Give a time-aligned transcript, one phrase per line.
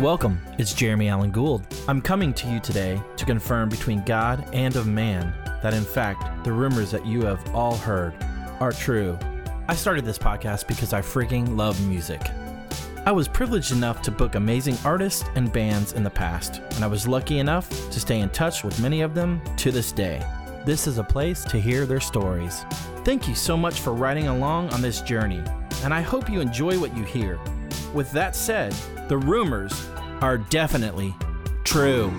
[0.00, 1.66] Welcome, it's Jeremy Allen Gould.
[1.88, 6.44] I'm coming to you today to confirm between God and of man that in fact
[6.44, 8.14] the rumors that you have all heard
[8.60, 9.18] are true.
[9.68, 12.20] I started this podcast because I freaking love music.
[13.06, 16.88] I was privileged enough to book amazing artists and bands in the past, and I
[16.88, 20.22] was lucky enough to stay in touch with many of them to this day.
[20.66, 22.66] This is a place to hear their stories.
[23.02, 25.42] Thank you so much for riding along on this journey,
[25.82, 27.38] and I hope you enjoy what you hear.
[27.94, 28.74] With that said,
[29.08, 29.88] the rumors
[30.20, 31.14] are definitely
[31.64, 32.10] true.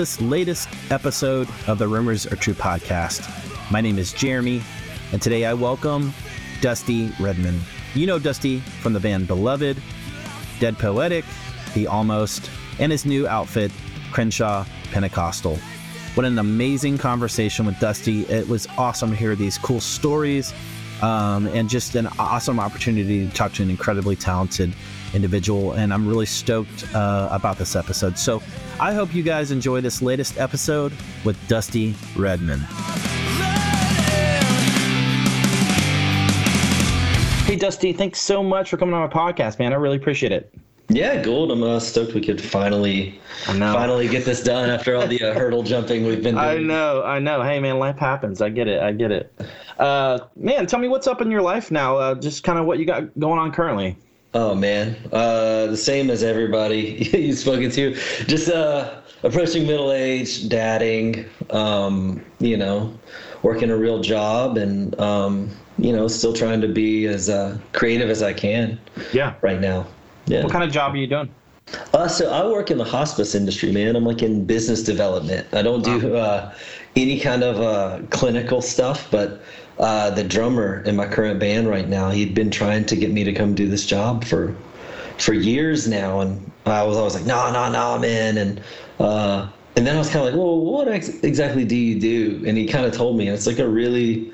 [0.00, 3.20] This latest episode of the Rumors Are True podcast.
[3.70, 4.62] My name is Jeremy,
[5.12, 6.14] and today I welcome
[6.62, 7.60] Dusty Redmon.
[7.94, 9.76] You know Dusty from the band Beloved,
[10.58, 11.26] Dead Poetic,
[11.74, 13.70] The Almost, and his new outfit,
[14.10, 15.58] Crenshaw Pentecostal.
[16.14, 18.22] What an amazing conversation with Dusty.
[18.22, 20.54] It was awesome to hear these cool stories
[21.02, 24.72] um, and just an awesome opportunity to talk to an incredibly talented
[25.12, 25.72] individual.
[25.72, 28.16] And I'm really stoked uh, about this episode.
[28.16, 28.42] So
[28.80, 32.60] I hope you guys enjoy this latest episode with Dusty Redmon.
[37.44, 39.74] Hey, Dusty, thanks so much for coming on my podcast, man.
[39.74, 40.54] I really appreciate it.
[40.88, 41.52] Yeah, Gould.
[41.52, 45.62] I'm uh, stoked we could finally, finally get this done after all the uh, hurdle
[45.62, 46.46] jumping we've been doing.
[46.46, 47.42] I know, I know.
[47.42, 48.40] Hey, man, life happens.
[48.40, 48.80] I get it.
[48.80, 49.30] I get it.
[49.78, 51.98] Uh, man, tell me what's up in your life now.
[51.98, 53.98] Uh, just kind of what you got going on currently.
[54.32, 57.94] Oh man, uh, the same as everybody you've spoken to.
[58.26, 61.24] Just uh, approaching middle age, dadding.
[61.50, 62.96] Um, you know,
[63.42, 68.08] working a real job, and um, you know, still trying to be as uh, creative
[68.08, 68.78] as I can
[69.12, 69.34] Yeah.
[69.40, 69.86] right now.
[70.26, 70.44] Yeah.
[70.44, 71.30] What kind of job are you doing?
[71.94, 73.96] Uh, so I work in the hospice industry, man.
[73.96, 75.46] I'm like in business development.
[75.52, 76.52] I don't do uh,
[76.96, 79.42] any kind of uh, clinical stuff, but
[79.80, 83.24] uh, the drummer in my current band right now, he'd been trying to get me
[83.24, 84.54] to come do this job for
[85.18, 88.62] for years now, and I was always like, no, no, no, man, and
[88.98, 92.44] uh, and then I was kind of like, well, what ex- exactly do you do?
[92.46, 94.32] And he kind of told me, and it's like a really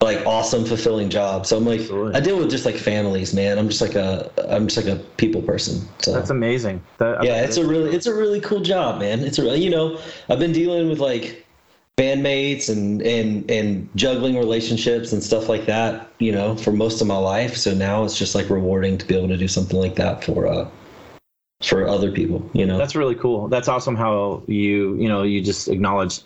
[0.00, 2.14] like awesome fulfilling job so i'm like Absolutely.
[2.14, 5.02] i deal with just like families man i'm just like a i'm just like a
[5.16, 6.80] people person so That's amazing.
[6.98, 10.00] That, yeah it's a really it's a really cool job man it's a you know
[10.28, 11.44] i've been dealing with like
[11.98, 17.08] bandmates and and and juggling relationships and stuff like that you know for most of
[17.08, 19.96] my life so now it's just like rewarding to be able to do something like
[19.96, 20.68] that for uh
[21.60, 23.48] for other people you know That's really cool.
[23.48, 26.20] That's awesome how you, you know, you just acknowledge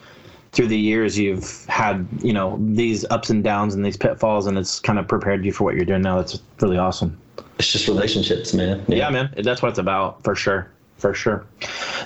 [0.53, 4.59] through the years you've had, you know, these ups and downs and these pitfalls and
[4.59, 6.17] it's kind of prepared you for what you're doing now.
[6.17, 7.19] That's really awesome.
[7.59, 9.33] it's just relationships man Yeah, man.
[9.43, 10.71] That's what it's about for sure.
[11.03, 11.45] For sure.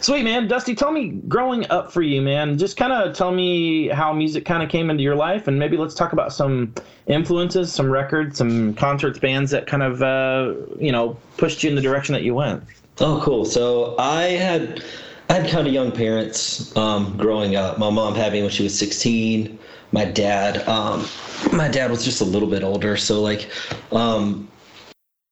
[0.00, 0.48] Sweet, man.
[0.48, 2.56] Dusty, tell me growing up for you, man.
[2.56, 5.76] Just kind of tell me how music kind of came into your life and maybe
[5.76, 6.72] let's talk about some
[7.06, 11.76] influences, some records, some concerts, bands that kind of, uh, you know, pushed you in
[11.76, 12.64] the direction that you went.
[12.98, 13.44] Oh, cool.
[13.44, 14.82] So I had
[15.28, 17.76] I had kind of young parents um, growing up.
[17.76, 19.58] My mom had me when she was 16.
[19.92, 21.06] My dad, um,
[21.52, 22.96] my dad was just a little bit older.
[22.96, 23.50] So like,
[23.92, 24.48] um,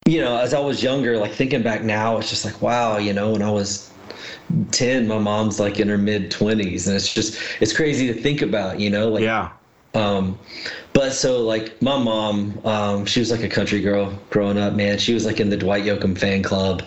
[0.06, 3.12] you know, as I was younger, like thinking back now, it's just like, wow, you
[3.12, 3.90] know, when I was
[4.72, 8.42] 10, my mom's like in her mid 20s, and it's just it's crazy to think
[8.42, 9.50] about, you know, like Yeah.
[9.94, 10.38] um,
[10.92, 14.98] but so like my mom, um, she was like a country girl growing up, man.
[14.98, 16.82] She was like in the Dwight Yoakam fan club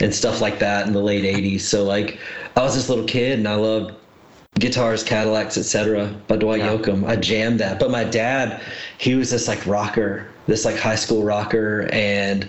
[0.00, 1.60] and stuff like that in the late '80s.
[1.60, 2.18] So like,
[2.56, 3.94] I was this little kid and I loved
[4.58, 6.06] guitars, Cadillacs, etc.
[6.28, 6.74] by Dwight Yeah.
[6.76, 7.06] Yoakam.
[7.06, 7.78] I jammed that.
[7.78, 8.62] But my dad,
[8.98, 12.48] he was this like rocker, this like high school rocker, and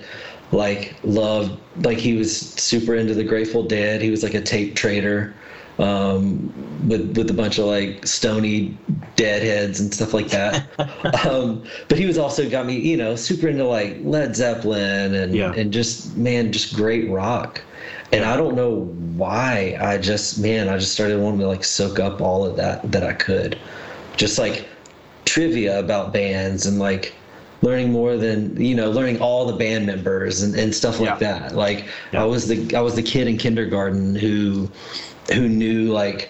[0.52, 4.02] like loved like he was super into the Grateful Dead.
[4.02, 5.34] He was like a tape trader
[5.80, 8.78] um, with with a bunch of like stony
[9.16, 10.66] deadheads and stuff like that.
[11.26, 15.34] um, but he was also got me, you know, super into like Led Zeppelin and
[15.36, 15.52] Yeah.
[15.54, 17.62] and just man, just great rock.
[18.12, 18.86] And I don't know
[19.18, 22.90] why I just man, I just started wanting to like soak up all of that
[22.92, 23.58] that I could.
[24.16, 24.68] Just like
[25.26, 27.14] trivia about bands and like
[27.66, 31.40] learning more than you know learning all the band members and, and stuff like Yeah.
[31.40, 32.22] that like Yeah.
[32.22, 34.70] i was the i was the kid in kindergarten who
[35.34, 36.30] who knew like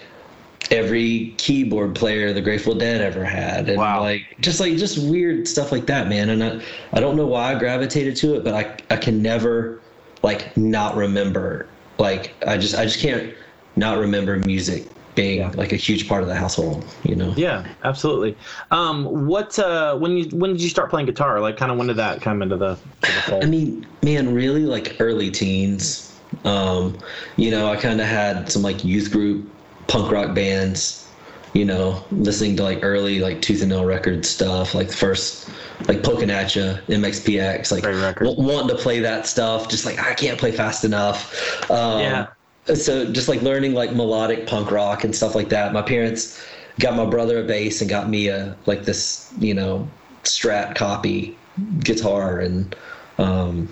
[0.70, 4.00] every keyboard player the grateful dead ever had and Wow.
[4.00, 6.60] like just like just weird stuff like that man and i
[6.94, 9.80] i don't know why i gravitated to it but i i can never
[10.22, 11.68] like not remember
[11.98, 13.32] like i just i just can't
[13.76, 14.86] not remember music
[15.16, 15.50] being Yeah.
[15.56, 18.36] like a huge part of the household you know Yeah, absolutely.
[18.70, 21.40] Um, what uh, when you when did you start playing guitar?
[21.40, 22.78] Like, kind of when did that come into the,
[23.26, 23.40] the?
[23.42, 26.02] I mean, man, really like early teens.
[26.44, 26.96] Um,
[27.36, 29.48] you know, I kind of had some like youth group
[29.88, 31.08] punk rock bands,
[31.54, 35.48] you know, listening to like early like Tooth and Nail record stuff, like the first
[35.88, 40.52] like Pokinatcha MXPX, like w- wanting to play that stuff, just like I can't play
[40.52, 41.70] fast enough.
[41.70, 42.26] Um, Yeah.
[42.74, 45.72] So just like learning like melodic punk rock and stuff like that.
[45.72, 46.44] My parents
[46.80, 49.88] got my brother a bass and got me a like this, you know,
[50.24, 51.36] Strat copy
[51.80, 52.74] guitar and
[53.18, 53.68] um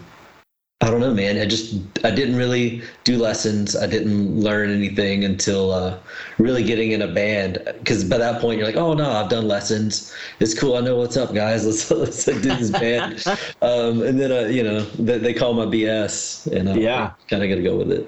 [0.80, 1.38] I don't know, man.
[1.38, 1.74] I just
[2.04, 3.74] I didn't really do lessons.
[3.74, 5.98] I didn't learn anything until uh,
[6.38, 7.58] really getting in a band.
[7.78, 10.14] Because by that point, you're like, oh no, I've done lessons.
[10.40, 10.76] It's cool.
[10.76, 11.64] I know what's up, guys.
[11.90, 13.24] Let's let's do this band.
[13.62, 17.12] um, and then uh, you know they, they call my BS, and uh, Yeah.
[17.30, 18.06] kind of got to go with it.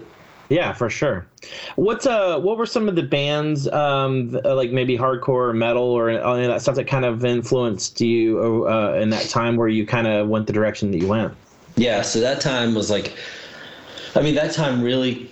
[0.49, 1.27] Yeah, for sure.
[1.75, 5.83] What's uh, what were some of the bands, um, uh, like maybe hardcore or metal
[5.83, 9.87] or any that stuff that kind of influenced you uh, in that time where you
[9.87, 11.35] kind of went the direction that you went?
[11.77, 13.15] Yeah, so that time was like,
[14.15, 15.31] I mean, that time really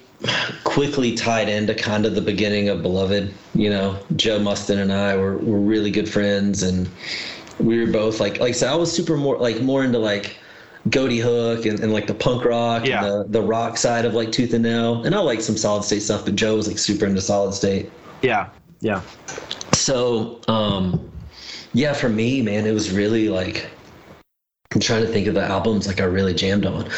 [0.64, 3.32] quickly tied into kind of the beginning of Beloved.
[3.54, 6.88] You know, Joe Musten and I were, were really good friends, and
[7.58, 10.36] we were both like, like said, I was super more like more into like
[10.88, 13.04] Ghoti Hook and, and like the punk rock Yeah.
[13.04, 15.84] and the, the rock side of like Tooth and Nail, and I like some Solid
[15.84, 17.90] State stuff, but Joe was like super into Solid State.
[18.22, 18.48] Yeah,
[18.80, 19.00] yeah,
[19.72, 21.10] So, um,
[21.72, 23.66] yeah, for me, man, it was really like
[24.74, 26.88] I'm trying to think of the albums like I really jammed on.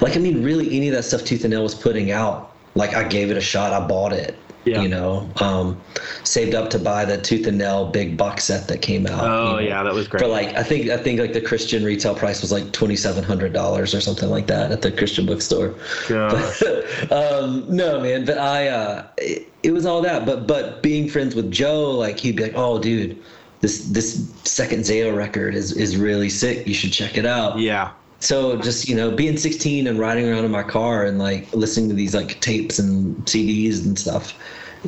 [0.00, 2.94] Like, I mean, really, any of that stuff Tooth and Nail was putting out, like
[2.94, 3.72] I gave it a shot.
[3.72, 4.36] I bought it.
[4.64, 4.82] Yeah.
[4.82, 5.80] You know, um,
[6.22, 9.24] saved up to buy the Tooth and Nail big box set that came out.
[9.24, 10.22] Oh you know, yeah, that was great.
[10.22, 13.24] For like, I think I think like the Christian retail price was like twenty seven
[13.24, 15.74] hundred dollars or something like that at the Christian bookstore.
[16.08, 16.62] Gosh.
[17.10, 20.26] um, no, man, but I, uh, it, it was all that.
[20.26, 23.18] But but being friends with Joe, like he'd be like, "Oh, dude,
[23.60, 26.66] this this second Zao record is is really sick.
[26.66, 27.90] You should check it out." yeah,
[28.22, 31.88] So just you know, being 16 and riding around in my car and like listening
[31.88, 34.34] to these like tapes and CDs and stuff,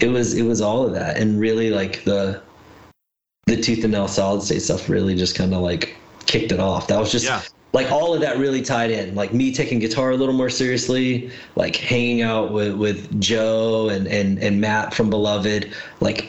[0.00, 2.40] it was it was all of that, and really like the
[3.46, 5.96] the Tooth and Nail Solid State stuff really just kind of like
[6.26, 6.86] kicked it off.
[6.86, 7.42] That was just Yeah.
[7.72, 9.16] like all of that really tied in.
[9.16, 14.06] Like me taking guitar a little more seriously, like hanging out with with Joe and
[14.06, 16.28] and and Matt from Beloved, like.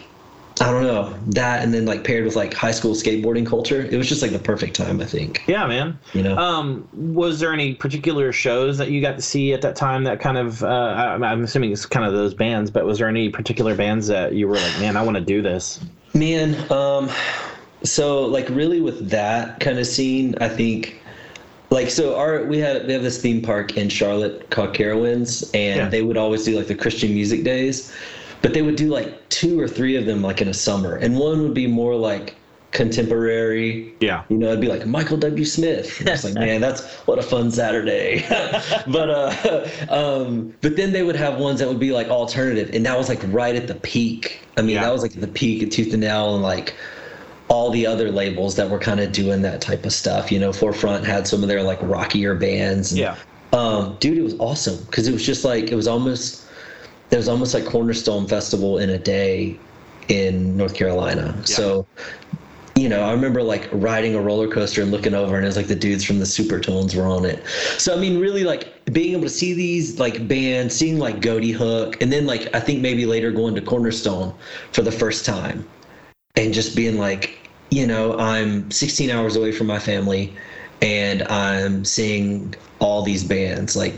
[0.65, 3.95] I don't know that, and then like paired with like high school skateboarding culture, it
[3.95, 5.00] was just like the perfect time.
[5.00, 5.44] I think.
[5.47, 6.00] yeah, man.
[6.13, 6.35] You know.
[6.38, 10.19] Um, was there any particular shows that you got to see at that time that
[10.19, 10.63] kind of?
[10.63, 14.07] Uh, I- I'm assuming it's kind of those bands, but was there any particular bands
[14.07, 15.79] that you were like, man, I want to do this?
[16.15, 17.10] Man, um,
[17.84, 21.00] so like really with that kind of scene, I think
[21.69, 25.77] like so our we had we have this theme park in Charlotte called Carowinds, and
[25.77, 25.89] Yeah.
[25.89, 27.91] they would always do like the Christian music days,
[28.46, 31.18] but they would do like two or three of them like in a summer, and
[31.18, 32.36] one would be more like
[32.70, 33.92] contemporary.
[34.02, 34.24] Yeah.
[34.30, 35.44] You know, it'd be like Michael W.
[35.46, 36.00] Smith.
[36.02, 38.24] It's like, man, that's what a fun Saturday.
[38.88, 42.86] but uh, um, but then they would have ones that would be like alternative, and
[42.86, 44.42] that was like right at the peak.
[44.58, 44.84] I mean, Yeah.
[44.84, 46.75] that was like the peak of Tooth and Nail and like
[47.48, 50.32] all the other labels that were kind of doing that type of stuff.
[50.32, 52.92] You know, Forefront had some of their like rockier bands.
[52.92, 53.16] And, Yeah.
[53.54, 56.45] Um, dude, it was awesome because it was just like it was almost
[57.12, 59.57] it was almost like Cornerstone Festival in a day
[60.07, 61.45] in North Carolina.
[61.45, 61.85] So
[62.75, 65.55] you know, I remember like riding a roller coaster and looking over, and it was
[65.55, 67.41] like the dudes from the Supertones were on it.
[67.77, 71.53] So I mean, really like being able to see these like bands, seeing like Ghoti
[71.53, 74.33] Hook, and then like I think maybe later going to Cornerstone
[74.74, 75.65] for the first time,
[76.35, 80.35] and just being like, you know, I'm 16 hours away from my family,
[80.81, 83.93] and I'm seeing all these bands like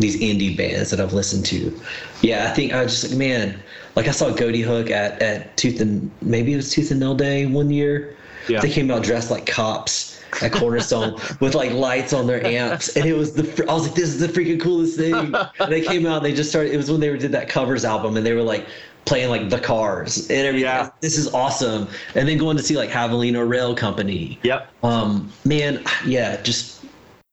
[0.00, 1.78] these indie bands that I've listened to.
[2.22, 3.60] Yeah, I think I was just like, man,
[3.96, 7.14] like I saw Ghoti Hook at, at Tooth and maybe it was Tooth and Nail
[7.14, 8.16] Day one year.
[8.48, 8.60] Yeah.
[8.60, 13.04] They came out dressed like cops at Cornerstone with like lights on their amps, and
[13.04, 15.34] it was the I was like, this is the freaking coolest thing.
[15.60, 16.72] And they came out, and they just started.
[16.72, 18.66] It was when they did that covers album, and they were like
[19.04, 20.68] playing like the Cars and everything.
[20.68, 20.90] Yeah.
[21.00, 21.88] This is awesome.
[22.14, 24.38] And then going to see like Havalina Rail Company.
[24.42, 24.70] Yep.
[24.84, 26.79] Um, man, yeah, just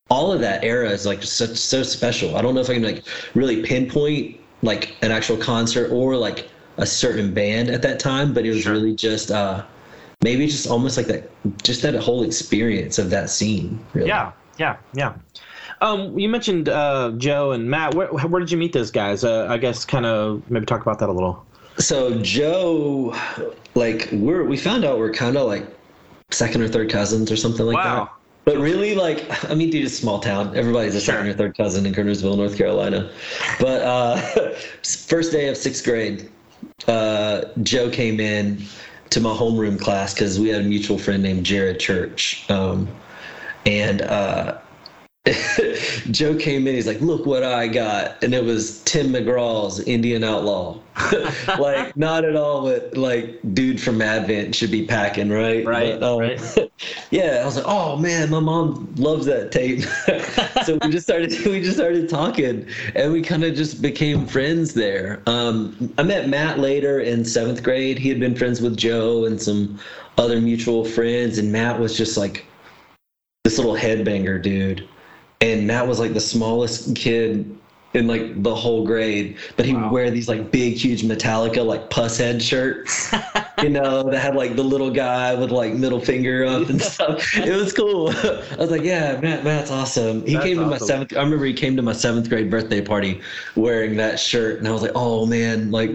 [0.10, 2.38] all of that era is like such so special.
[2.38, 3.04] I don't know if I can like
[3.36, 8.46] really pinpoint like an actual concert or like a certain band at that time, but
[8.46, 8.74] it was Sure.
[8.74, 9.64] really just uh
[10.24, 11.30] maybe just almost like that
[11.64, 13.80] just that whole experience of that scene.
[13.94, 14.08] Really.
[14.08, 15.14] Yeah, yeah, yeah.
[15.82, 17.94] Um, you mentioned uh, Joe and Matt.
[17.94, 19.24] Where, where did you meet those guys?
[19.24, 21.46] Uh, I guess kind of maybe talk about that a little.
[21.78, 23.16] So Joe,
[23.76, 25.68] like we're we found out we're kind of like
[26.32, 28.06] second or third cousins or something like Wow.
[28.06, 28.12] that.
[28.48, 30.56] But really, like, I mean, dude, it's a small town.
[30.56, 33.12] Everybody's a second or third cousin in Kernersville, North Carolina.
[33.60, 34.16] But uh,
[34.84, 36.32] first day of sixth grade,
[36.88, 38.64] uh, Joe came in
[39.10, 42.50] to my homeroom class because we had a mutual friend named Jared Church.
[42.50, 42.88] Um,
[43.66, 44.60] and uh,
[46.12, 46.76] Joe came in.
[46.76, 50.80] He's like, "Look what I got," and it was Tim McGraw's Indian Outlaw.
[51.60, 55.66] like, not at all what like dude from Advent should be packing, right?
[55.66, 56.72] Right, um, right.
[57.12, 59.82] yeah, I was like, "Oh man, my mom loves that tape."
[60.66, 64.74] so we just started we just started talking, and we kind of just became friends
[64.74, 65.22] there.
[65.28, 68.00] Um, I met Matt later in seventh grade.
[68.00, 69.80] He had been friends with Joe and some
[70.18, 72.46] other mutual friends, and Matt was just like
[73.44, 74.88] this little headbanger dude.
[75.42, 77.56] And Matt was like the smallest kid
[77.94, 79.84] in like the whole grade, but he Wow.
[79.84, 83.14] would wear these like big, huge Metallica like Pushead shirts,
[83.62, 87.24] you know, that had like the little guy with like middle finger up and stuff.
[87.36, 88.10] It was cool.
[88.24, 90.26] I was like, yeah, Matt, Matt's awesome.
[90.26, 91.16] He That's came to my seventh.
[91.16, 93.22] I remember he came to my seventh grade birthday party
[93.56, 95.92] wearing that shirt, and I was like, oh man, like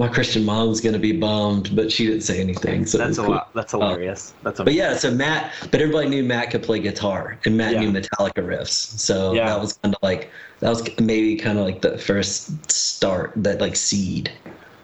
[0.00, 2.86] my Christian mom's gonna be bummed, but she didn't say anything.
[2.86, 3.32] So That's a cool.
[3.32, 3.50] lot.
[3.54, 4.34] That's hilarious.
[4.42, 7.80] That's But yeah, so Matt, but everybody knew Matt could play guitar, and Matt Yeah.
[7.80, 8.98] knew Metallica riffs.
[8.98, 9.44] So Yeah.
[9.44, 10.30] that was kind of like
[10.60, 14.32] that was maybe kind of like the first start, that like seed.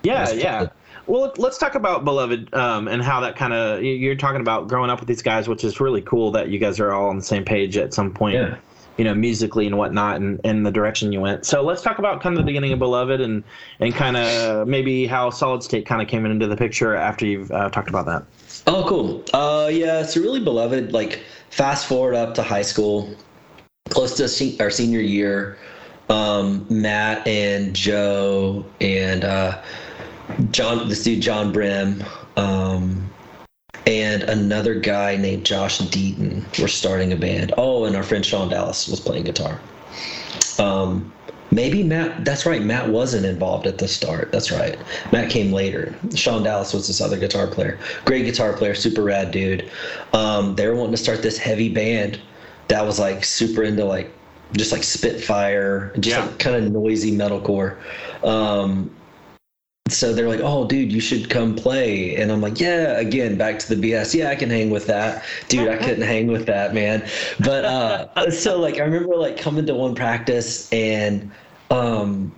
[0.03, 0.67] Yeah, yeah.
[1.07, 4.91] Well, let's talk about Beloved um, and how that kind of you're talking about growing
[4.91, 7.25] up with these guys, which is really cool that you guys are all on the
[7.25, 8.57] same page at some point, Yeah.
[8.97, 11.45] You know, musically and whatnot, and, and the direction you went.
[11.45, 13.45] So let's talk about kind of the beginning of Beloved and
[13.81, 17.51] and kind of maybe how Solid State kind of came into the picture after you've
[17.51, 18.25] uh, talked about that.
[18.67, 19.25] Oh, cool.
[19.33, 20.93] Uh, yeah, so really beloved.
[20.93, 23.15] Like fast forward up to high school,
[23.89, 25.59] close to our senior year.
[26.09, 29.61] Um, Matt and Joe and uh,
[30.53, 32.05] John, this dude John Brim,
[32.37, 33.11] um,
[33.87, 37.55] and another guy named Josh Deaton were starting a band.
[37.57, 39.61] Oh, and our friend Sean Dallas was playing guitar.
[40.59, 41.13] Um,
[41.51, 42.25] maybe Matt.
[42.25, 42.63] That's right.
[42.63, 44.33] Matt wasn't involved at the start.
[44.33, 44.79] That's right.
[45.13, 45.95] Matt came later.
[46.15, 47.79] Sean Dallas was this other guitar player.
[48.05, 49.71] Great guitar player, super rad dude.
[50.13, 52.21] Um, they were wanting to start this heavy band
[52.69, 54.13] that was like super into like
[54.53, 56.25] just like Spitfire, just Yeah.
[56.25, 57.77] like kind of noisy metalcore.
[58.25, 58.91] Um,
[59.89, 63.59] so they're like, "Oh, dude, you should come play." And I'm like, "Yeah." Again, back
[63.61, 64.15] to the BS.
[64.15, 65.69] Yeah, I can hang with that, dude.
[65.69, 67.09] I couldn't hang with that, man.
[67.41, 71.31] But uh, so like, I remember like coming to one practice and
[71.71, 72.33] um,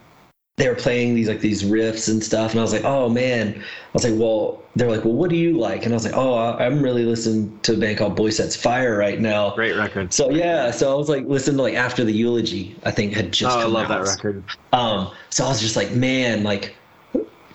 [0.57, 3.55] they were playing these like these riffs and stuff, and I was like, "Oh man."
[3.59, 6.17] I was like, "Well," they're like, "Well, what do you like?" And I was like,
[6.17, 9.77] "Oh, I- I'm really listening to a band called Boy Sets Fire right now." Great
[9.77, 10.13] record.
[10.13, 13.33] So yeah, so I was like listening to like after the eulogy, I think had
[13.33, 13.57] just.
[13.57, 14.45] oh, I love that record.
[14.73, 16.75] Um, so I was just like, man, like,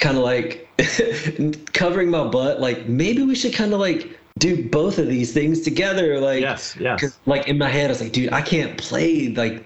[0.03, 0.67] kind of like
[1.73, 2.59] covering my butt.
[2.59, 6.19] Like, maybe we should kind of like do both of these things together.
[6.19, 6.99] Like, Yes, yes.
[6.99, 9.65] 'cause, like in my head, I was like, dude, I can't play like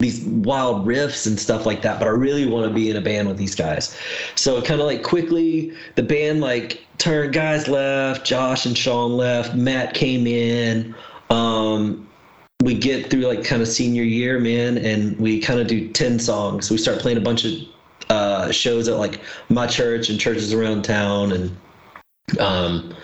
[0.00, 3.00] these wild riffs and stuff like that, but I really want to be in a
[3.00, 3.96] band with these guys.
[4.34, 7.32] So kind of like quickly, the band like turned.
[7.32, 8.24] Guys left.
[8.24, 9.54] Josh and Sean left.
[9.54, 10.94] Matt came in.
[11.30, 12.08] Um,
[12.62, 16.18] we get through like kind of senior year, man, and we kind of do 10
[16.18, 16.70] songs.
[16.70, 17.52] We start playing a bunch of
[18.10, 21.32] uh, shows at like my church and churches around town.
[21.32, 21.56] And
[22.38, 22.94] um,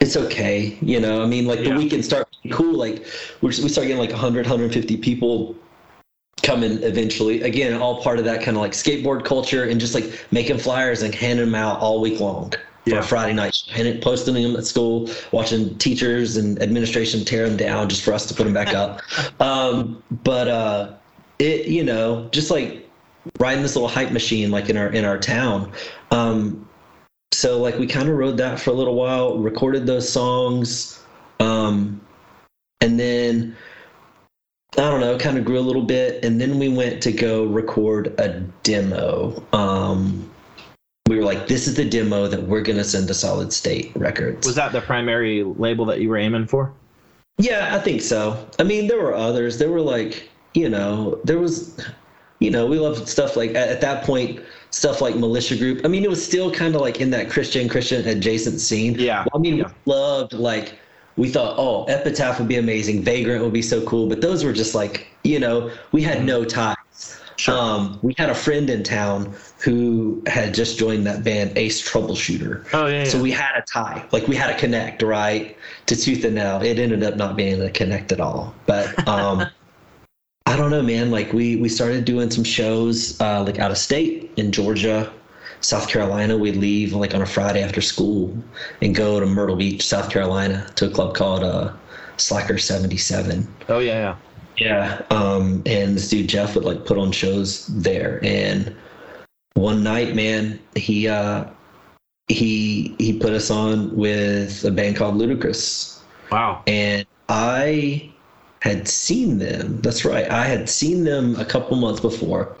[0.00, 1.70] it's okay, you know, I mean, like Yeah.
[1.70, 2.74] the weekend start cool.
[2.74, 3.06] Like
[3.40, 5.54] we we start getting like 100, 150 people
[6.42, 7.42] coming eventually.
[7.42, 11.02] Again, all part of that kind of like skateboard culture and just like making flyers
[11.02, 12.98] and handing them out all week long for Yeah.
[12.98, 17.56] a Friday night, and it, posting them at school, watching teachers and administration tear them
[17.56, 19.00] down just for us to put them back up.
[19.40, 20.92] Um, but uh,
[21.40, 22.85] it, you know, just like
[23.38, 25.72] riding this little hype machine, like in our in our town.
[26.10, 26.68] Um,
[27.32, 31.02] so like we kind of rode that for a little while, recorded those songs,
[31.40, 32.00] um,
[32.80, 33.56] and then
[34.78, 37.44] I don't know, kind of grew a little bit, and then we went to go
[37.44, 39.42] record a demo.
[39.52, 40.30] Um,
[41.08, 44.46] we were like, "This is the demo that we're gonna send to Solid State Records."
[44.46, 46.72] Was that the primary label that you were aiming for?
[47.38, 48.48] Yeah, I think so.
[48.58, 49.58] I mean, there were others.
[49.58, 51.78] There were like, you know, there was,
[52.38, 54.40] you know, we loved stuff like at, at that point,
[54.70, 55.84] stuff like Militia Group.
[55.84, 58.94] I mean, it was still kind of like in that Christian Christian adjacent scene.
[58.98, 59.70] Yeah, I mean, yeah.
[59.84, 60.78] we loved like
[61.16, 64.52] we thought, oh, Epitaph would be amazing, Vagrant would be so cool, but those were
[64.52, 66.76] just like, you know, we had no ties.
[67.36, 67.54] Sure.
[67.54, 72.64] Um, we had a friend in town who had just joined that band, Ace Troubleshooter.
[72.72, 76.24] Oh, yeah, So we had a tie, like we had a connect, right, to Tooth
[76.24, 76.62] and Nail.
[76.62, 79.46] It ended up not being a connect at all, but um,
[80.46, 81.10] I don't know, man.
[81.10, 85.12] Like we we started doing some shows uh, like out of state in Georgia,
[85.60, 86.36] South Carolina.
[86.38, 88.36] We'd leave like on a Friday after school
[88.80, 91.72] and go to Myrtle Beach, South Carolina, to a club called uh,
[92.16, 93.46] Slacker Seventy Seven.
[93.68, 94.16] Oh yeah, yeah.
[94.58, 95.02] Yeah.
[95.10, 98.20] Um, and this dude Jeff would like put on shows there.
[98.22, 98.74] And
[99.54, 101.44] one night, man, he uh
[102.28, 106.00] he he put us on with a band called Luti-Kriss.
[106.30, 106.62] Wow.
[106.66, 108.12] And I
[108.68, 109.80] had seen them.
[109.80, 110.30] That's right.
[110.30, 112.56] I had seen them a couple months before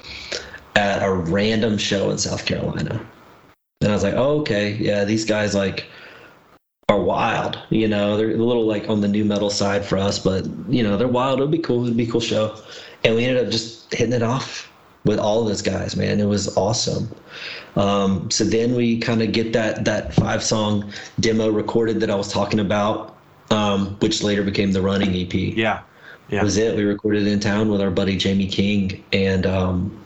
[0.74, 3.04] at a random show in South Carolina.
[3.80, 5.86] And I was like, oh, okay, yeah, these guys like
[6.88, 7.58] are wild.
[7.70, 10.82] You know, they're a little like on the new metal side for us, but you
[10.82, 11.40] know, they're wild.
[11.40, 11.84] It'll be cool.
[11.84, 12.56] It'll be a cool show.
[13.04, 14.70] And we ended up just hitting it off
[15.04, 16.20] with all of those guys, man.
[16.20, 17.08] It was awesome.
[17.76, 22.14] Um, so then we kind of get that that five song demo recorded that I
[22.14, 23.16] was talking about,
[23.50, 25.82] um, which later became the Running EP Yeah.
[26.28, 26.42] Yeah.
[26.42, 26.76] was it.
[26.76, 30.04] We recorded in town with our buddy Jamie King, and um,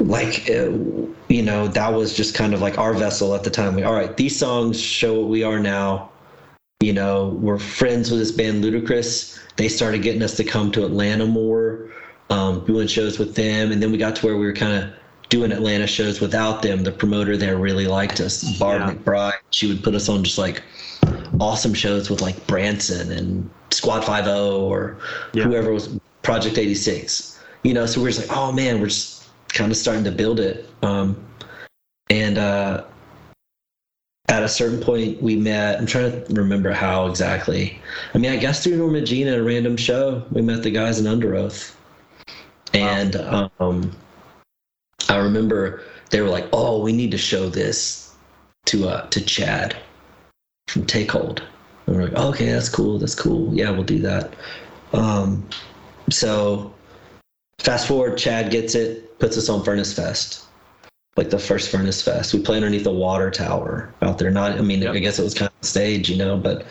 [0.00, 0.70] like uh,
[1.28, 3.74] you know, that was just kind of like our vessel at the time.
[3.76, 6.10] We all right, these songs show what we are now.
[6.80, 9.38] You know, we're friends with this band Luti-Kriss.
[9.56, 11.90] They started getting us to come to Atlanta more,
[12.30, 14.90] um, doing shows with them, and then we got to where we were kind of
[15.28, 16.84] doing Atlanta shows without them.
[16.84, 18.94] The promoter there really liked us, Barb Yeah.
[18.94, 19.32] McBride.
[19.50, 20.62] She would put us on just like
[21.40, 24.96] awesome shows with like Brandtson and Squad Five O or
[25.32, 25.44] Yeah.
[25.44, 25.88] whoever was
[26.22, 27.38] Project 86.
[27.62, 30.40] You know, so we're just like, oh man, we're just kind of starting to build
[30.40, 30.68] it.
[30.82, 31.16] Um,
[32.10, 32.84] and uh,
[34.28, 35.78] at a certain point, we met.
[35.78, 37.80] I'm trying to remember how exactly.
[38.14, 41.00] I mean, I guess through Norma Jean at a random show, we met the guys
[41.00, 41.74] in Underoath.
[42.74, 43.96] And um,
[45.08, 48.14] I remember they were like, "Oh, we need to show this
[48.66, 49.76] to uh, to Chad
[50.68, 51.40] from Takehold."
[51.88, 52.98] And we're like, "Okay, that's cool.
[52.98, 53.52] That's cool.
[53.54, 54.34] Yeah, we'll do that."
[54.92, 55.48] Um,
[56.10, 56.74] so
[57.58, 60.44] fast forward, Chad gets it, puts us on Furnace Fest,
[61.16, 62.34] like the first Furnace Fest.
[62.34, 64.30] We play underneath the water tower out there.
[64.30, 64.94] Not, I mean, Yep.
[64.94, 66.66] I guess it was kind of stage, you know, but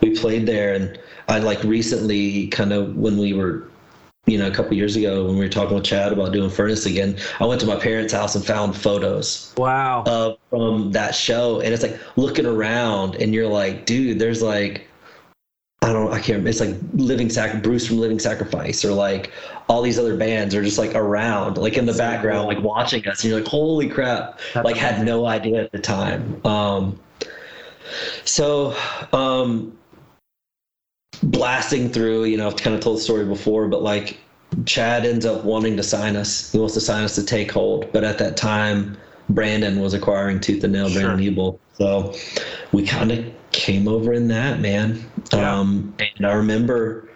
[0.00, 0.74] we played there.
[0.74, 3.68] And I like recently, kind of when we were,
[4.26, 6.86] you know, a couple years ago when we were talking with Chad about doing Furnace
[6.86, 10.04] again, I went to my parents' house and found photos Wow.
[10.04, 14.86] uh, from that show, and it's like looking around, and you're like, dude, there's like,
[15.82, 16.28] I don't, I can't.
[16.28, 16.50] remember.
[16.50, 19.32] It's like Living Sac, Bruce from Living Sacrifice, or like
[19.68, 23.24] all these other bands are just like around, like in the background, like watching us,
[23.24, 24.38] and you're like, holy crap!
[24.54, 26.40] That's like had no idea at the time.
[26.46, 27.00] Um,
[28.24, 28.76] so,
[29.12, 29.76] um,
[31.22, 34.18] blasting through, you know, I've kind of told the story before, but like
[34.66, 36.52] Chad ends up wanting to sign us.
[36.52, 38.96] He wants to sign us to Takehold, but at that time,
[39.28, 41.02] Brandon was acquiring Tooth and Nail, Sure.
[41.02, 41.60] Brandon Ebel.
[41.74, 42.14] So
[42.72, 45.02] we kind of came over in that, man.
[45.32, 45.58] Yeah.
[45.58, 47.08] Um, and I remember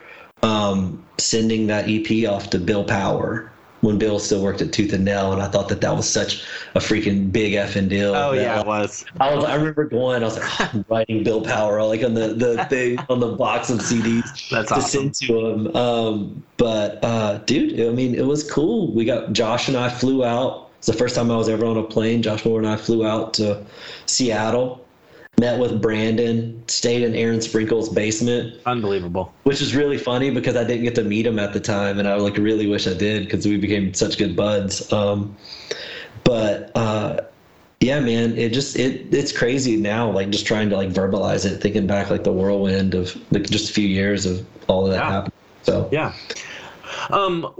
[0.42, 3.50] um, sending that EP off to Bill Power
[3.86, 6.44] when Bill still worked at Tooth and Nail, and I thought that that was such
[6.74, 8.14] a freaking big effing deal.
[8.14, 9.04] oh yeah, like, it was.
[9.20, 9.44] I was.
[9.44, 10.22] I remember going.
[10.22, 13.32] I was like, "Oh, I'm writing Bill Power like on the the thing on the
[13.32, 15.14] box of CDs That's to awesome.
[15.14, 15.76] send to him.
[15.76, 18.92] Um, but uh, dude, I mean, it was cool.
[18.92, 20.70] We got Josh and I flew out.
[20.78, 22.22] It's the first time I was ever on a plane.
[22.22, 23.64] Josh Moore and I flew out to
[24.06, 24.85] Seattle.
[25.38, 29.34] Met with Brandon, stayed in Aaron Sprinkle's basement, Unbelievable.
[29.42, 32.08] which is really funny because I didn't get to meet him at the time, and
[32.08, 34.90] I like really wish I did because we became such good buds.
[34.94, 35.36] Um,
[36.24, 37.20] but uh,
[37.80, 40.10] yeah, man, it just it it's crazy now.
[40.10, 43.68] Like just trying to like verbalize it, thinking back like the whirlwind of like just
[43.68, 45.10] a few years of all of that Yeah.
[45.10, 45.32] happened.
[45.64, 46.14] So Yeah.
[47.10, 47.52] Um,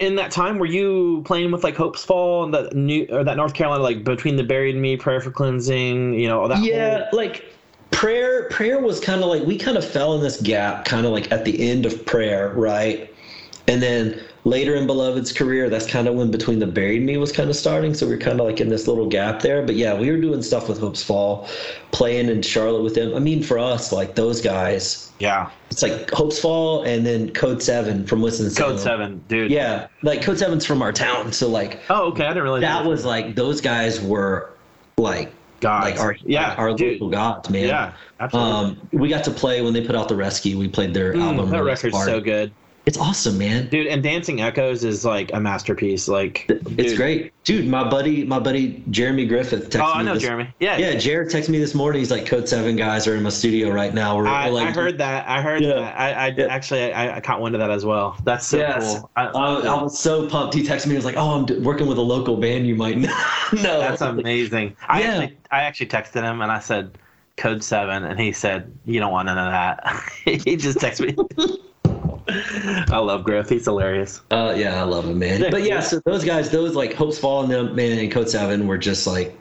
[0.00, 3.54] in that time, were you playing with like Hopesfall and that new or that North
[3.54, 7.44] Carolina, like between the buried me, prayer for cleansing, you know, that yeah, like
[7.90, 11.12] prayer prayer was kind of like we kind of fell in this gap kind of
[11.12, 13.12] like at the end of prayer right?
[13.68, 17.30] And then later in beloved's career that's kind of when between the buried me was
[17.30, 19.76] kind of starting so we are kind of like in this little gap there but
[19.76, 21.46] yeah we were doing stuff with Hopesfall
[21.92, 26.10] playing in charlotte with them i mean for us like those guys yeah, it's like
[26.10, 28.72] Hopesfall and then code 7 from Winston-Salem.
[28.72, 29.52] Code Seven, dude.
[29.52, 32.24] yeah like code 7's from our town so like Oh, okay.
[32.24, 34.50] I didn't realize that was like those guys were
[34.98, 35.84] like Gods.
[35.92, 36.94] like our Yeah, our dude.
[36.94, 37.68] local gods, man.
[37.68, 38.52] Yeah, absolutely.
[38.80, 40.58] Um, we got to play when they put out the Rescue.
[40.58, 41.50] We played their Mm, album.
[41.50, 42.10] that record's party.
[42.10, 42.52] so good,
[42.84, 43.68] It's awesome, man.
[43.68, 43.86] dude.
[43.86, 46.08] And Dancing Echoes is like a masterpiece.
[46.08, 46.96] Like, It's dude.
[46.96, 47.68] great, dude.
[47.68, 49.70] My buddy, my buddy Jeremy Griffith.
[49.70, 49.84] Texted me.
[49.86, 50.48] Oh, I know this- Jeremy.
[50.58, 52.00] Yeah, Yeah, Jared texted me this morning.
[52.00, 54.68] He's like, "Code Seven guys are in my studio right now." We're, I, we're like,
[54.68, 55.28] I heard that.
[55.28, 55.74] I heard Yeah.
[55.74, 55.96] that.
[56.00, 56.46] I, I Yeah.
[56.46, 58.16] actually I, I caught wind of that as well.
[58.24, 58.98] That's so Yes.
[58.98, 59.10] cool.
[59.14, 60.52] I, I, I was so pumped.
[60.54, 60.90] He texted me.
[60.92, 62.66] He was like, "Oh, I'm d- working with a local band.
[62.66, 63.14] You might know."
[63.52, 64.74] no, That's amazing.
[64.88, 65.06] I Yeah.
[65.18, 66.98] actually I actually texted him and I said
[67.36, 70.02] code seven and he said you don't want none of that.
[70.24, 71.56] he just texted me.
[72.28, 73.48] I love Griff.
[73.48, 74.20] He's hilarious.
[74.30, 75.50] Uh, yeah, I love him, man.
[75.50, 78.78] But yeah, so those guys, those like Hopesfall and them, man, and Code Seven were
[78.78, 79.36] just like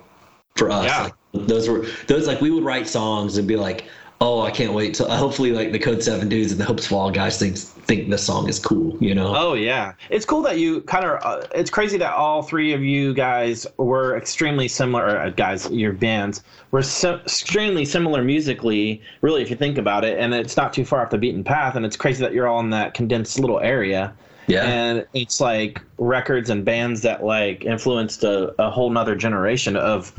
[0.56, 0.86] for us.
[0.86, 1.04] Yeah.
[1.04, 3.86] Like, those were those like we would write songs and be like,
[4.22, 7.38] "Oh, I can't wait." So hopefully, like the Code Seven dudes and the Hopesfall guys
[7.38, 8.98] think think the song is cool.
[9.02, 9.34] You know?
[9.36, 11.20] Oh yeah, it's cool that you kind of.
[11.24, 15.20] Uh, it's crazy that all three of you guys were extremely similar.
[15.20, 19.02] Uh, guys, your bands were so, extremely similar musically.
[19.22, 21.76] Really, if you think about it, and it's not too far off the beaten path.
[21.76, 24.14] And it's crazy that you're all in that condensed little area.
[24.48, 24.64] yeah.
[24.66, 30.12] and it's like records and bands that like influenced a, a whole nother generation of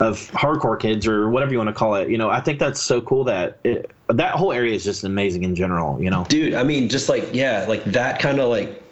[0.00, 2.80] of hardcore kids or whatever you want to call it you know i think that's
[2.80, 6.24] so cool that it, that whole area is just amazing in general you know?
[6.28, 8.82] Dude i mean just like yeah like that kind of like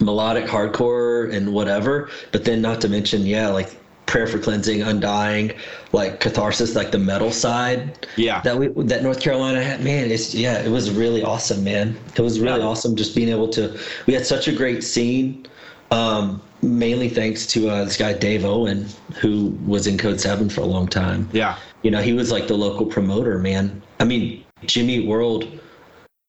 [0.00, 5.52] melodic hardcore and whatever but then not to mention yeah like prayer for cleansing undying
[5.92, 8.40] like catharsis like the metal side yeah.
[8.40, 9.84] that we that north carolina had.
[9.84, 11.94] Man it's yeah it was really awesome man.
[12.16, 12.66] It was really Yeah.
[12.66, 15.46] awesome just being able to we had such a great scene
[15.90, 18.86] um mainly thanks to uh, this guy dave owen
[19.20, 22.48] who was in code 7 for a long time yeah you know, he was like
[22.48, 23.80] the local promoter, man.
[24.00, 25.46] I mean, Jimmy World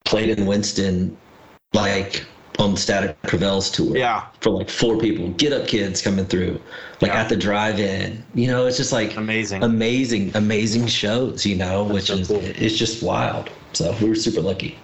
[0.05, 1.17] played in Winston
[1.73, 2.23] like
[2.59, 3.97] on Static Prevails tour.
[3.97, 4.27] Yeah.
[4.41, 5.29] For like four people.
[5.29, 6.61] Get up kids coming through.
[7.01, 7.21] Like Yeah.
[7.21, 8.23] at the drive in.
[8.35, 9.63] You know, it's just like Amazing.
[9.63, 12.39] Amazing, amazing shows, you know, which so is cool.
[12.43, 13.49] it's just wild.
[13.73, 14.77] So we were super lucky.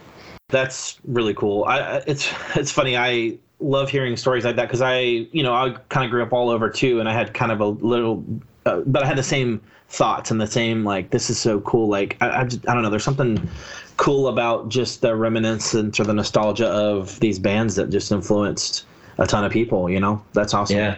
[0.49, 4.99] that's really cool I- it's it's funny i love hearing stories like that because i
[4.99, 7.61] you know i kind of grew up all over too and i had kind of
[7.61, 8.23] a little
[8.65, 11.87] uh, but i had the same thoughts and the same like this is so cool
[11.87, 13.49] like I, I, just, I don't know there's something
[13.97, 18.85] cool about just the reminiscence or the nostalgia of these bands that just influenced
[19.19, 20.97] a ton of people you know that's awesome Yeah.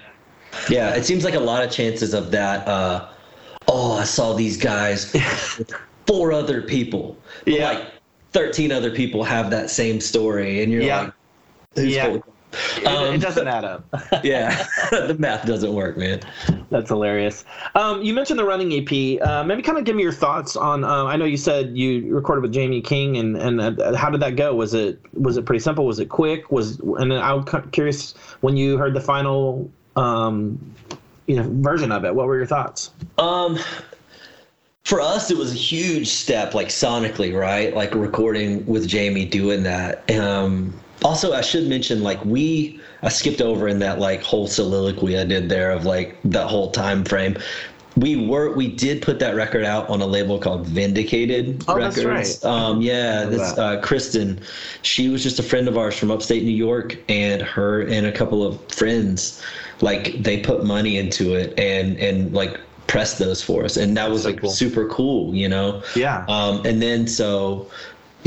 [0.69, 0.95] Yeah.
[0.95, 3.07] It seems like a lot of chances of that, uh,
[3.67, 5.71] oh, I saw these guys with
[6.07, 7.17] four other people.
[7.43, 7.69] But Yeah.
[7.71, 7.85] like
[8.31, 11.01] thirteen other people have that same story and you're Yeah.
[11.01, 11.13] like
[11.75, 12.07] who's Yeah.
[12.07, 12.23] It-
[12.85, 13.85] Um, it doesn't add up
[14.23, 14.65] yeah.
[14.91, 16.21] the math doesn't work, man.
[16.69, 17.43] That's hilarious.
[17.75, 19.21] Um, you mentioned the running EP.
[19.21, 20.83] Uh, maybe kind of give me your thoughts on.
[20.83, 24.21] Uh, I know you said you recorded with Jamie King, and and uh, how did
[24.21, 24.55] that go?
[24.55, 25.85] Was it was it pretty simple?
[25.85, 26.49] Was it quick?
[26.51, 30.57] Was and then I'm curious when you heard the final, um,
[31.25, 32.15] you know, version of it.
[32.15, 32.91] What were your thoughts?
[33.17, 33.59] Um,
[34.83, 37.75] for us, it was a huge step, like sonically, right?
[37.75, 40.09] Like recording with Jamie doing that.
[40.11, 45.17] Um, also, I should mention, like we, I skipped over in that like whole soliloquy
[45.17, 47.37] I did there of like that whole time frame.
[47.95, 51.97] We were, we did put that record out on a label called Vindicated Oh, that's
[51.97, 52.39] Records.
[52.43, 52.51] right.
[52.51, 54.39] Um, yeah, this uh, Kristen,
[54.83, 58.11] she was just a friend of ours from upstate New York, and her and a
[58.11, 59.41] couple of friends,
[59.81, 64.09] like they put money into it and and like pressed those for us, and that
[64.11, 64.49] was like cool.
[64.51, 65.81] super cool, you know.
[65.95, 66.23] Yeah.
[66.29, 67.67] Um, and then so,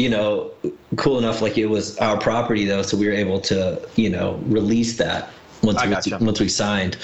[0.01, 0.51] you know,
[0.97, 4.41] cool enough, like it was our property though, so we were able to, you know,
[4.47, 5.31] release that
[5.63, 6.19] once I we gotcha.
[6.21, 6.97] once we signed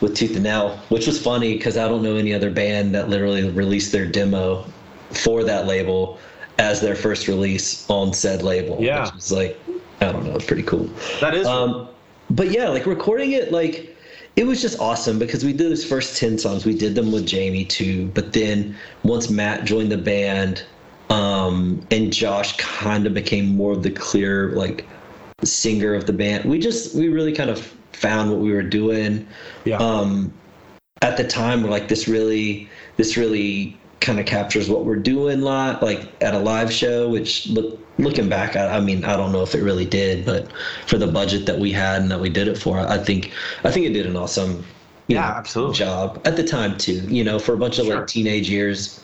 [0.00, 3.08] with Tooth and Nail, which was funny because I don't know any other band that
[3.08, 4.64] literally released their demo
[5.10, 6.18] for that label
[6.58, 8.80] as their first release on said label.
[8.80, 9.04] Yeah.
[9.06, 9.58] which was like,
[10.00, 10.88] I don't know, it's pretty cool.
[11.20, 11.48] that is.
[11.48, 11.88] Um,
[12.30, 13.96] but yeah, like recording it, like
[14.36, 16.64] it was just awesome because we did those first ten songs.
[16.64, 20.64] We did them with Jamie too, but then once Matt joined the band,
[21.10, 24.86] um, and Josh kind of became more of the clear like
[25.42, 26.44] singer of the band.
[26.48, 27.60] We just we really kind of
[27.92, 29.26] found what we were doing.
[29.64, 29.76] yeah.
[29.78, 30.32] Um,
[31.02, 35.40] at the time, we're like this really this really kind of captures what we're doing
[35.40, 39.32] lot like at a live show which look looking back I, I mean i don't
[39.32, 40.52] know if it really did but
[40.86, 43.70] for the budget that we had and that we did it for i think i
[43.70, 44.62] think it did an awesome
[45.08, 45.76] you Yeah, know, absolutely.
[45.76, 47.96] job at the time too you know for a bunch of Sure.
[48.00, 49.00] like teenage years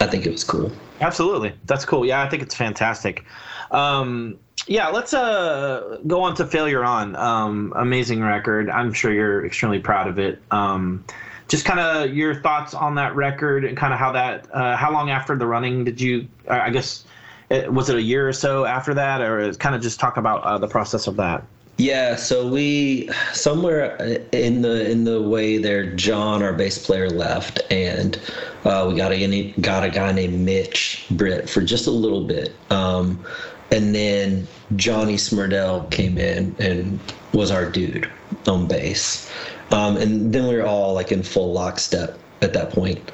[0.00, 1.52] i think it was cool Absolutely.
[1.64, 2.06] That's cool.
[2.06, 3.24] Yeah, I think it's fantastic.
[3.70, 7.16] Um, yeah, let's uh, go on to Failure On.
[7.16, 8.70] Um, amazing record.
[8.70, 10.40] I'm sure you're extremely proud of it.
[10.50, 11.04] Um,
[11.48, 14.90] just kind of your thoughts on that record and kind of how that, uh, how
[14.90, 17.04] long after the running did you, I guess,
[17.50, 20.42] it, was it a year or so after that, or kind of just talk about
[20.44, 21.44] uh, the process of that?
[21.76, 23.96] Yeah, so we somewhere
[24.30, 28.16] in the in the way there, John, our bass player, left, and
[28.64, 32.54] uh, we got a got a guy named Mitch Britt for just a little bit,
[32.70, 33.24] um,
[33.72, 37.00] and then Johnny Smurdell came in and
[37.32, 38.08] was our dude
[38.46, 39.28] on bass,
[39.72, 43.10] um, and then we were all like in full lockstep at that point.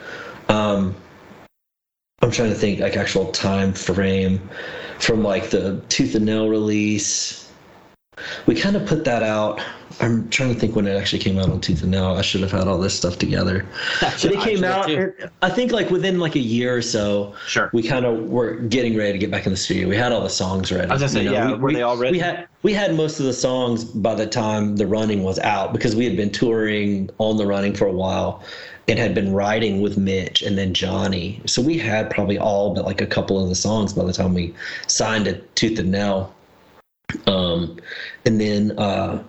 [0.50, 0.94] Um,
[2.20, 4.50] I'm trying to think like actual time frame
[4.98, 7.49] from like the Tooth and Nail release
[8.46, 9.61] we kind of put that out.
[10.00, 12.16] I'm trying to think when it actually came out on Tooth and Nail.
[12.16, 13.66] I should have had all this stuff together.
[14.00, 14.87] But it came out.
[14.87, 15.12] too.
[15.42, 17.35] I think like within like a year or so.
[17.46, 17.70] Sure.
[17.72, 19.88] We kind of were getting ready to get back in the studio.
[19.88, 20.88] We had all the songs ready.
[20.88, 22.12] I was gonna say, you know, yeah, we- were we- they all written?
[22.12, 25.72] We had we had most of the songs by the time the running was out
[25.72, 28.42] because we had been touring on the running for a while.
[28.88, 31.40] and had been writing with Mitch and then Johnny.
[31.46, 34.35] So we had probably all but like a couple of the songs by the time
[34.35, 34.52] we
[34.88, 36.35] signed it Tooth and Nail.
[37.26, 37.78] Um,
[38.24, 39.22] and then, uh,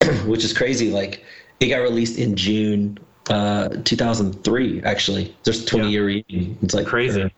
[0.26, 1.24] which is crazy, like
[1.60, 2.98] it got released in June
[3.30, 4.82] uh, 2003.
[4.82, 5.90] Actually, there's a 20 Yeah.
[5.90, 6.58] year reunion.
[6.62, 7.22] It's like Crazy.
[7.22, 7.30] or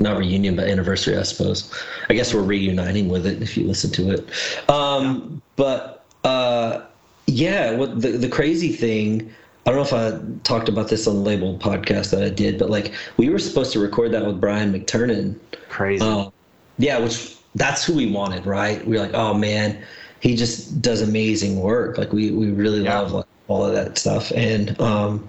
[0.00, 1.72] not reunion, but anniversary, I suppose.
[2.08, 4.70] I guess we're reuniting with it if you listen to it.
[4.70, 6.82] Um, but uh,
[7.26, 9.32] yeah, what the the crazy thing.
[9.66, 12.58] I don't know if I talked about this on the label podcast that I did,
[12.58, 15.36] but like we were supposed to record that with Brian McTernan,
[15.68, 16.02] Crazy.
[16.06, 16.30] uh,
[16.78, 18.86] yeah, which that's who we wanted, right?
[18.86, 19.82] We are like, oh man,
[20.20, 21.98] he just does amazing work.
[21.98, 23.00] Like we we really Yeah.
[23.00, 25.26] love like, all of that stuff, and um,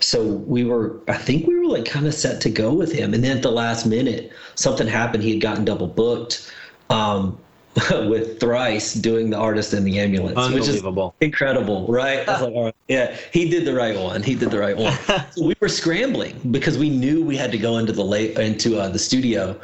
[0.00, 0.96] so we were.
[1.08, 3.42] I think we were like kind of set to go with him, and then at
[3.42, 5.24] the last minute, something happened.
[5.24, 6.52] He had gotten double booked.
[6.90, 7.38] Um,
[8.08, 11.14] with Thrice doing the artist in the ambulance, which is Unbelievable.
[11.20, 12.26] incredible, right?
[12.28, 14.20] I was like, all right, yeah, he did the right one.
[14.22, 14.92] He did the right one.
[15.32, 18.80] so we were scrambling because we knew we had to go into the late into
[18.80, 19.60] uh, the studio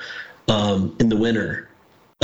[0.48, 1.68] um, in the winter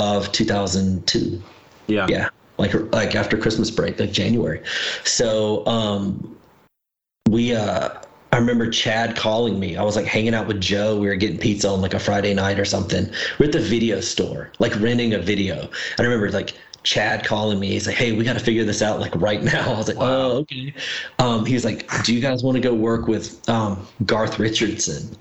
[0.00, 1.40] of 2002.
[1.86, 2.06] yeah.
[2.08, 4.62] Yeah, like like after Christmas break, like January.
[5.04, 6.36] So um,
[7.28, 7.90] we uh,
[8.32, 9.76] I remember Chad calling me.
[9.76, 10.98] I was like hanging out with Joe.
[10.98, 13.10] We were getting pizza on like a Friday night or something.
[13.38, 15.68] We're at the video store, like renting a video.
[15.98, 17.68] I remember like Chad calling me.
[17.68, 19.98] He's like, "Hey, we got to figure this out like right now." I was like,
[19.98, 20.06] Wow.
[20.06, 20.72] "Oh, okay."
[21.18, 25.14] Um, he was like, "Do you guys want to go work with um, Garth Richardson?"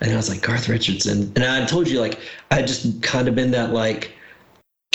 [0.00, 2.18] And I was like, "Garth Richardson." And I told you like
[2.50, 4.12] I had just kind of been that like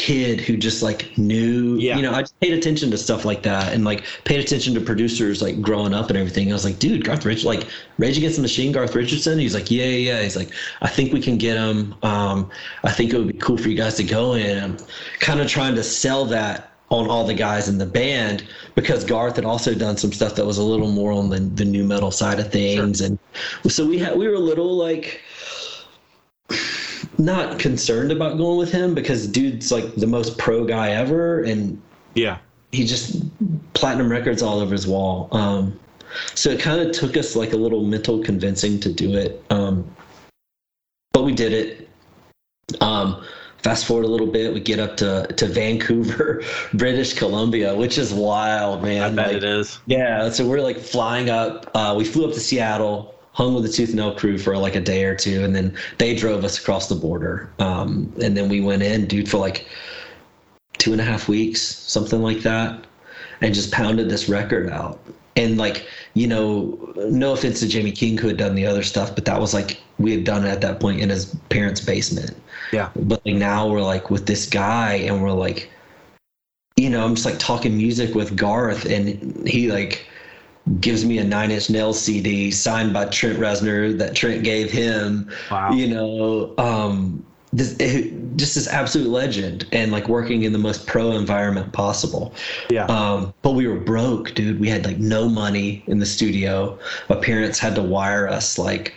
[0.02, 1.96] kid who just like knew Yeah.
[1.96, 4.82] you know i just paid attention to stuff like that and like paid attention to
[4.82, 6.50] producers like growing up and everything.
[6.50, 7.68] I was like dude garth rich like
[8.00, 9.38] rage against the machine garth richardson?
[9.38, 10.22] He's like yeah yeah yeah.
[10.24, 10.50] he's like
[10.82, 12.50] i think we can get him um
[12.84, 14.58] i think it would be cool for you guys to go in.
[14.64, 14.78] I'm
[15.20, 19.36] kind of trying to sell that on all the guys in the band because garth
[19.36, 22.12] had also done some stuff that was a little more on the, the new metal
[22.12, 23.00] side of things.
[23.02, 23.18] And
[23.68, 25.22] so we had we were a little like
[27.18, 31.80] not concerned about going with him because dude's like the most pro guy ever and
[32.16, 32.38] Yeah.
[32.72, 33.22] he just
[33.74, 35.78] platinum records all over his wall um
[36.36, 39.90] so it kind of took us like a little mental convincing to do it um
[41.14, 41.90] but we did it
[42.82, 43.24] um
[43.60, 46.42] fast forward a little bit we get up to to vancouver
[46.74, 49.80] british columbia which is wild man I bet Like, it is.
[49.86, 51.70] yeah, so we're like flying up.
[51.76, 54.76] Uh, we flew up to Seattle, hung with the Tooth and Nail crew for like
[54.76, 57.50] a day or two, and then they drove us across the border.
[57.60, 59.66] Um, and then we went in, dude, for like
[60.78, 62.86] two and a half weeks, something like that,
[63.42, 65.00] and just pounded this record out.
[65.38, 69.16] And like, you know, no offense to Jamie King who had done the other stuff,
[69.16, 72.36] but that was like we had done it at that point in his parents' basement
[72.74, 72.90] Yeah.
[72.96, 75.70] but like now we're like with this guy and we're like
[76.76, 80.08] you know i'm just like talking music with garth and he like
[80.80, 85.30] gives me a nine inch nails cd signed by trent reznor that trent gave him
[85.50, 85.72] Wow.
[85.72, 90.88] you know um this, it, just this absolute legend and like working in the most
[90.88, 92.34] pro environment possible
[92.70, 92.86] Yeah.
[92.86, 94.58] um, but we were broke, dude.
[94.60, 96.80] We had like no money in the studio.
[97.10, 98.94] My parents had to wire us like,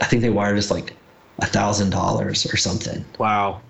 [0.00, 0.94] I think they wired us like
[1.40, 3.04] a thousand dollars or something.
[3.18, 3.60] wow.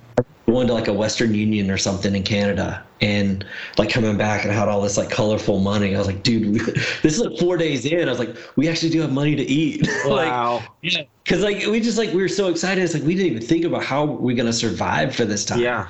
[0.47, 3.45] Went to like a Western Union or something in Canada, and
[3.79, 5.95] like coming back and I had all this like colorful money.
[5.95, 6.59] I was like, dude, we,
[7.03, 8.07] this is like four days in.
[8.09, 9.83] I was like, we actually do have money to eat.
[10.07, 10.63] like, Wow.
[10.83, 12.83] yeah, because like we just like we were so excited.
[12.85, 15.89] It's like we didn't even think about how we're gonna survive for this time yeah.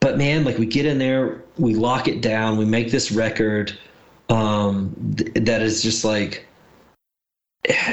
[0.00, 3.76] but man like we get in there we lock it down we make this record
[4.28, 6.46] um th- that is just like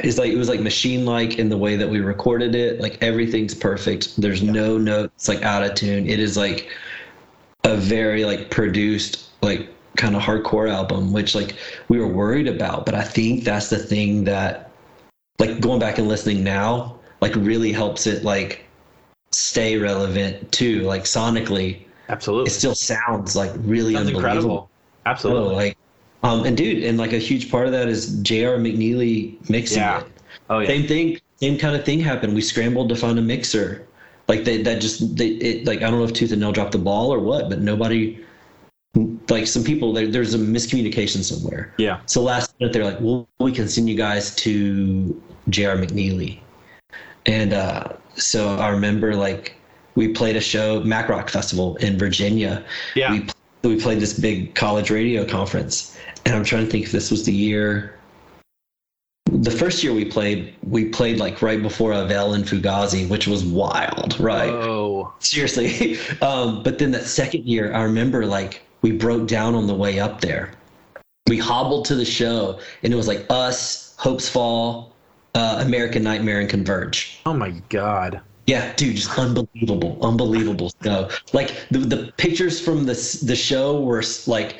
[0.04, 2.98] is like it was like machine like in the way that we recorded it like
[3.04, 6.70] everything's perfect there's no notes like out of tune it is like
[7.66, 11.56] a very like produced like kind of hardcore album which like
[11.88, 14.72] we were worried about but i think that's the thing that
[15.38, 18.66] like going back and listening now like really helps it like
[19.32, 21.80] stay relevant too like sonically
[22.10, 22.48] absolutely.
[22.50, 24.30] it still sounds like really Sounds unbelievable.
[24.30, 24.70] incredible.
[25.06, 25.56] Oh, Absolutely.
[25.56, 25.78] like,
[26.24, 28.58] um, and dude, and like a huge part of that is J.R.
[28.58, 30.02] McNeely mixing Yeah.
[30.02, 30.08] it.
[30.50, 30.68] oh yeah.
[30.68, 32.36] Same thing, same kind of thing happened.
[32.36, 33.86] We scrambled to find a mixer.
[34.28, 36.74] Like they, that just they it like I don't know if Tooth and Nail dropped
[36.74, 38.20] the ball or what, but nobody
[39.30, 41.74] like some people there, there's a miscommunication somewhere.
[41.78, 42.02] Yeah.
[42.06, 45.78] So last minute they're like, well, we can send you guys to J.R.
[45.78, 46.40] McNeely,
[47.26, 49.56] and uh, so I remember like
[49.96, 52.64] we played a show Mac Rock Festival in Virginia.
[52.96, 53.12] Yeah.
[53.12, 53.28] We
[53.64, 57.26] we played this big college radio conference, and I'm trying to think if this was
[57.26, 57.96] the year.
[59.32, 63.44] The first year we played, we played like right before Avail and Fugazi, which was
[63.44, 64.50] wild, right?
[64.50, 65.14] Oh.
[65.20, 65.98] Seriously.
[66.22, 70.00] Um, but then that second year, I remember like we broke down on the way
[70.00, 70.52] up there.
[71.28, 74.92] We hobbled to the show, and it was like us, Hopesfall,
[75.36, 77.20] uh, American Nightmare, and Converge.
[77.26, 78.22] Oh my God.
[78.50, 81.08] Yeah, dude, just unbelievable, unbelievable snow.
[81.34, 84.58] Like the the pictures from the the show were like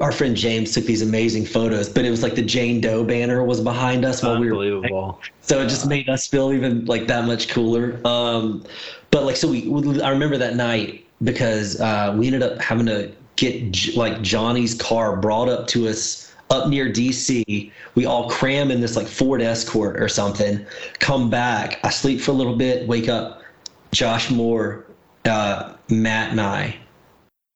[0.00, 3.42] our friend James took these amazing photos, but it was like the Jane Doe banner
[3.42, 5.20] was behind us while we were Unbelievable.
[5.40, 8.00] so it just made us feel even like that much cooler.
[8.04, 8.64] Um,
[9.10, 13.10] but like, so we, I remember that night because uh, we ended up having to
[13.34, 16.21] get like Johnny's car brought up to us
[16.52, 17.72] up near DC.
[17.94, 20.64] We all cram in this like Ford Escort or something,
[20.98, 21.80] come back.
[21.82, 23.42] I sleep for a little bit, wake up.
[23.90, 24.86] Josh Moore,
[25.24, 26.76] uh, Matt, and I,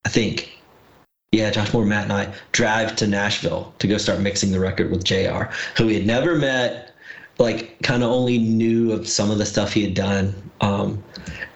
[0.04, 0.58] I think.
[1.32, 4.90] Yeah, Josh Moore, Matt, and I drive to Nashville to go start mixing the record
[4.90, 5.44] with JR,
[5.76, 6.94] who we had never met
[7.38, 10.34] like kind of only knew of some of the stuff he had done.
[10.60, 11.02] Um,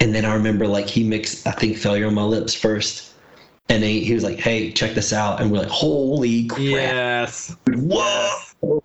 [0.00, 3.09] and then I remember like he mixed, I think, Failure on My Lips first.
[3.70, 5.40] And he, he was like, hey, check this out.
[5.40, 6.60] And we're like, holy crap.
[6.60, 7.56] Yes.
[7.68, 8.82] Whoa.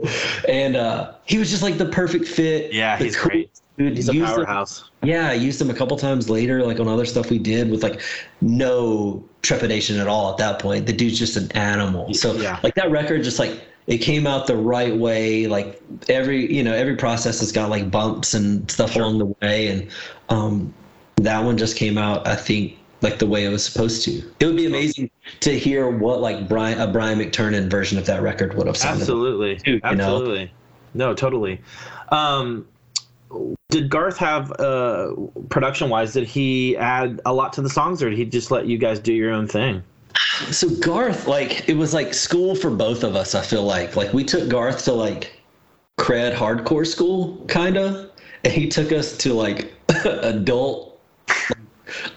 [0.47, 2.71] And uh, he was just like the perfect fit.
[2.71, 3.49] Yeah, the he's great.
[3.77, 4.89] Dude, He's a used him- powerhouse.
[5.03, 7.83] yeah, I used him a couple times later, like on other stuff we did with
[7.83, 7.99] like
[8.41, 10.85] no trepidation at all at that point.
[10.85, 12.13] The dude's just an animal.
[12.13, 12.59] So Yeah.
[12.63, 15.47] like that record just like it came out the right way.
[15.47, 19.67] Like every you know, every process has got like bumps and stuff along the way.
[19.67, 19.87] And
[20.29, 20.73] um
[21.17, 24.11] that one just came out, I think, like the way it was supposed to.
[24.39, 25.09] It would be amazing
[25.41, 29.01] to hear what like Brian a Brian McTernan version of that record would have sounded.
[29.01, 29.09] like.
[29.09, 29.61] Absolutely.
[29.65, 29.89] You know?
[29.89, 30.51] Absolutely.
[30.95, 31.61] No, totally.
[32.09, 32.67] Um,
[33.69, 35.13] did Garth have uh,
[35.49, 36.13] production wise?
[36.13, 38.99] Did he add a lot to the songs, or did he just let you guys
[38.99, 39.83] do your own thing?
[40.51, 43.35] So Garth, like, it was like school for both of us.
[43.35, 45.37] I feel like, like we took Garth to like
[45.99, 48.11] cred hardcore school, kind of,
[48.43, 49.73] and he took us to like
[50.05, 50.99] adult,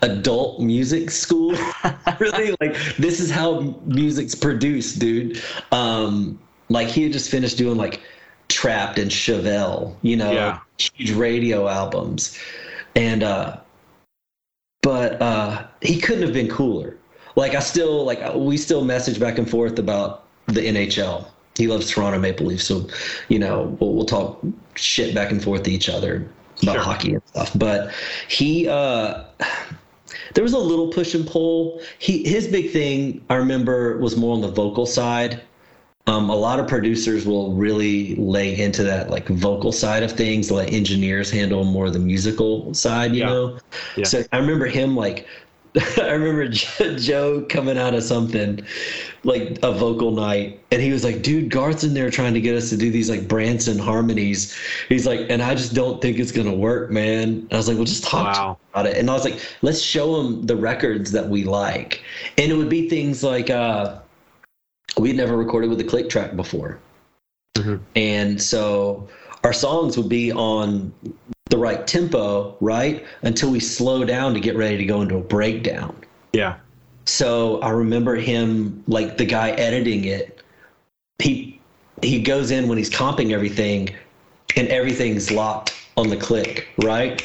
[0.03, 1.55] adult music school.
[2.19, 5.43] really, like this is how music's produced, dude.
[5.73, 8.01] Um, like he had just finished doing like
[8.49, 10.59] Trapt and Chevelle, you know, Yeah.
[10.79, 12.39] huge radio albums,
[12.95, 13.57] and uh,
[14.83, 16.97] but uh, he couldn't have been cooler.
[17.37, 21.27] Like I still like we still message back and forth about the NHL.
[21.57, 22.89] He loves Toronto Maple Leafs, so
[23.29, 24.41] you know we'll, we'll talk
[24.75, 26.29] shit back and forth to each other
[26.63, 26.83] about Sure.
[26.83, 27.53] hockey and stuff.
[27.55, 27.91] But
[28.29, 29.25] he, uh,
[30.35, 31.81] there was a little push and pull.
[31.99, 35.41] He his big thing I remember was more on the vocal side.
[36.07, 40.51] Um, a lot of producers will really lay into that like vocal side of things.
[40.51, 43.27] Let engineers handle more of the musical side, you Yeah.
[43.27, 43.59] know.
[43.97, 44.05] Yeah.
[44.05, 45.27] So I remember him like
[45.99, 46.49] I remember
[46.97, 48.65] Joe coming out of something
[49.25, 52.57] like a vocal night, and he was like, "Dude, Garth's in there trying to get
[52.57, 54.57] us to do these like Brandtson harmonies."
[54.89, 57.77] He's like, "And I just don't think it's gonna work, man." And I was like,
[57.77, 58.59] "Well, just talk Wow.
[58.73, 62.03] about it." And I was like, "Let's show him the records that we like,"
[62.39, 63.97] and it would be things like uh,
[64.97, 66.79] we'd never recorded with a click track before,
[67.57, 67.81] Mhm.
[67.95, 69.07] and so
[69.45, 70.93] our songs would be on
[71.49, 73.05] the right tempo, right?
[73.23, 75.97] Until we slow down to get ready to go into a breakdown.
[76.33, 76.57] Yeah.
[77.07, 80.43] So I remember him, like the guy editing it.
[81.19, 81.61] He
[82.03, 83.91] he goes in when he's comping everything,
[84.57, 87.25] and everything's locked on the click, right?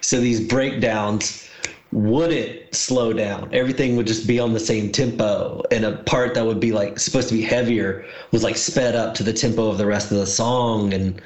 [0.00, 1.48] So these breakdowns
[1.92, 3.48] wouldn't slow down.
[3.52, 6.98] Everything would just be on the same tempo, and a part that would be like
[6.98, 10.18] supposed to be heavier was like sped up to the tempo of the rest of
[10.18, 11.20] the song, and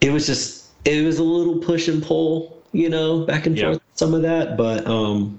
[0.00, 0.57] it was just
[0.88, 3.66] it was a little push and pull, you know, back and Yeah.
[3.66, 5.38] forth some of that, but um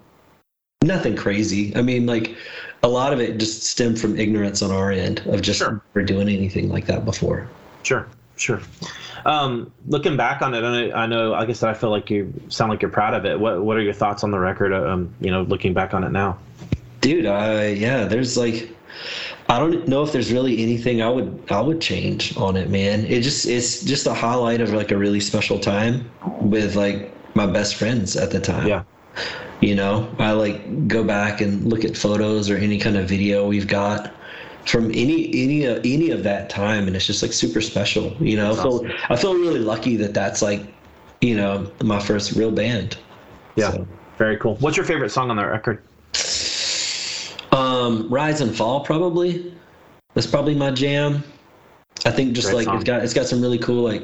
[0.84, 1.76] nothing crazy.
[1.76, 2.36] I mean, like
[2.84, 5.82] a lot of it just stemmed from ignorance on our end of just Sure.
[5.94, 7.48] never doing anything like that before.
[7.84, 8.62] Sure, sure.
[9.26, 12.10] Um, looking back on it, I know, I know, like I said, I feel like
[12.10, 13.38] you sound like you're proud of it.
[13.38, 14.72] What What are your thoughts on the record?
[14.74, 16.38] Um, you know, looking back on it now.
[17.02, 18.70] Dude, I yeah, there's like
[19.50, 23.06] I don't know if there's really anything I would I would change on it, man.
[23.06, 26.10] It just it's just a highlight of like a really special time
[26.42, 28.68] with like my best friends at the time.
[28.68, 28.84] Yeah,
[29.62, 33.48] You know, I like go back and look at photos or any kind of video
[33.48, 34.14] we've got
[34.68, 38.16] from any any of any of that time, and it's just like super special.
[38.20, 38.92] You know, I That's feel awesome.
[39.10, 40.62] I feel really lucky that that's like,
[41.22, 42.98] you know, my first real band.
[43.56, 43.72] Yeah.
[43.72, 43.88] So,
[44.20, 44.58] Very cool.
[44.58, 45.82] What's your favorite song on the record?
[47.80, 49.54] Um, Rise and Fall probably.
[50.14, 51.24] That's probably my jam.
[52.06, 52.76] I think just Great like song.
[52.76, 54.04] it's got it's got some really cool like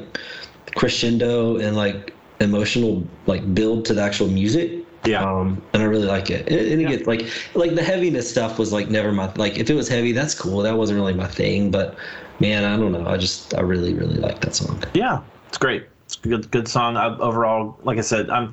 [0.74, 4.84] crescendo and like emotional like build to the actual music.
[5.04, 5.22] Yeah.
[5.24, 6.48] Um, and I really like it.
[6.48, 6.88] And, and Yeah.
[6.90, 10.12] again, like like the heaviness stuff was like never my like if it was heavy,
[10.12, 10.58] that's cool.
[10.62, 11.70] That wasn't really my thing.
[11.70, 11.96] But
[12.40, 13.06] man, I don't know.
[13.06, 14.82] I just I really really like that song.
[14.94, 15.86] Yeah, it's great.
[16.04, 16.96] It's a good good song.
[16.96, 18.52] I, overall, like I said, I'm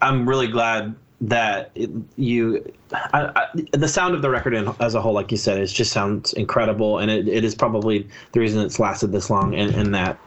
[0.00, 1.70] I'm really glad that
[2.16, 5.58] you I, I, the sound of the record in, as a whole, like you said,
[5.58, 9.54] it just sounds incredible, and it, it is probably the reason it's lasted this long
[9.54, 10.18] in, in that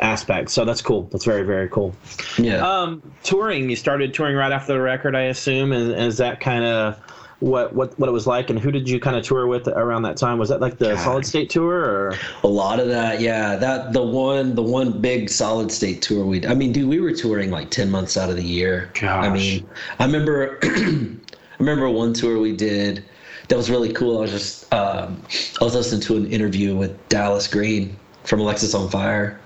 [0.00, 0.50] aspect.
[0.50, 1.04] So that's cool.
[1.12, 1.94] That's very very cool.
[2.36, 2.66] Yeah.
[2.66, 3.70] Um, touring.
[3.70, 5.72] You started touring right after the record, I assume.
[5.72, 6.98] Is, is that kind of
[7.42, 10.02] what what what it was like, and who did you kind of tour with around
[10.02, 10.38] that time?
[10.38, 10.98] Was that like the God.
[11.00, 12.14] Solid State tour, or
[12.44, 13.56] A lot of that, yeah.
[13.56, 16.46] That the one, the one big solid state tour we.
[16.46, 18.90] I mean, dude, we were touring like ten months out of the year.
[19.24, 19.68] I mean,
[19.98, 21.16] I remember, I
[21.58, 23.04] remember one tour we did
[23.48, 24.18] that was really cool.
[24.18, 25.20] I was just, um,
[25.60, 29.36] I was listening to an interview with Dallas Green from Alexisonfire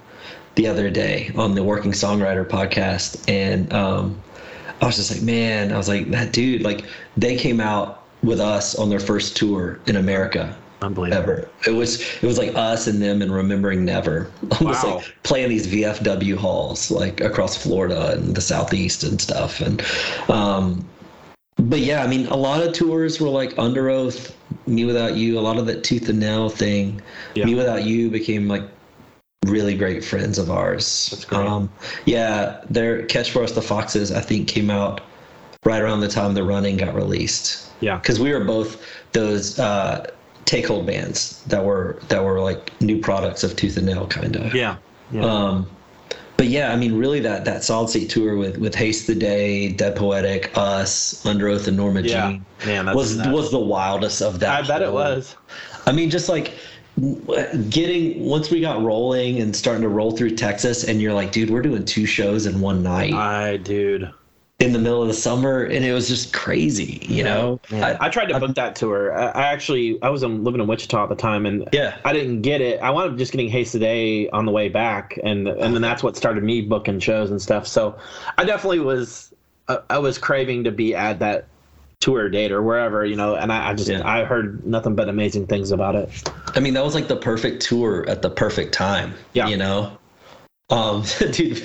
[0.55, 4.23] the other day on the Working Songwriter podcast, and um,
[4.81, 6.85] I was just like, man, I was like, that dude, like,
[7.17, 11.23] they came out with us on their first tour in America unbelievable?
[11.23, 11.49] ever.
[11.67, 14.31] It was it was like us and them and remembering never.
[14.61, 14.97] Almost Wow.
[14.97, 19.61] like playing these VFW halls like across Florida and the southeast and stuff.
[19.61, 19.83] And
[20.29, 20.85] um
[21.59, 24.33] but yeah, I mean a lot of tours were like Underoath,
[24.67, 27.01] me without you, a lot of that tooth and nail thing.
[27.35, 27.45] Yeah.
[27.45, 28.63] mewithoutYou became like
[29.45, 31.09] really great friends of ours.
[31.11, 31.47] That's great.
[31.47, 31.71] Um
[32.05, 35.03] yeah, their Catch for Us the Foxes I think came out
[35.65, 37.97] right around the time the running got released Yeah.
[37.99, 38.83] because we were both
[39.13, 40.07] those uh,
[40.45, 44.55] Takehold bands that were that were like new products of Tooth and Nail kind of.
[44.55, 44.77] Yeah.
[45.13, 45.25] Yeah.
[45.25, 45.69] Um,
[46.37, 49.69] but yeah, I mean, really that that solid state tour with with Haste the Day,
[49.73, 52.31] Dead Poetic, Us, Underoath, and Norma Yeah.
[52.31, 53.29] Jean Man, was nuts.
[53.31, 54.65] was the wildest of that.
[54.65, 55.35] I bet it was.
[55.87, 56.53] I mean, just like
[57.71, 61.51] getting once we got rolling and starting to roll through Texas, and you're like, dude,
[61.51, 64.11] we're doing two shows in one night I dude.
[64.61, 67.61] in the middle of the summer, and it was just crazy, you know.
[67.71, 69.15] I, I tried to book that tour.
[69.17, 71.99] I, I actually I was in, living in Wichita at the time, and Yeah.
[72.05, 72.81] I didn't get it.
[72.81, 75.83] I wound up just getting Haste the Day on the way back, and and then
[75.83, 77.67] that's what started me booking shows and stuff.
[77.67, 77.99] So
[78.39, 79.35] I definitely was
[79.69, 81.47] I, I was craving to be at that
[82.07, 84.01] tour date or wherever you know, and I, I just Yeah.
[84.09, 86.09] I heard nothing but amazing things about it.
[86.55, 89.13] I mean, that was like the perfect tour at the perfect time.
[89.33, 89.49] Yeah.
[89.49, 89.99] You know?
[90.71, 91.03] Um,
[91.33, 91.57] dude,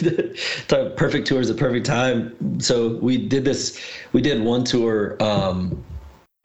[0.67, 2.59] the perfect tour is the perfect time.
[2.59, 3.79] So we did this,
[4.13, 5.83] we did one tour um,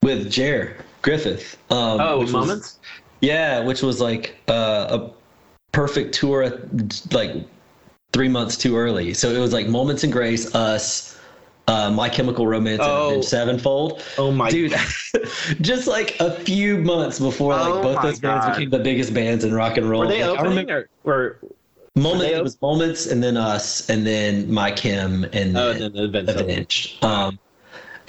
[0.03, 1.57] with Jer Griffith.
[1.70, 2.78] Um, Oh, which was- moments.
[3.22, 5.11] yeah, which was like uh, a
[5.72, 7.32] perfect tour at like
[8.12, 9.14] three months too early.
[9.14, 11.15] So it was like Moments in Grace, Us,
[11.68, 13.14] uh, My Chemical Romance, Oh.
[13.14, 14.02] and Sevenfold.
[14.18, 14.74] Oh my Dude,
[15.60, 19.44] just like a few months before like Oh both those bands became the biggest bands
[19.44, 20.00] in rock and roll.
[20.00, 21.38] Were they Like, I opening remember or, or
[22.36, 26.10] it was moments, and then us, and then My Chem, and oh, then and then
[26.10, 26.40] Avenged Sevenfold.
[26.50, 27.04] Avenged.
[27.04, 27.38] Um,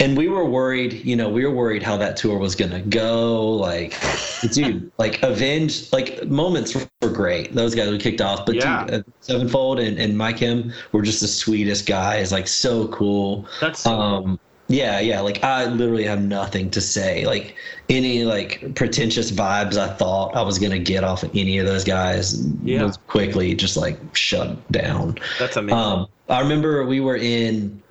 [0.00, 3.50] and we were worried, you know, we were worried how that tour was gonna go.
[3.50, 3.94] Like,
[4.52, 7.54] dude, like Avenged, like moments were great.
[7.54, 8.84] Those guys we kicked off, but Yeah.
[8.86, 12.30] dude, uh, Sevenfold and, and My Chem were just the sweetest guys.
[12.32, 13.46] Like, so cool.
[13.60, 14.00] That's so cool.
[14.00, 14.40] Um,
[14.70, 15.20] yeah, yeah.
[15.20, 17.24] Like, I literally have nothing to say.
[17.24, 17.54] Like,
[17.88, 21.84] any like pretentious vibes I thought I was gonna get off of any of those
[21.84, 22.82] guys Yeah.
[22.84, 25.18] was quickly just like shut down.
[25.38, 25.78] that's amazing.
[25.78, 27.82] Um, I remember we were in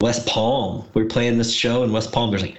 [0.00, 0.84] West Palm.
[0.94, 2.30] We were playing this show in West Palm.
[2.30, 2.58] There's like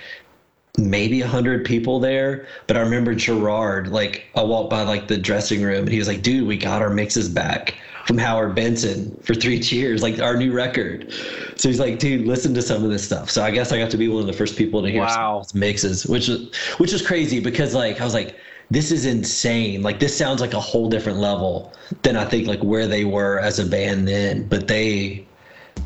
[0.78, 3.90] maybe a hundred people there, but I remember Gerard.
[3.90, 6.82] Like I walked by like the dressing room, and he was like, "Dude, we got
[6.82, 7.76] our mixes back
[8.06, 11.14] from Howard Benson for three cheers, like our new record."
[11.58, 13.92] So he's like, "Dude, listen to some of this stuff." So I guess I got
[13.92, 15.44] to be one of the first people to hear Wow.
[15.54, 18.36] mixes, which is which is crazy because like I was like.
[18.70, 19.82] This is insane.
[19.82, 21.72] Like this sounds like a whole different level
[22.02, 24.46] than I think like where they were as a band then.
[24.46, 25.26] But they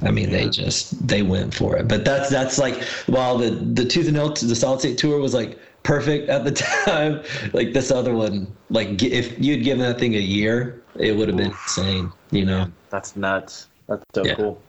[0.01, 1.87] I mean, they just they went for it.
[1.87, 5.33] But that's that's like while the the Tooth and Nail the Solid State tour was
[5.33, 6.51] like perfect at the
[6.85, 7.23] time.
[7.53, 11.37] Like this other one, like if you'd given that thing a year, it would have
[11.37, 12.11] been insane.
[12.31, 12.71] You know?
[12.89, 13.67] That's nuts.
[13.87, 14.35] That's so Yeah.
[14.35, 14.61] cool.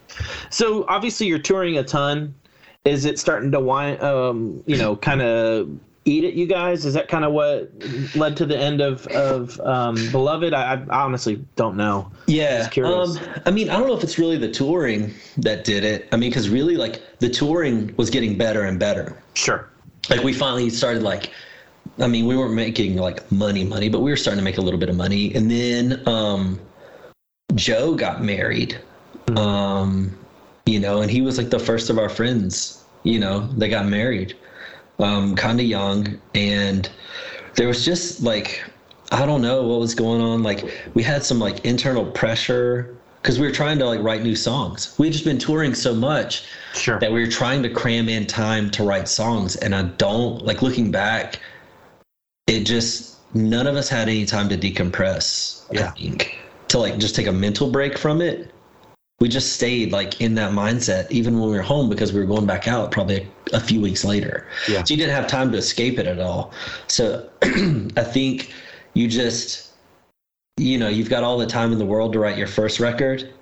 [0.50, 2.34] So obviously you're touring a ton.
[2.84, 5.68] Is it starting to wind, um, you know, kind of
[6.04, 6.84] eat it, you guys?
[6.84, 7.70] Is that kind of what
[8.16, 10.52] led to the end of of um, Beloved?
[10.52, 12.10] I, I honestly don't know.
[12.26, 12.58] Yeah.
[12.58, 13.16] Just curious.
[13.16, 16.08] Um, I mean, I don't know if it's really the touring that did it.
[16.12, 19.22] I mean, because really, like, the touring was getting better and better.
[19.34, 19.68] Sure.
[20.10, 21.30] Like, we finally started, like,
[21.98, 24.62] I mean, we weren't making, like, money, money, but we were starting to make a
[24.62, 25.32] little bit of money.
[25.34, 26.60] And then um,
[27.54, 28.80] Joe got married,
[29.36, 30.16] um,
[30.66, 33.86] you know, and he was, like, the first of our friends, you know, that got
[33.86, 34.36] married,
[34.98, 36.20] um, kind of young.
[36.34, 36.88] And
[37.56, 38.62] there was just, like,
[39.12, 40.42] I don't know what was going on.
[40.42, 44.34] Like we had some like internal pressure because we were trying to like write new
[44.34, 44.94] songs.
[44.98, 46.98] We had just been touring so much Sure.
[46.98, 49.56] that we were trying to cram in time to write songs.
[49.56, 51.38] And I don't like looking back,
[52.46, 55.66] it just none of us had any time to decompress.
[55.70, 55.88] Yeah.
[55.88, 56.38] I think
[56.68, 58.50] to like just take a mental break from it.
[59.22, 62.26] We just stayed like in that mindset even when we were home because we were
[62.26, 64.48] going back out probably a, a few weeks later.
[64.68, 64.82] Yeah.
[64.82, 66.52] So you didn't have time to escape it at all.
[66.88, 68.52] So I think
[68.94, 69.70] you just
[70.56, 73.32] you know you've got all the time in the world to write your first record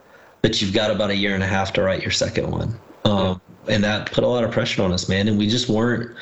[0.42, 3.40] but you've got about a year and a half to write your second one um,
[3.68, 6.14] and that put a lot of pressure on us man and we just weren't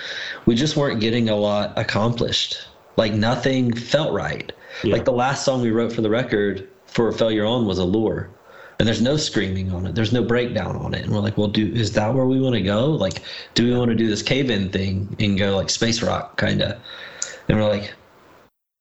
[0.47, 4.53] we just weren't getting a lot accomplished like nothing felt right
[4.83, 4.95] Yeah.
[4.95, 8.31] like the last song we wrote for the record for failure on was allure
[8.79, 11.49] and there's no screaming on it there's no breakdown on it and we're like well
[11.49, 13.22] do is that where we want to go like
[13.55, 16.79] do we want to do this cave-in thing and go like space rock kind of
[17.49, 17.95] and we're like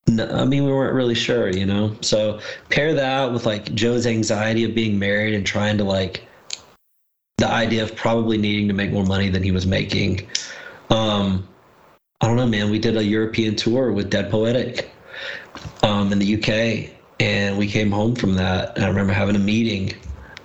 [0.07, 1.95] no, I mean, we weren't really sure, you know.
[2.01, 2.39] So
[2.69, 6.25] pair that with like Joe's anxiety of being married and trying to like
[7.37, 10.27] the idea of probably needing to make more money than he was making.
[10.89, 11.47] Um,
[12.21, 12.71] I don't know, man.
[12.71, 14.89] We did a European tour with Dead Poetic
[15.83, 18.75] um, in the UK, and we came home from that.
[18.75, 19.93] And I remember having a meeting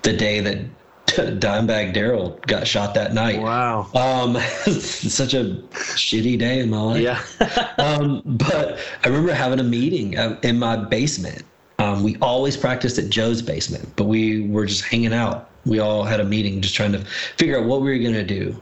[0.01, 0.57] the day that
[1.07, 3.41] Dimebag Darrell got shot that night.
[3.41, 3.87] Wow.
[3.93, 4.35] Um,
[4.79, 7.73] such a shitty day in my life Yeah.
[7.77, 10.13] um, but I remember having a meeting
[10.43, 11.43] in my basement.
[11.79, 15.49] Um, we always practiced at Joe's basement, but we were just hanging out.
[15.65, 16.99] We all had a meeting, just trying to
[17.37, 18.59] figure out what we were gonna do,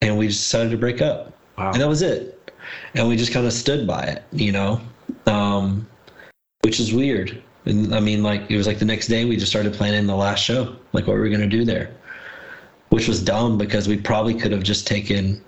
[0.00, 1.32] and we just decided to break up.
[1.58, 1.72] Wow.
[1.72, 2.50] And that was it.
[2.94, 4.80] And we just kind of stood by it, you know,
[5.26, 5.86] um,
[6.64, 7.42] which is weird.
[7.66, 10.16] And I mean, like it was like the next day we just started planning the
[10.16, 11.90] last show, like what were we were gonna do there,
[12.88, 15.42] which was dumb because we probably could have just taken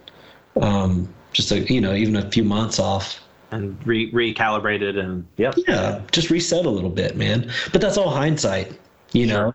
[0.60, 5.54] um, just a you know even a few months off and re- recalibrated and yep.
[5.68, 8.76] yeah just reset a little bit man but that's all hindsight
[9.12, 9.54] you know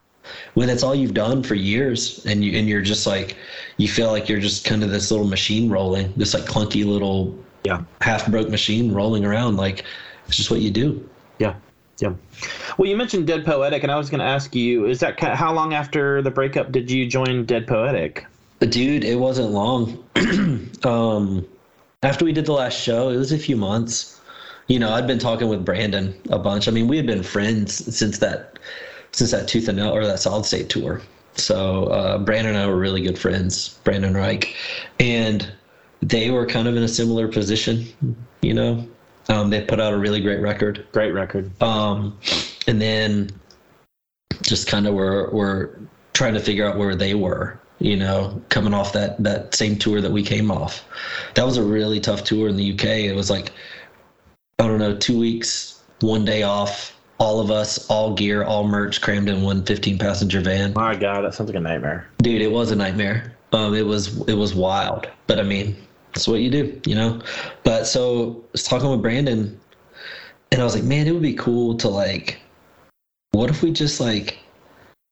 [0.53, 3.35] when it's all you've done for years and you and you're just like
[3.77, 7.37] you feel like you're just kind of this little machine rolling this like clunky little
[7.65, 7.81] Yeah.
[7.99, 9.83] half broke machine rolling around like
[10.27, 11.09] it's just what you do
[11.41, 11.55] Yeah.
[11.97, 12.13] Yeah.
[12.77, 15.51] Well, you mentioned Dead Poetic, and I was going to ask you: Is that how
[15.53, 18.25] long after the breakup did you join Dead Poetic?
[18.59, 20.03] Dude, it wasn't long.
[20.83, 21.47] um,
[22.03, 24.21] after we did the last show, it was a few months.
[24.67, 26.67] You know, I'd been talking with Brandon a bunch.
[26.67, 28.59] I mean, we had been friends since that
[29.11, 31.01] since that Tooth and Nail or that Solid State tour.
[31.35, 34.55] So uh, Brandon and I were really good friends, Brandon Rike,
[34.99, 35.51] and
[36.01, 37.85] they were kind of in a similar position.
[38.41, 38.87] You know,
[39.29, 40.85] um, they put out a really great record.
[40.91, 41.49] Great record.
[41.61, 42.17] um,
[42.67, 43.29] and then
[44.43, 45.79] just kind of were were
[46.13, 50.01] trying to figure out where they were you know coming off that that same tour
[50.01, 50.83] that we came off.
[51.35, 53.51] That was a really tough tour in the uk it was like
[54.59, 59.01] i don't know two weeks one day off all of us all gear all merch
[59.01, 60.73] crammed in one 15 passenger van.
[60.73, 62.07] My God, that sounds like a nightmare.
[62.19, 63.35] dude it was a nightmare.
[63.53, 65.07] Um it was it was wild.
[65.27, 65.75] But i mean
[66.13, 67.21] that's what you do you know
[67.63, 69.59] but so I was talking with brandon
[70.51, 72.39] and i was like man it would be cool to like
[73.31, 74.39] what if we just like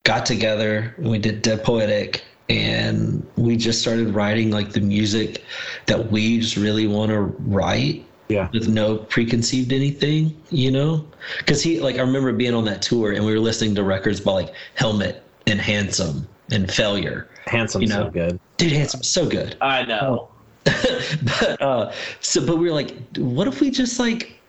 [0.06, 5.44] got together and we did dead poetic and we just started writing like the music
[5.86, 8.50] that we just really want to write Yeah.
[8.52, 11.06] with no preconceived anything, you know?
[11.38, 14.20] Because he, like, I remember being on that tour and we were listening to records
[14.20, 17.28] by like Helmet and Handsome and Failure.
[17.46, 18.06] Handsome, You know.
[18.06, 18.40] so good.
[18.58, 19.56] Dude, Handsome, so good.
[19.62, 20.30] I know.
[20.64, 24.40] But uh, so, but we were like, what if we just like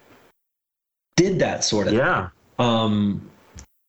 [1.17, 1.95] did that sort of?
[1.95, 2.29] Yeah.
[2.61, 3.29] um,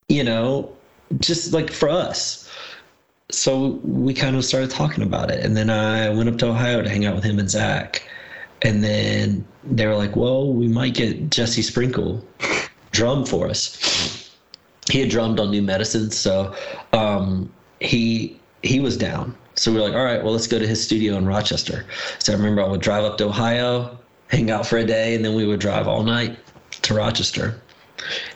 [0.08, 0.74] you know,
[1.20, 2.50] just like for us.
[3.30, 5.44] So we kind of started talking about it.
[5.44, 8.02] And then I went up to Ohio to hang out with him and Zach.
[8.62, 12.24] And then they were like, well, we might get Jesse Sprinkle
[12.90, 14.30] drum for us.
[14.90, 16.54] He had drummed on New Medicine, so
[16.92, 19.34] um, he he was down.
[19.54, 21.84] So we were like, all right, well, let's go to his studio in Rochester.
[22.18, 23.98] So I remember I would drive up to Ohio,
[24.28, 26.38] hang out for a day, and then we would drive all night
[26.82, 27.60] to Rochester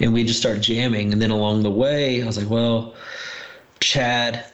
[0.01, 1.13] and we just start jamming.
[1.13, 2.95] And then along the way, I was like, well,
[3.81, 4.45] Chad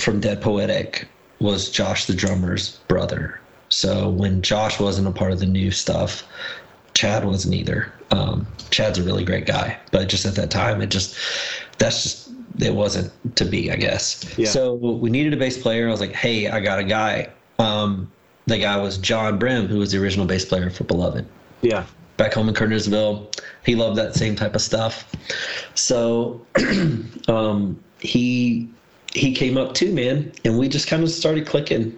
[0.00, 1.08] from Dead Poetic
[1.40, 3.40] was Josh the drummer's brother.
[3.68, 6.24] So when Josh wasn't a part of the new stuff,
[6.94, 7.92] Chad wasn't either.
[8.10, 11.16] Um, Chad's a really great guy, but just at that time, it just
[11.78, 12.29] that's just
[12.62, 14.24] it wasn't to be, I guess.
[14.38, 14.48] Yeah.
[14.48, 15.88] So we needed a bass player.
[15.88, 17.28] I was like, hey, I got a guy.
[17.58, 18.10] Um,
[18.46, 21.26] the guy was John Brim, who was the original bass player for Beloved
[21.62, 21.84] Yeah.
[22.16, 23.32] back home in Kernersville.
[23.64, 25.10] He loved that same type of stuff.
[25.74, 26.44] So
[27.28, 28.68] um, he
[29.12, 31.96] he came up too, man, and we just kind of started clicking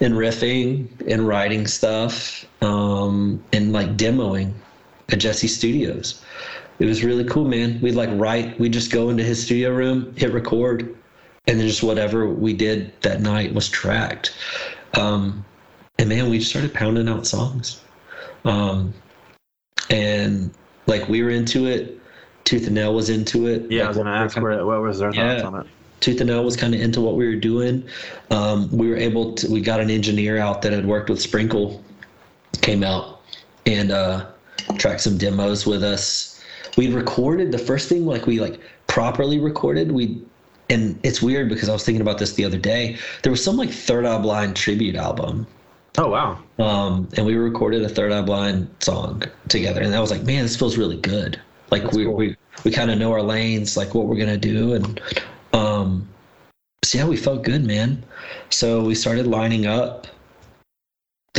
[0.00, 4.52] and riffing and writing stuff um, and like demoing
[5.10, 6.22] at Jesse Studios.
[6.78, 7.80] It was really cool, man.
[7.80, 10.94] We'd like write, we'd just go into his studio room, hit record,
[11.46, 14.36] and then just whatever we did that night was tracked.
[14.94, 15.44] Um,
[15.98, 17.80] and man, we just started pounding out songs.
[18.44, 18.94] Um,
[19.90, 20.52] and
[20.86, 22.00] like we were into it.
[22.44, 23.70] Tooth and Nail was into it.
[23.70, 25.46] Yeah, I was gonna ask kinda- where, what was their thoughts Yeah.
[25.46, 25.66] on it.
[26.00, 27.82] Tooth and Nail was kind of into what we were doing.
[28.30, 29.50] Um, we were able to.
[29.50, 31.82] We got an engineer out that had worked with Sprinkle,
[32.62, 33.20] came out
[33.66, 34.26] and uh,
[34.78, 36.27] tracked some demos with us.
[36.78, 39.90] We recorded the first thing like we like properly recorded.
[39.92, 40.22] We
[40.70, 42.96] and it's weird because I was thinking about this the other day.
[43.22, 45.46] There was some like Third Eye Blind tribute album
[45.96, 46.38] Oh wow.
[46.60, 50.44] um, and we recorded a Third Eye Blind song together, and I was like, man,
[50.44, 51.40] this feels really good.
[51.72, 52.14] Like That's we cool.
[52.14, 55.00] we we kind of know our lanes, like what we're gonna do, and
[55.52, 56.08] um,
[56.84, 58.04] so yeah, we felt good, man.
[58.50, 60.06] So we started lining up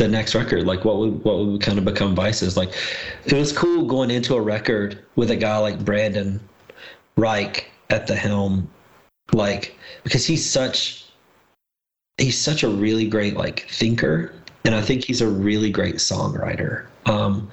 [0.00, 2.56] the next record, like what would what would kind of become Vices.
[2.56, 2.72] Like
[3.26, 6.40] it was cool going into a record with a guy like Brandon
[7.16, 8.68] Rike at the helm,
[9.32, 11.04] like because he's such
[12.18, 14.32] he's such a really great like thinker
[14.66, 17.48] and i think he's a really great songwriter um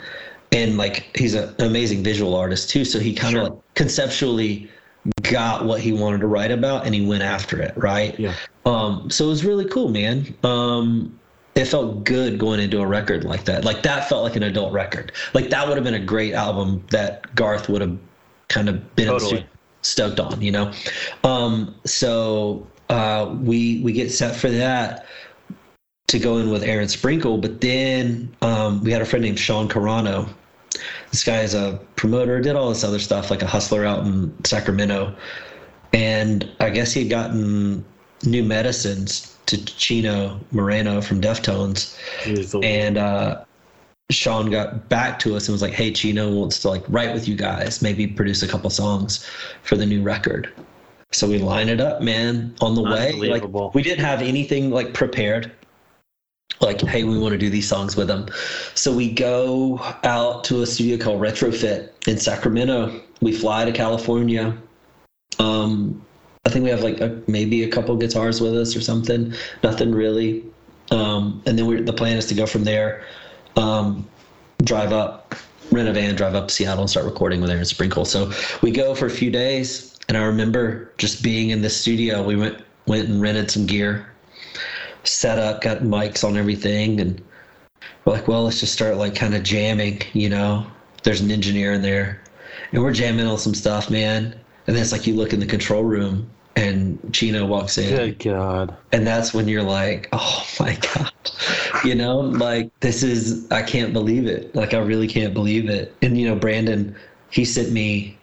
[0.52, 3.50] and like he's a, an amazing visual artist too so he kind of Sure.
[3.54, 4.70] like conceptually
[5.22, 8.34] got what he wanted to write about and he went after it right Yeah.
[8.66, 11.18] um so it was really cool man um
[11.58, 14.72] it felt good going into a record like that like that felt like an adult
[14.72, 17.98] record like that would have been a great album that garth would have
[18.48, 19.46] kind of been Totally.
[19.82, 20.72] stoked on you know
[21.24, 25.06] um so uh we we get set for that
[26.08, 29.68] to go in with Aaron Sprinkle, but then um, we had a friend named Sean
[29.68, 30.30] Carano.
[31.12, 34.34] This guy is a promoter, did all this other stuff, like a hustler out in
[34.46, 35.14] Sacramento.
[35.92, 37.84] And I guess he had gotten
[38.24, 41.98] new medicines to Chino Moreno from Deftones.
[42.64, 43.44] And uh,
[44.12, 47.28] Sean got back to us and was like, "Hey, Chino wants to like write with
[47.28, 49.26] you guys, maybe produce a couple songs
[49.64, 50.52] for the new record."
[51.12, 53.14] So we line it up, man, on the way.
[53.14, 55.52] Like we didn't have anything like prepared.
[56.60, 58.28] Like, hey, we want to do these songs with them.
[58.74, 63.00] So we go out to a studio called Retrofit in Sacramento.
[63.22, 64.58] We fly to California.
[65.40, 66.04] Um,
[66.48, 69.34] I think we have like a, maybe a couple guitars with us or something.
[69.64, 70.46] Nothing really.
[70.92, 73.04] Um, and then the plan is to go from there,
[73.58, 74.08] um,
[74.64, 75.36] drive up,
[75.74, 78.06] rent a van, drive up to Seattle, and start recording with Aaron Sprinkle.
[78.06, 78.32] So
[78.62, 82.24] we go for a few days, and I remember just being in the studio.
[82.24, 84.10] We went went and rented some gear,
[85.04, 87.22] set up, got mics on everything, and
[88.06, 90.02] we're like, well, let's just start like kind of jamming.
[90.14, 90.66] You know,
[91.04, 92.22] there's an engineer in there,
[92.72, 94.34] and we're jamming on some stuff, man.
[94.66, 97.96] And then it's like you look in the control room, and Chino walks in.
[97.96, 98.76] Good God.
[98.92, 101.12] and that's when you're like oh my god.
[101.86, 104.54] You know like this is i can't believe it.
[104.56, 105.96] Like i really can't believe it.
[106.02, 106.96] And you know brandon
[107.30, 108.18] he sent me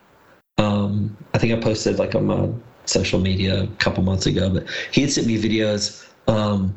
[0.58, 2.48] um i think i posted like on my
[2.86, 6.76] social media a couple months ago but he had sent me videos um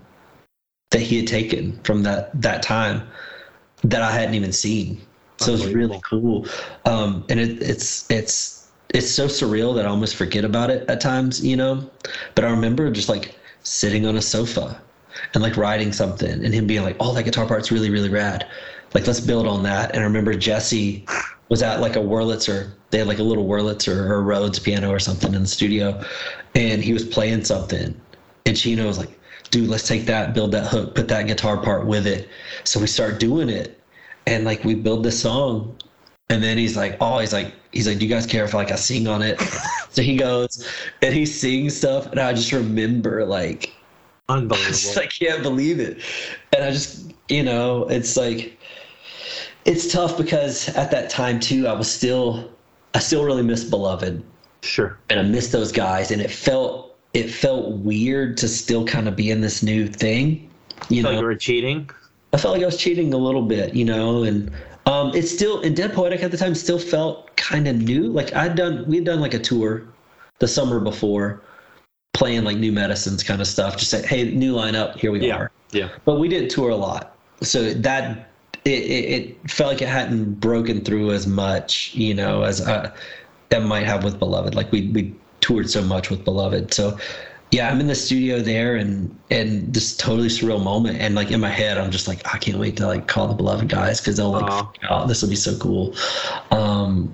[0.92, 3.02] that he had taken from that that time
[3.84, 5.00] that i hadn't even seen.
[5.40, 6.48] So it was really cool.
[6.86, 8.57] Um and it, it's it's
[8.94, 11.90] it's so surreal that I almost forget about it at times, you know.
[12.36, 14.82] But I remember just like sitting on a sofa
[15.34, 18.48] and like writing something, and him being like, "Oh, that guitar part's really, really rad.
[18.94, 21.06] Like, let's build on that." And I remember Jesse
[21.50, 22.72] was at like a Wurlitzer.
[22.90, 26.04] They had like a little Wurlitzer or Rhodes piano or something in the studio,
[26.56, 28.00] and he was playing something,
[28.46, 29.20] and Chino was like,
[29.52, 32.30] "Dude, let's take that, build that hook, put that guitar part with it."
[32.64, 33.80] So we start doing it,
[34.26, 35.76] and like we build this song
[36.30, 38.72] and then he's like, oh, he's like, he's like, do you guys care if like
[38.72, 39.40] I sing on it?
[39.92, 40.68] so he goes
[41.02, 43.74] and he sings stuff, and I just remember like,
[44.30, 44.72] I Unbelievable.
[44.74, 46.02] just I can't believe it,
[46.54, 48.58] and I just, you know, it's like,
[49.66, 52.52] it's tough because at that time too, I was still,
[52.94, 54.24] I still really miss Beloved,
[54.64, 54.98] sure.
[55.10, 59.16] and I miss those guys, and it felt, it felt weird to still kind of
[59.16, 60.50] be in this new thing,
[60.90, 61.20] you Like know.
[61.20, 61.90] you were cheating.
[62.34, 64.52] I felt like I was cheating a little bit, you know, and
[64.88, 68.04] um, it's still and Dead Poetic at the time still felt kind of new.
[68.04, 69.84] Like I'd done, we'd done like a tour
[70.40, 71.42] the summer before,
[72.14, 73.78] playing like new medicines kind of stuff.
[73.78, 75.38] Just say, hey, new lineup, here we Yeah.
[75.38, 75.52] are.
[75.72, 75.90] Yeah.
[76.06, 78.30] But we didn't tour a lot, so that
[78.66, 79.06] it, it,
[79.44, 82.92] it felt like it hadn't broken through as much, you know, as uh,
[83.50, 84.56] that might have with Beloved.
[84.56, 86.98] Like we we toured so much with Beloved, so.
[87.52, 91.40] Yeah, I'm in the studio there and and this totally surreal moment and like in
[91.40, 94.18] my head I'm just like I can't wait to like call the beloved guys because
[94.18, 95.08] they'll like freak out.
[95.08, 95.96] this will be so cool.
[96.52, 97.14] Um,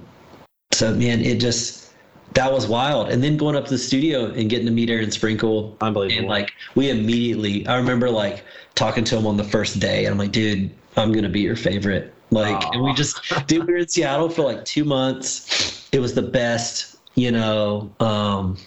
[0.71, 1.93] so man, it just
[2.33, 3.09] that was wild.
[3.09, 5.77] And then going up to the studio and getting to meet Aaron Sprinkle.
[5.81, 6.21] Unbelievable.
[6.21, 8.43] And like we immediately I remember like
[8.75, 11.55] talking to him on the first day and I'm like, dude, I'm gonna be your
[11.55, 12.13] favorite.
[12.31, 15.87] Like and we just dude, we were in Seattle for like two months.
[15.91, 17.93] It was the best, you know.
[17.99, 18.57] Um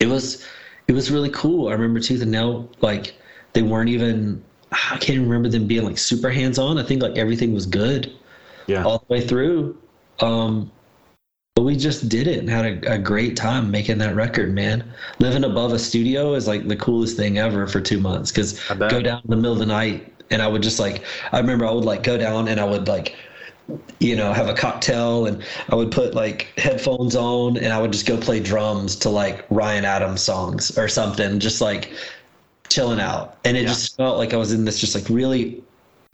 [0.00, 0.44] it was
[0.86, 1.68] it was really cool.
[1.68, 3.14] I remember Tooth and Nail like
[3.52, 4.42] they weren't even
[4.72, 6.78] I can't remember them being like super hands on.
[6.78, 8.12] I think like everything was good
[8.66, 8.84] Yeah.
[8.84, 9.76] all the way through.
[10.20, 10.70] Um,
[11.54, 14.84] but we just did it and had a, a great time making that record, man.
[15.18, 18.74] Living above a studio is like the coolest thing ever for two months because I
[18.74, 21.66] go down in the middle of the night and I would just like, I remember
[21.66, 23.16] I would like go down and I would like,
[24.00, 27.92] you know, have a cocktail and I would put like headphones on and I would
[27.92, 31.92] just go play drums to like Ryan Adams songs or something, just like
[32.68, 33.38] chilling out.
[33.44, 33.68] And it Yeah.
[33.68, 35.62] just felt like I was in this just like really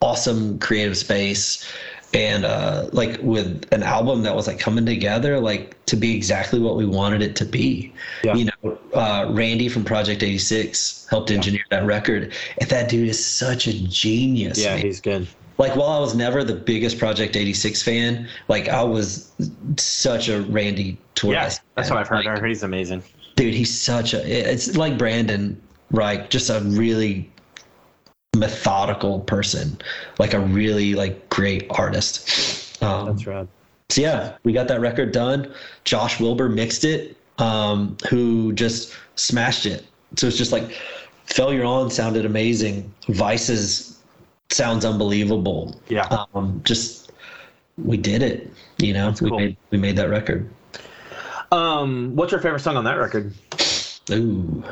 [0.01, 1.65] awesome creative space
[2.13, 6.61] and uh like with an album that was like coming together like to be exactly
[6.61, 7.93] what we wanted it to be
[8.23, 8.35] Yeah.
[8.37, 13.25] you know uh randy from project 86 helped engineer that record and that dude is
[13.25, 14.85] such a genius Yeah, man.
[14.85, 15.27] he's good.
[15.59, 19.33] Like while i was never the biggest project 86 fan like i was
[19.77, 22.25] such a randy Torres Yeah, that's what I've heard.
[22.25, 23.03] Like, I heard he's amazing.
[23.37, 27.31] dude he's such a it's like brandon right just a really
[28.37, 29.79] methodical person
[30.19, 33.47] like a really like great artist um That's right.
[33.91, 35.53] so yeah we got that record done
[35.85, 39.87] josh wilbur mixed it um who just smashed it
[40.17, 40.73] so it's just like
[41.27, 43.94] failure on sounded amazing vices
[44.51, 46.07] sounds unbelievable Yeah.
[46.35, 47.13] um just
[47.77, 49.39] we did it you know we cool.
[49.39, 50.49] made we made that record
[51.53, 53.33] Um, what's your favorite song on that record?
[54.11, 54.65] Ooh.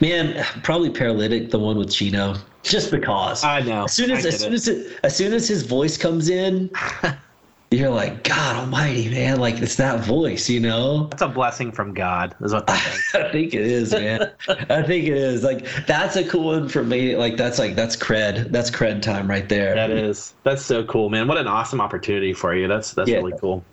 [0.00, 2.34] Man, probably paralytic, the one with Chino.
[2.62, 3.42] Just because.
[3.44, 3.84] I know.
[3.84, 4.54] as soon as as soon it.
[4.56, 6.68] as it, as soon as his voice comes in,
[7.72, 11.06] you're like, God almighty, man, like it's that voice, you know?
[11.06, 13.02] That's a blessing from God, is what that is.
[13.14, 14.30] I think it is, man.
[14.48, 15.42] I think it is.
[15.42, 17.16] Like that's a cool one for me.
[17.16, 18.50] Like that's like that's cred.
[18.50, 19.74] That's cred time right there.
[19.74, 20.34] That is.
[20.44, 21.28] That's so cool, man.
[21.28, 22.68] What an awesome opportunity for you.
[22.68, 23.16] That's that's Yeah.
[23.18, 23.64] really cool.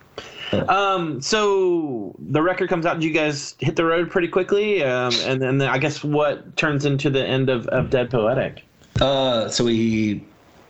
[0.51, 3.01] Um, so the record comes out.
[3.01, 4.83] You guys hit the road pretty quickly?
[4.83, 8.63] Um, and then I guess what turns into the end of, of Dead Poetic?
[8.99, 10.23] Uh, so we,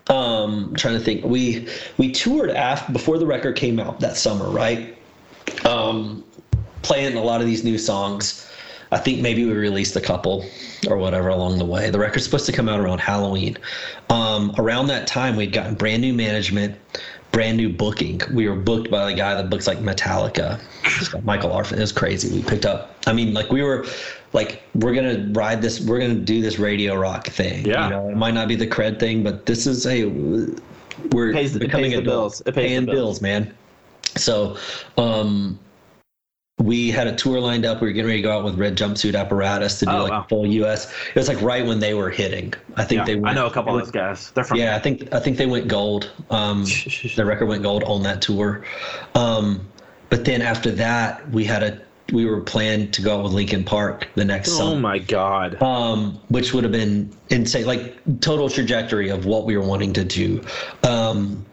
[0.10, 1.24] um, trying to think.
[1.24, 4.98] We we toured after before the record came out that summer, right?
[5.66, 6.24] Um,
[6.82, 8.46] playing a lot of these new songs.
[8.92, 10.46] I think maybe we released a couple
[10.88, 11.92] or whatever along the way.
[11.92, 13.58] The record's supposed to come out around Halloween.
[14.10, 16.76] Um, around that time, we'd gotten brand new management,
[17.32, 18.20] brand new booking.
[18.34, 20.60] We were booked by the guy that books like Metallica,
[21.24, 21.74] Michael Arfin.
[21.74, 22.36] It was crazy.
[22.36, 22.96] We picked up.
[23.06, 23.86] I mean, like we were
[24.34, 25.80] like, we're gonna ride this.
[25.82, 27.66] We're gonna do this radio rock thing.
[27.66, 27.86] Yeah.
[27.86, 30.06] You know, it might not be the cred thing, but this is a
[31.12, 32.42] we're Pays the- it becoming pays the adults.
[32.42, 32.42] bills.
[32.42, 32.96] It pays the paying bills.
[32.96, 33.54] bills, man.
[34.16, 34.58] So,
[34.98, 35.58] um,
[36.58, 37.80] we had a tour lined up.
[37.80, 40.12] We were getting ready to go out with Red Jumpsuit Apparatus to do Oh, like
[40.12, 40.26] wow.
[40.28, 40.92] full U.S.
[41.08, 42.54] It was like right when they were hitting.
[42.76, 43.16] I think Yeah, they.
[43.16, 44.32] Went, I know a couple it of those guys.
[44.32, 46.12] They're from Yeah, I think I think they went gold.
[46.30, 46.66] Um,
[47.16, 48.66] the record went gold on that tour.
[49.16, 49.66] Um,
[50.10, 51.80] but then after that, we had a
[52.12, 55.00] we were planned to go out with Linkin Park the next Oh summer Oh my
[55.00, 55.62] God.
[55.62, 60.04] um, which would have been insane, like total trajectory of what we were wanting to
[60.04, 60.42] do.
[60.84, 61.46] Um,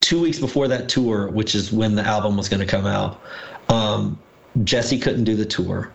[0.00, 3.20] two weeks before that tour, which is when the album was going to come out,
[3.68, 4.18] um,
[4.64, 5.92] Jesse couldn't do the tour,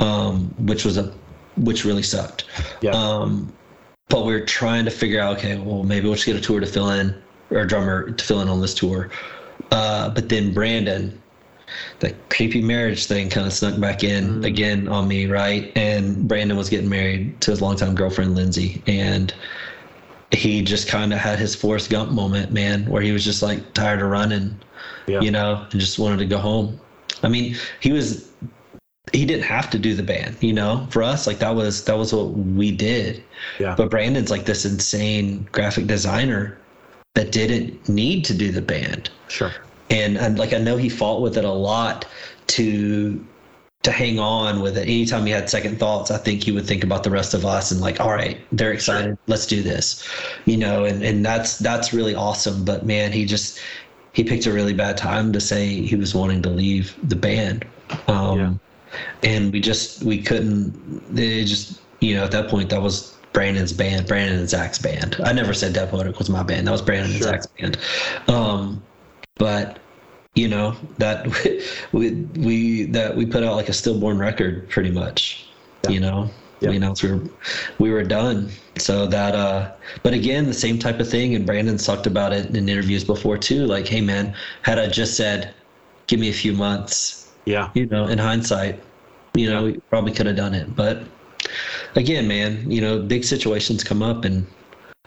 [0.00, 1.12] um, which was a
[1.56, 2.46] which really sucked.
[2.80, 2.90] Yeah.
[2.90, 3.52] Um,
[4.08, 6.60] but we were trying to figure out, okay, well, maybe we'll just get a tour
[6.60, 7.14] to fill in,
[7.50, 9.10] or a drummer to fill in on this tour.
[9.70, 11.22] Uh, but then Brandon,
[12.00, 14.44] the creepy marriage thing kind of snuck back in mm-hmm.
[14.44, 15.72] again on me, right?
[15.76, 18.82] And Brandon was getting married to his longtime girlfriend, Lindsay.
[18.86, 19.34] And
[20.30, 23.72] he just kind of had his Forrest Gump moment, man, where he was just like
[23.74, 24.58] tired of running,
[25.06, 25.20] Yeah.
[25.20, 26.80] you know, and just wanted to go home.
[27.22, 28.28] I mean, he was
[29.12, 30.88] he didn't have to do the band, you know.
[30.90, 33.22] For us, like that was that was what we did.
[33.60, 33.74] Yeah.
[33.76, 36.58] But Brandon's like this insane graphic designer
[37.14, 39.52] that didn't need to do the band Sure.
[39.90, 42.06] And and like I know he fought with it a lot
[42.48, 43.24] to
[43.84, 44.82] to hang on with it.
[44.82, 47.70] Anytime he had second thoughts, I think he would think about the rest of us
[47.70, 50.08] and like, all right, they're excited, let's do this,
[50.46, 50.84] you know.
[50.84, 52.64] And and that's that's really awesome.
[52.64, 53.60] But man, he just
[54.12, 57.66] he picked a really bad time to say he was wanting to leave the band.
[58.08, 58.58] Um,
[59.22, 60.74] and we just we couldn't.
[61.18, 65.20] It just you know at that point that was Brandon's band, Brandon and Zach's band.
[65.24, 66.66] I never said Poetic was my band.
[66.66, 67.76] That was Brandon and Zach's band.
[68.28, 68.82] Um,
[69.36, 69.78] but
[70.34, 71.26] you know that
[71.92, 75.46] we we that we put out like a stillborn record pretty much.
[75.90, 76.30] You know,
[76.60, 76.70] Yeah.
[76.70, 77.20] we announced we were
[77.78, 78.48] we were done.
[78.78, 79.72] So that uh,
[80.02, 81.34] but again the same type of thing.
[81.34, 83.66] And Brandon talked about it in interviews before too.
[83.66, 85.52] Like, hey man, had I just said,
[86.06, 87.70] give me a few months, Yeah.
[87.74, 88.82] you know, in hindsight,
[89.34, 90.74] you know, we probably could have done it.
[90.74, 91.02] But
[91.96, 94.46] again, man, you know, big situations come up and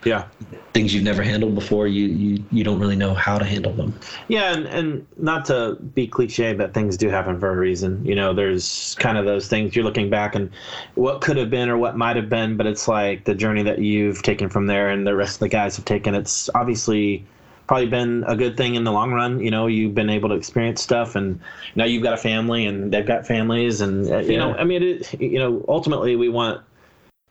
[0.05, 0.25] Yeah.
[0.73, 3.99] things you've never handled before, you you you don't really know how to handle them.
[4.27, 8.05] Yeah, and, and not to be cliche, but things do happen for a reason.
[8.05, 10.51] You know, there's kind of those things you're looking back and
[10.93, 13.79] what could have been or what might have been, but it's like the journey that
[13.79, 16.13] you've taken from there and the rest of the guys have taken.
[16.13, 17.25] It's obviously
[17.65, 19.39] probably been a good thing in the long run.
[19.39, 21.39] You know, you've been able to experience stuff, and
[21.75, 24.83] now you've got a family, and they've got families, and uh, you know, I mean,
[24.83, 26.61] it, you know, ultimately we want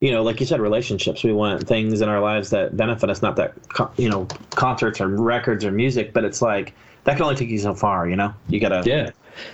[0.01, 1.25] you know, like you said, relationships.
[1.25, 3.55] We want things in our lives that benefit us, not that,
[3.97, 6.75] you know, concerts or records or music, but it's like
[7.05, 8.35] that can only take you so far, you know?
[8.49, 9.11] You gotta, Yeah.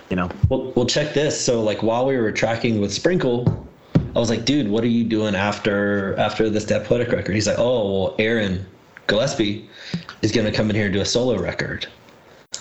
[0.09, 1.39] you know, Well, well, check this.
[1.39, 3.67] So, like, while we were tracking with Sprinkle,
[4.15, 7.47] I was like, "Dude, what are you doing after after this Dead Poetic record?" He's
[7.47, 8.65] like, "Oh, well, Aaron
[9.07, 9.67] Gillespie
[10.21, 11.87] is gonna come in here and do a solo record."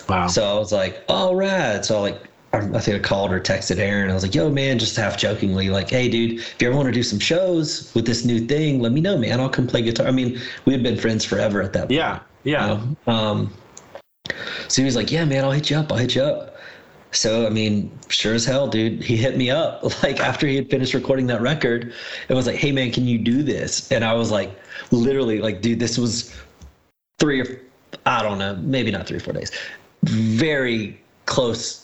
[0.08, 0.26] wow.
[0.28, 2.18] So I was like, "Oh, rad!" So like,
[2.52, 4.10] I think I called or texted Aaron.
[4.10, 6.86] I was like, "Yo, man," just half jokingly, like, "Hey, dude, if you ever want
[6.86, 9.40] to do some shows with this new thing, let me know, man.
[9.40, 11.92] I'll come play guitar." I mean, we had been friends forever at that point.
[11.92, 12.74] yeah, yeah.
[12.74, 13.12] you know?
[13.12, 13.54] Um,
[14.68, 15.90] so he was like, "Yeah, man, I'll hit you up.
[15.90, 16.56] I'll hit you up."
[17.12, 20.68] So I mean, sure as hell, dude, he hit me up like after he had
[20.68, 21.94] finished recording that record,
[22.28, 24.50] and was like, "Hey, man, can you do this?" And I was like,
[24.90, 26.36] literally, like, dude, this was
[27.18, 27.62] three or
[28.04, 29.52] I don't know, maybe not three or four days,
[30.02, 31.81] very close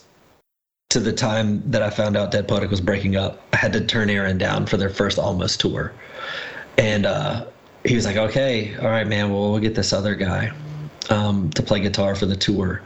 [0.91, 3.43] to the time that I found out Dead Poetic was breaking up.
[3.53, 5.93] I had to turn Aaron down for their first almost tour,
[6.79, 7.45] and uh,
[7.85, 9.31] he was like, "Okay, all right, man.
[9.31, 10.51] Well, we'll get this other guy
[11.11, 12.81] um, to play guitar for the tour."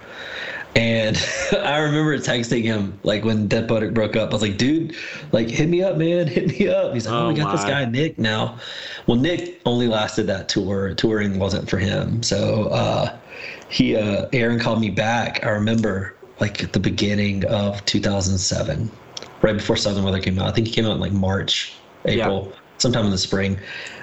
[0.74, 1.16] And
[1.52, 4.30] I remember texting him like when Dead Poetic broke up.
[4.30, 4.96] I was like, "Dude,
[5.30, 6.26] like hit me up, man.
[6.26, 8.58] Hit me up." He's like, "Oh, Oh, we got this guy Nick now."
[9.06, 10.92] Well, Nick only lasted that tour.
[10.94, 13.16] Touring wasn't for him, so uh,
[13.68, 15.44] he uh, Aaron called me back.
[15.46, 18.90] I remember like at the beginning of 2007,
[19.42, 20.48] right before Southern Weather came out.
[20.48, 21.74] I think he came out in like March,
[22.04, 23.60] April, sometime in the spring.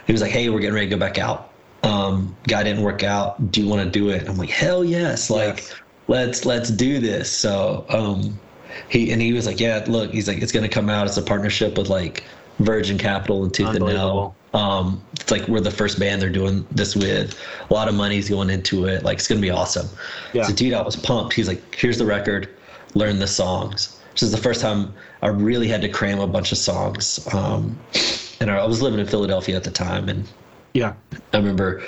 [0.07, 1.51] He was like, "Hey, we're getting ready to go back out.
[1.83, 3.51] Um, guy didn't work out.
[3.51, 5.73] Do you want to do it?" I'm like, "Hell yes!" Like, Yes.
[6.07, 7.29] let's let's do this.
[7.29, 8.39] So um,
[8.87, 11.07] he and he was like, "Yeah, look." He's like, "It's gonna come out.
[11.07, 12.23] It's a partnership with like
[12.59, 16.65] Virgin Capitol and Tooth and Nail." Um, it's like we're the first band they're doing
[16.71, 17.39] this with.
[17.69, 19.03] A lot of money's going into it.
[19.03, 19.87] Like it's gonna be awesome.
[20.33, 20.43] Yeah.
[20.43, 21.33] So dude, I was pumped.
[21.33, 22.49] He's like, here's the record,
[22.95, 23.99] learn the songs.
[24.13, 27.25] This is the first time I really had to cram a bunch of songs.
[27.33, 27.77] Um,
[28.41, 30.27] and I was living in Philadelphia at the time, and
[30.73, 30.93] yeah.
[31.33, 31.83] I remember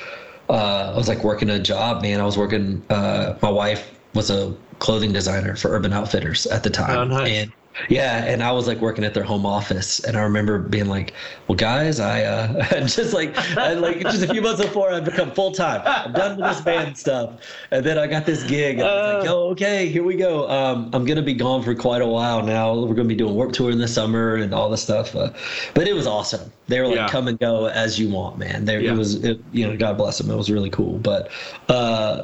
[0.49, 2.19] uh, I was like working a job, man.
[2.19, 2.83] I was working.
[2.89, 7.29] Uh, my wife was a clothing designer for Urban Outfitters at the time, Oh, nice.
[7.31, 7.51] and
[7.89, 11.13] yeah, and I was like working at their home office, and I remember being like,
[11.47, 15.31] "Well, guys, I uh, just like, I, like just a few months before I'd become
[15.31, 15.81] full time.
[15.85, 17.39] I'm done with this band stuff,
[17.71, 19.25] and then I got this gig, and I was like.
[19.25, 20.49] "Yo, okay, here we go.
[20.49, 22.73] Um, I'm gonna be gone for quite a while now.
[22.77, 25.31] We're gonna be doing Warped Tour in the summer and all this stuff, uh,
[25.73, 26.51] but it was awesome.
[26.67, 27.07] They were like, Yeah.
[27.07, 28.65] come and go as you want, man.
[28.65, 28.91] There, Yeah.
[28.91, 30.29] it was, it, you know, God bless them.
[30.29, 31.29] It was really cool, but
[31.69, 32.23] uh,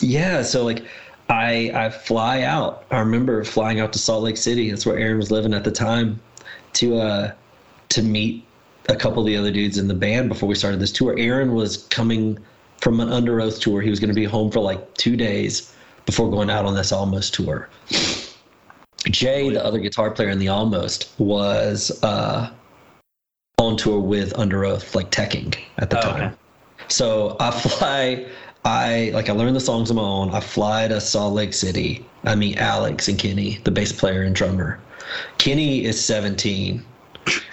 [0.00, 0.84] yeah, so like
[1.28, 2.84] I I fly out.
[2.90, 4.70] I remember flying out to Salt Lake City.
[4.70, 6.20] That's where Aaron was living at the time
[6.74, 7.32] to uh
[7.90, 8.44] to meet
[8.88, 11.14] a couple of the other dudes in the band before we started this tour.
[11.18, 12.38] Aaron was coming
[12.80, 13.80] from an Underoath tour.
[13.80, 15.72] He was going to be home for like 2 days
[16.04, 17.68] before going out on this Almost tour.
[19.10, 22.50] Jay, the other guitar player in the Almost, was uh
[23.58, 26.22] on tour with Underoath, like teching at the Oh, time.
[26.26, 26.34] okay.
[26.88, 28.26] So I fly,
[28.66, 30.30] I like I learned the songs on my own.
[30.30, 32.04] I fly to Salt Lake City.
[32.24, 34.80] I meet Alex and Kenny, the bass player and drummer.
[35.38, 36.84] Kenny is 17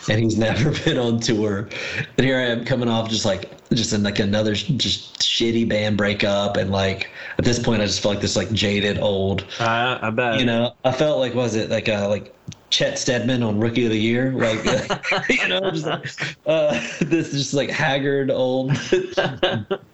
[0.10, 1.70] and he's never been on tour.
[2.18, 5.98] And here I am coming off just like just in like another just shitty band
[5.98, 10.00] breakup and like at this point I just felt like this like jaded old I,
[10.02, 10.40] I bet.
[10.40, 12.34] you know, I felt like was it like uh like
[12.74, 16.08] Chet Steadman on Rookie of the Year, like you know, just like,
[16.48, 16.72] uh,
[17.02, 18.72] this just like haggard old,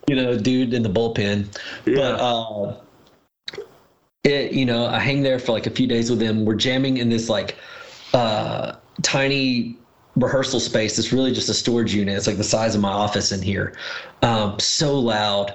[0.08, 1.46] you know, dude in the bullpen.
[1.86, 1.96] Yeah.
[1.96, 2.78] But uh,
[4.24, 6.46] it, you know, I hang there for like a few days with him.
[6.46, 7.58] We're jamming in this like
[8.14, 9.78] uh, tiny
[10.16, 10.98] rehearsal space.
[10.98, 12.16] It's really just a storage unit.
[12.16, 13.76] It's like the size of my office in here.
[14.22, 15.54] Um, so loud.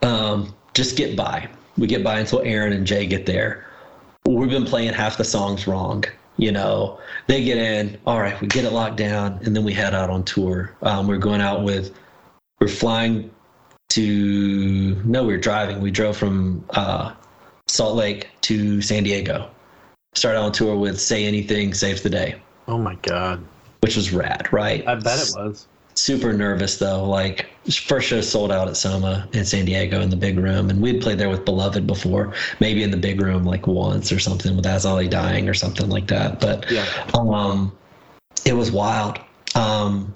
[0.00, 1.48] Um, just get by.
[1.78, 3.66] We get by until Aaron and Jay get there
[4.26, 6.04] we've been playing half the songs wrong
[6.36, 9.72] You know, they get in, all right, we get it locked down, and then we
[9.74, 10.74] head out on tour.
[10.82, 11.94] Um, we're going out with,
[12.58, 13.30] we're flying
[13.90, 15.80] to, no, we're driving.
[15.82, 17.12] We drove from uh,
[17.68, 19.50] Salt Lake to San Diego.
[20.14, 23.44] Started on tour with Say Anything, Saves the Day, Oh my god.
[23.80, 24.86] which was rad, right?
[24.88, 25.68] I bet it was.
[25.94, 27.04] super nervous though.
[27.04, 30.80] Like first show sold out at Soma in San Diego in the big room, and
[30.80, 34.56] we'd played there with Beloved before, maybe in the big room like once or something
[34.56, 36.40] with As I Lay Dying or something like that.
[36.40, 36.84] But Yeah.
[37.14, 37.72] um,
[38.44, 39.18] it was wild.
[39.54, 40.12] Um,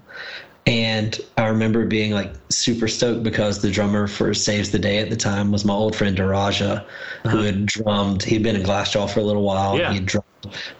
[0.67, 5.11] and I remember being like super stoked because the drummer for Saves the Day at
[5.11, 6.85] the time was my old friend Durijah,
[7.29, 8.25] who had drummed.
[8.25, 9.79] He'd been in Glassjaw for a little while.
[9.79, 9.93] Yeah.
[9.93, 10.25] He drummed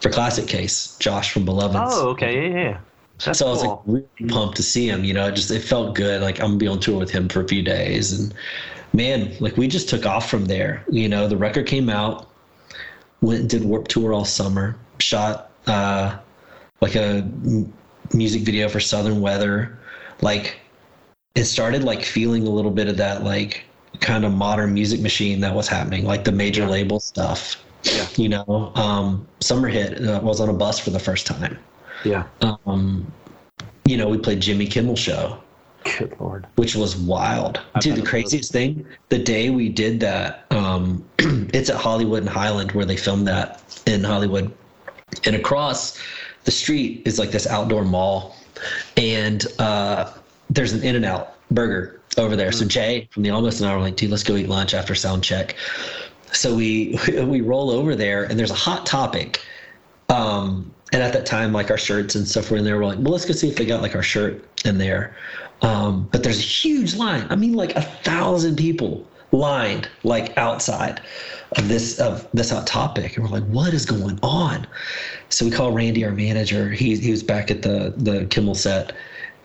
[0.01, 1.77] for Classic Case, Josh from Beloved.
[1.79, 2.77] Oh, okay, yeah, yeah.
[3.25, 5.03] That's so I was like really pumped to see him.
[5.03, 6.21] You know, it just it felt good.
[6.21, 8.33] Like I'm gonna be on tour with him for a few days, and
[8.93, 10.83] man, like we just took off from there.
[10.89, 12.29] You know, the record came out,
[13.21, 16.17] went and did Warped Tour all summer, shot uh,
[16.81, 17.73] like a m-
[18.13, 19.77] music video for Southern Weather.
[20.21, 20.59] Like
[21.35, 23.63] it started like feeling a little bit of that like
[23.99, 26.69] kind of modern music machine that was happening, like the major Yeah.
[26.69, 27.63] label stuff.
[27.83, 28.05] Yeah.
[28.15, 31.57] You know, um, Summer Hit uh, was on a bus for the first time
[32.03, 32.23] yeah.
[32.65, 33.11] um,
[33.85, 35.41] you know, we played Jimmy Kimmel show,
[35.83, 36.47] Good lord.
[36.55, 37.61] which was wild.
[37.75, 38.09] I Dude, the it was.
[38.09, 42.97] craziest thing, the day we did that, um, it's at Hollywood and Highland where they
[42.97, 44.51] filmed that in Hollywood.
[45.25, 45.99] And across
[46.43, 48.35] the street is like this outdoor mall.
[48.97, 50.11] And uh,
[50.49, 52.51] there's an In N Out burger over there.
[52.51, 54.95] So Jay from the Almost and I were like, dude, let's go eat lunch after
[54.95, 55.55] sound check.
[56.33, 59.41] So we we roll over there and there's a hot topic
[60.09, 62.77] um, and at that time, like our shirts and stuff were in there.
[62.77, 65.15] We're like, well, let's go see if they got like our shirt in there.
[65.61, 67.25] Um, but there's a huge line.
[67.29, 71.01] I mean, like a thousand people lined like outside
[71.57, 74.67] of this of this hot topic, and we're like, what is going on?
[75.29, 76.69] So we call Randy, our manager.
[76.69, 78.93] He he was back at the the Kimmel set,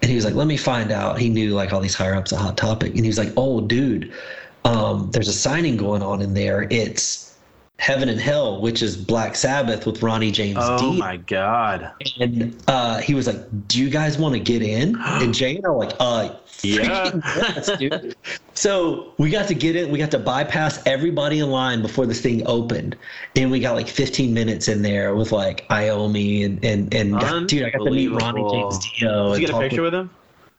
[0.02, 1.18] and he was like, let me find out.
[1.18, 3.60] He knew like all these higher ups at Hot Topic, and he was like, oh,
[3.60, 4.12] dude,
[4.64, 6.68] um, there's a signing going on in there.
[6.70, 7.31] It's
[7.82, 10.92] Heaven and Hell, which is Black Sabbath with Ronnie James Oh Dio.
[11.00, 11.90] my god.
[12.20, 15.66] And uh, he was like, "Do you guys want to get in?" And Jay and
[15.66, 16.28] I were like, "Uh,
[16.62, 17.10] Yeah.
[17.36, 18.14] yes, dude."
[18.54, 19.90] So we got to get in.
[19.90, 22.94] We got to bypass everybody in line before this thing opened,
[23.34, 27.48] and we got like 15 minutes in there with like Iommi and and and got-
[27.48, 29.32] dude, I got to meet Ronnie James Dio.
[29.34, 30.08] Did you get a picture with him?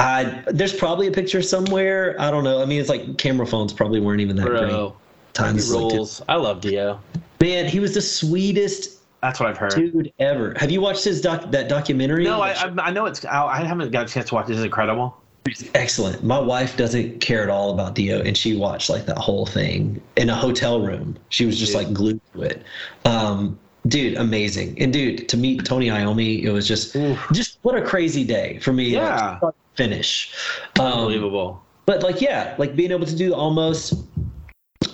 [0.01, 2.19] I there's probably a picture somewhere.
[2.19, 2.61] I don't know.
[2.61, 4.91] I mean, it's like camera phones probably weren't even that great.
[5.34, 6.21] Times like, rules.
[6.29, 6.99] I love Dio.
[7.41, 9.73] man, he was the sweetest That's what I've heard.
[9.75, 10.53] dude ever.
[10.59, 12.23] Have you watched his doc that documentary?
[12.23, 13.25] No, I, I I know it's.
[13.25, 14.49] I I haven't got a chance to watch.
[14.49, 14.53] it.
[14.53, 15.17] It's incredible.
[15.75, 16.23] excellent.
[16.23, 20.01] My wife doesn't care at all about Dio, and she watched like that whole thing
[20.15, 21.17] in a hotel room.
[21.29, 21.79] She was just Yeah.
[21.79, 22.63] like glued to it.
[23.05, 23.57] Um,
[23.88, 24.79] dude, amazing.
[24.81, 26.95] And dude, to meet Tony Iommi, it was just
[27.34, 28.86] just what a crazy day for me.
[28.89, 29.39] Yeah.
[29.41, 30.31] to finish.
[30.79, 31.59] Um, Unbelievable.
[31.88, 33.95] but like yeah like being able to do almost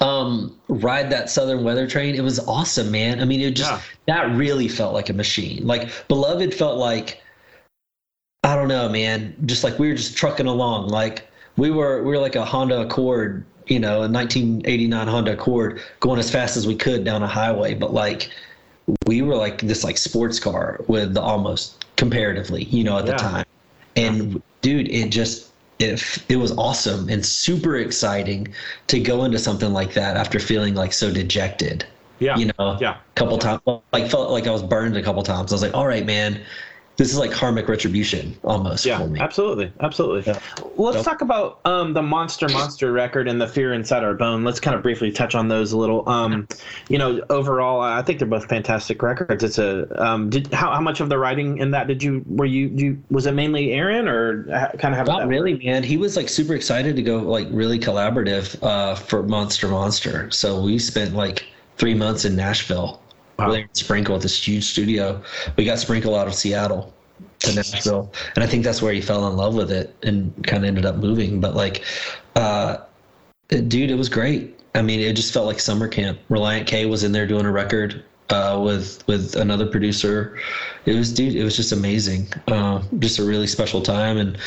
[0.01, 3.21] um ride that southern weather train it was awesome man.
[3.21, 3.81] I mean it just Yeah.
[4.07, 5.65] that really felt like a machine.
[5.67, 7.21] Like beloved felt like
[8.45, 10.87] i don't know man just like we were just trucking along.
[10.87, 11.27] Like
[11.57, 16.19] we were we were like a honda accord you know a 1989 honda accord going
[16.19, 17.73] as fast as we could down a highway.
[17.73, 18.29] But like
[19.05, 23.13] we were like this like sports car with the almost comparatively you know at the
[23.13, 23.45] time.
[23.95, 25.48] And dude it just
[25.79, 28.47] if it was awesome and super exciting
[28.87, 31.85] to go into something like that after feeling like so dejected
[32.19, 32.35] Yeah.
[32.37, 32.97] you know Yeah.
[32.97, 33.61] a couple times
[33.93, 36.41] like felt like i was burned a couple times i was like all right man
[36.99, 40.31] this is like karmic retribution almost Yeah, for me absolutely, absolutely.
[40.31, 40.39] Yeah.
[40.75, 41.05] Let's Yep.
[41.05, 44.43] talk about um, the Monster Monster record and the Fear Inside Our Bone.
[44.43, 46.07] Let's kind of briefly touch on those a little.
[46.09, 46.45] Um,
[46.89, 49.43] you know, overall, I think they're both fantastic records.
[49.45, 52.45] It's a um, did how, how much of the writing in that did you were
[52.45, 54.43] you you was it mainly Aaron or
[54.77, 55.83] kind of have Not really, man.
[55.83, 60.29] He was like super excited to go like really collaborative uh, for Monster Monster.
[60.31, 61.45] So we spent like
[61.77, 63.01] three months in Nashville.
[63.39, 63.47] Wow.
[63.47, 65.21] Really Sprinkle at this huge studio.
[65.55, 66.93] We got Sprinkle out of Seattle
[67.39, 70.63] to Nashville, and I think that's where he fell in love with it and kind
[70.63, 71.39] of ended up moving.
[71.39, 71.85] But like,
[72.35, 72.77] uh,
[73.47, 74.59] dude, it was great.
[74.75, 76.19] I mean, it just felt like summer camp.
[76.29, 80.37] Relient K was in there doing a record uh, with with another producer.
[80.85, 82.27] It was, dude, it was just amazing.
[82.47, 84.37] Uh, just a really special time and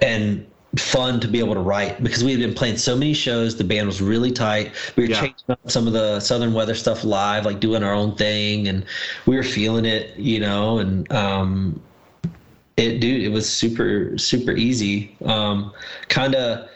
[0.00, 0.46] and
[0.78, 3.56] fun to be able to write because we had been playing so many shows.
[3.56, 4.72] The band was really tight.
[4.96, 5.20] We were Yeah.
[5.20, 8.84] changing up some of the Southern Weather stuff live, like doing our own thing, and
[9.26, 10.78] we were feeling it, you know.
[10.78, 11.80] And um,
[12.78, 15.14] it, dude, it was super super easy.
[15.24, 15.72] Um,
[16.08, 16.68] kind of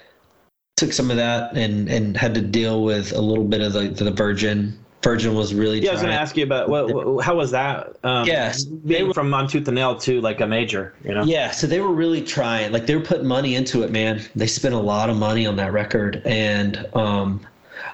[0.76, 3.88] took some of that and and had to deal with a little bit of the
[3.88, 7.36] the Virgin Virgin was really Yeah, I was gonna ask you about what, what how
[7.36, 7.94] was that?
[8.02, 11.14] Um, Yes, they being were- from on Tooth and Nail to like a major, you
[11.14, 11.22] know.
[11.22, 12.72] Yeah, so they were really trying.
[12.72, 14.20] Like they were putting money into it, man.
[14.34, 17.40] They spent a lot of money on that record, and um,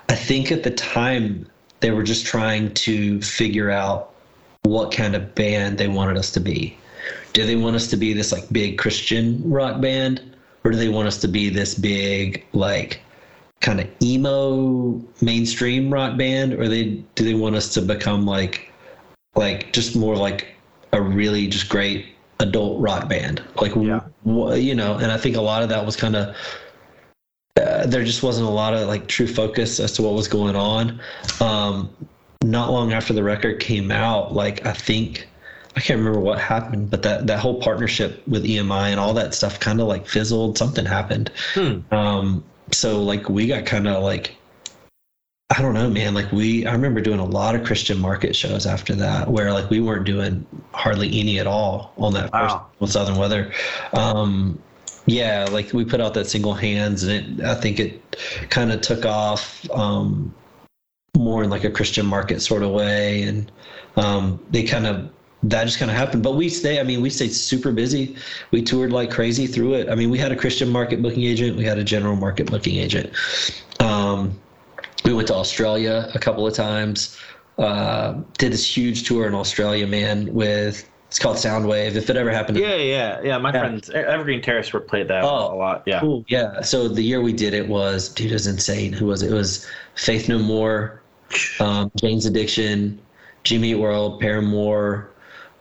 [0.08, 1.46] I think at the time
[1.80, 4.14] they were just trying to figure out
[4.62, 6.78] what kind of band they wanted us to be.
[7.34, 10.22] Do they want us to be this like big Christian rock band,
[10.64, 13.02] or do they want us to be this big like
[13.62, 18.70] kind of emo mainstream rock band, or they do they want us to become like
[19.34, 20.48] like just more like
[20.92, 22.06] a really just great
[22.40, 24.00] adult rock band like Yeah.
[24.56, 26.36] you know and i think a lot of that was kind of
[27.60, 30.56] uh, there just wasn't a lot of like true focus as to what was going
[30.56, 31.00] on
[31.40, 31.88] um
[32.44, 35.28] not long after the record came out like i think
[35.76, 39.32] i can't remember what happened but that that whole partnership with emi and all that
[39.34, 41.78] stuff kind of like fizzled something happened Hmm.
[41.94, 44.36] um so like we got kind of like
[45.56, 46.14] I don't know, man.
[46.14, 49.68] Like we, I remember doing a lot of Christian market shows after that, where like
[49.68, 52.66] we weren't doing hardly any at all on that first Wow.
[52.78, 53.52] with Southern Weather.
[53.92, 54.58] Um,
[55.04, 58.16] yeah, like we put out that single hands, and it, I think it
[58.48, 60.34] kind of took off um,
[61.18, 63.52] more in like a Christian market sort of way, and
[63.96, 65.10] um, they kind of
[65.44, 66.22] that just kind of happened.
[66.22, 68.16] But we stay, I mean, we stayed super busy.
[68.50, 69.88] We toured like crazy through it.
[69.88, 72.76] I mean, we had a Christian market booking agent, we had a general market booking
[72.76, 73.10] agent.
[73.80, 74.38] Um,
[75.04, 77.18] we went to Australia a couple of times.
[77.58, 80.32] Uh, did this huge tour in Australia, man.
[80.32, 81.94] With it's called Soundwave.
[81.96, 83.36] If it ever happened, Yeah, yeah, yeah.
[83.36, 83.60] My Yeah.
[83.60, 85.82] friends, Evergreen Terrace, were played that Oh, a lot.
[85.84, 86.00] Yeah.
[86.00, 86.24] Cool.
[86.28, 86.62] Yeah.
[86.62, 88.92] So the year we did it was, dude, it was insane.
[88.94, 89.30] Who was it?
[89.30, 89.66] It was
[89.96, 91.02] Faith No More,
[91.60, 92.98] um, Jane's Addiction,
[93.44, 95.10] Jimmy Eat World, Paramore,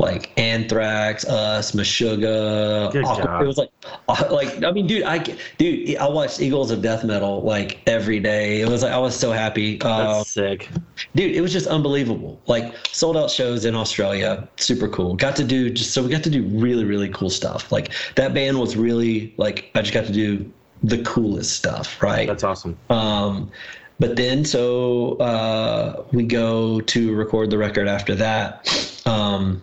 [0.02, 2.92] like Anthrax, Us, Meshuggah.
[2.92, 3.44] Good God.
[3.44, 3.70] It was like,
[4.10, 5.20] uh, like I mean, dude, I
[5.58, 8.62] dude, I watched Eagles of Death Metal like every day.
[8.62, 9.78] It was like I was so happy.
[9.78, 10.70] That's Uh, sick.
[11.16, 15.44] dude it was just unbelievable like sold out shows in australia super cool got to
[15.44, 18.76] do just so we got to do really really cool stuff like that band was
[18.78, 20.50] really like i just got to do
[20.84, 22.78] the coolest stuff right That's awesome.
[22.90, 23.52] um
[24.00, 29.62] but then so uh we go to record the record after that um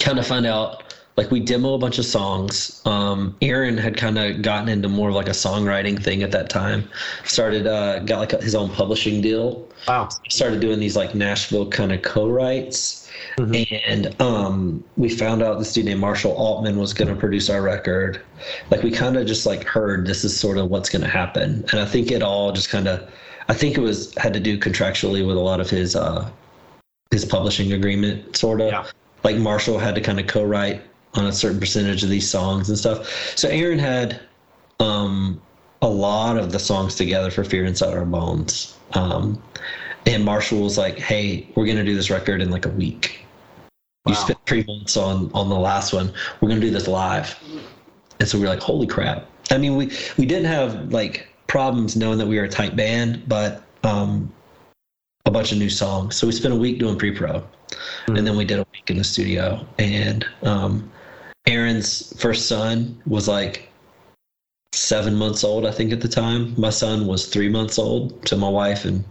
[0.00, 4.18] kind of find out like we demo a bunch of songs um aaron had kind
[4.18, 6.88] of gotten into more of like a songwriting thing at that time
[7.24, 10.08] started uh got like a, his own publishing deal Wow.
[10.28, 13.08] started doing these like Nashville kind of co-writes,
[13.38, 17.62] and um, we found out this dude named Marshall Altman was going to produce our
[17.62, 18.20] record.
[18.70, 21.64] Like we kind of just like heard this is sort of what's going to happen,
[21.70, 23.08] and I think it all just kind of,
[23.48, 26.28] I think it was had to do contractually with a lot of his uh,
[27.10, 28.68] his publishing agreement, sort of.
[28.68, 28.86] Yeah.
[29.24, 30.82] Like Marshall had to kind of co-write
[31.14, 33.36] on a certain percentage of these songs and stuff.
[33.36, 34.20] So Aaron had
[34.80, 35.40] um,
[35.82, 38.76] a lot of the songs together for Fear Inside Our Bones.
[38.92, 39.42] Um,
[40.06, 43.24] and Marshall was like, "Hey, we're gonna do this record in like a week.
[44.06, 46.12] You spent three months on on the last one.
[46.40, 47.38] We're gonna do this live."
[48.18, 51.96] And so we are like, "Holy crap!" I mean, we we didn't have like problems
[51.96, 54.32] knowing that we were a tight band, but um,
[55.26, 56.16] a bunch of new songs.
[56.16, 57.42] So we spent a week doing pre-pro,
[58.06, 59.66] and then we did a week in the studio.
[59.78, 60.90] And um,
[61.46, 63.68] Aaron's first son was like
[64.72, 66.58] seven months old, I think, at the time.
[66.58, 68.28] My son was three months old.
[68.28, 69.04] So my wife and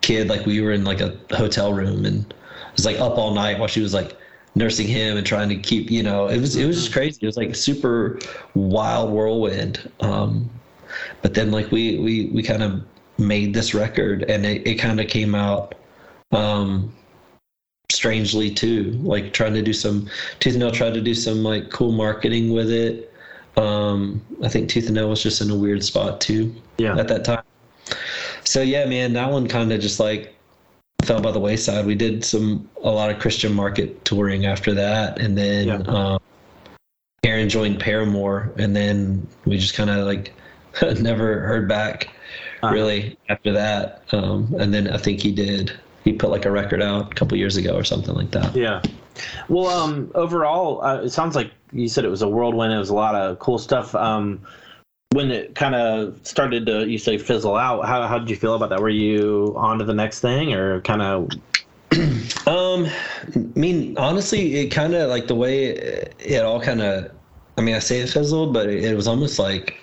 [0.00, 3.34] kid, like we were in like a hotel room and it was like up all
[3.34, 4.16] night while she was like
[4.54, 7.18] nursing him and trying to keep, you know, it was it was just crazy.
[7.22, 8.18] It was like a super
[8.54, 9.90] wild whirlwind.
[10.00, 10.48] Um,
[11.22, 12.82] but then like we we we kind of
[13.18, 15.74] made this record and it, it kind of came out
[16.32, 16.92] um
[18.06, 21.70] strangely too like trying to do some tooth and nail tried to do some like
[21.70, 23.12] cool marketing with it
[23.56, 26.96] um i think tooth and nail was just in a weird spot too Yeah.
[26.96, 27.42] at that time
[28.44, 30.32] so yeah man that one kind of just like
[31.02, 35.18] fell by the wayside we did some a lot of christian market touring after that
[35.18, 35.76] and then Yeah.
[35.88, 36.20] um
[37.24, 40.32] aaron joined paramore and then we just kind of like
[41.00, 42.08] never heard back
[42.62, 42.72] Uh-huh.
[42.72, 45.72] really after that um and then i think he did
[46.06, 48.80] he put like a record out a couple years ago or something like that Yeah.
[49.48, 52.72] Well, um, overall, uh, it sounds like you said it was a whirlwind.
[52.72, 53.94] It was a lot of cool stuff.
[53.94, 54.40] Um,
[55.12, 58.54] when it kind of started to, you say, fizzle out, how, how did you feel
[58.54, 58.80] about that?
[58.80, 61.30] Were you on to the next thing or kind of,
[62.46, 62.86] Um,
[63.34, 67.10] I mean, honestly, it kind of like the way it, it all kind of.
[67.58, 69.76] I mean, I say it fizzled, but it, it was almost like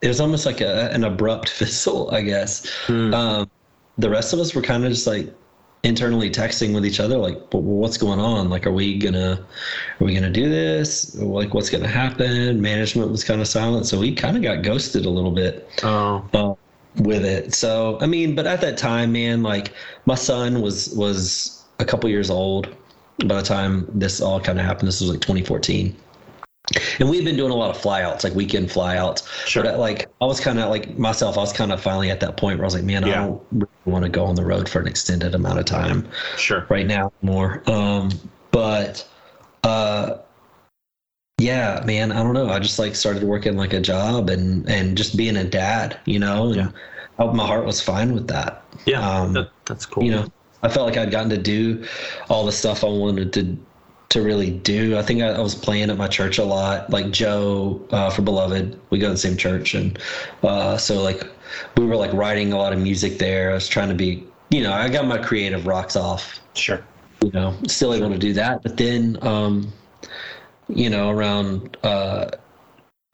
[0.00, 2.68] it was almost like a, an abrupt fizzle, I guess.
[2.86, 3.12] Hmm.
[3.12, 3.50] Um,
[3.98, 5.34] the rest of us were kind of just like
[5.84, 8.50] internally texting with each other, like, "Well, what's going on?
[8.50, 9.40] Like, are we gonna,
[10.00, 11.14] are we gonna do this?
[11.16, 15.06] Like, what's gonna happen?" Management was kind of silent, so we kind of got ghosted
[15.06, 15.68] a little bit.
[15.82, 16.54] oh, Uh,
[16.96, 17.54] with it.
[17.54, 19.72] So I mean, but at that time, man, like
[20.06, 22.68] my son was was a couple years old
[23.26, 24.88] by the time this all kind of happened.
[24.88, 25.94] This was like 2014.
[27.00, 29.26] And we've been doing a lot of flyouts, like weekend flyouts.
[29.46, 29.62] Sure.
[29.62, 32.36] But like I was kind of like myself, I was kind of finally at that
[32.36, 34.68] point where I was like, man, I don't really want to go on the road
[34.68, 36.66] for an extended amount of time Sure.
[36.68, 37.62] right now more.
[37.70, 38.10] Um,
[38.50, 39.06] but
[39.64, 40.18] uh,
[41.38, 42.48] yeah, man, I don't know.
[42.50, 46.18] I just like started working like a job and and just being a dad, you
[46.18, 46.48] know.
[46.48, 46.68] And Yeah.
[47.18, 48.62] I- my heart was fine with that.
[48.86, 49.00] Yeah.
[49.08, 50.04] Um, that, that's cool.
[50.04, 50.26] You know,
[50.62, 51.84] I felt like I'd gotten to do
[52.28, 53.56] all the stuff I wanted to
[54.10, 54.96] to really do.
[54.96, 58.22] I think I, I was playing at my church a lot, like Joe uh, for
[58.22, 58.78] Beloved.
[58.90, 59.98] We go to the same church, and
[60.42, 61.22] uh, so like
[61.76, 63.50] we were like writing a lot of music there.
[63.50, 66.82] I was trying to be, you know, I got my creative rocks off Sure.
[67.24, 68.62] you know, still able to do that.
[68.62, 69.72] But then, um,
[70.68, 72.30] you know, around uh,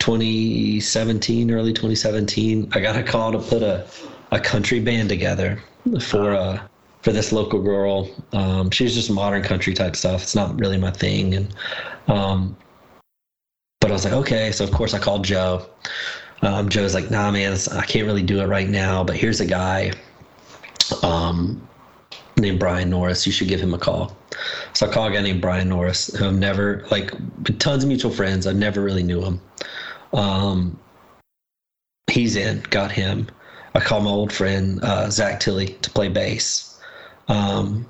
[0.00, 3.86] 2017, early 2017, I got a call to put a,
[4.30, 5.62] a country band together
[6.00, 6.60] for uh,
[7.04, 8.08] for this local girl.
[8.32, 10.22] Um, she's just modern country type stuff.
[10.22, 11.54] It's not really my thing, and
[12.08, 12.56] um,
[13.80, 14.50] but I was like, okay.
[14.50, 15.66] So of course I called Joe.
[16.40, 19.04] Um, Joe's like, nah, man, I can't really do it right now.
[19.04, 19.92] But here's a guy.
[21.02, 21.66] Um,
[22.36, 23.26] named Brian Norris.
[23.26, 24.16] You should give him a call.
[24.72, 27.12] So I call a guy named Brian Norris, who I've never like
[27.58, 28.46] tons of mutual friends.
[28.46, 29.40] I never really knew him.
[30.12, 30.78] Um,
[32.10, 33.28] he's in, got him.
[33.74, 36.73] I call my old friend uh, Zach Tilley to play bass.
[37.28, 37.86] Um,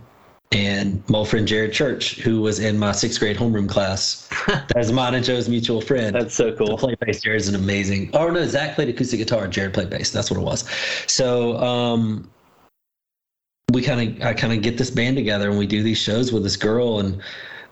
[0.52, 4.28] and my old friend Jared Church, who was in my sixth grade homeroom class.
[4.74, 6.14] That's mine and Joe's mutual friend.
[6.14, 6.76] That's so To cool.
[6.78, 7.20] play bass.
[7.22, 8.10] Jared's an amazing.
[8.14, 9.48] Oh no, Zach played acoustic guitar.
[9.48, 10.10] Jared played bass.
[10.10, 10.68] That's what it was.
[11.08, 12.30] So um,
[13.72, 16.32] we kind of I kind of get this band together and we do these shows
[16.32, 17.20] with this girl and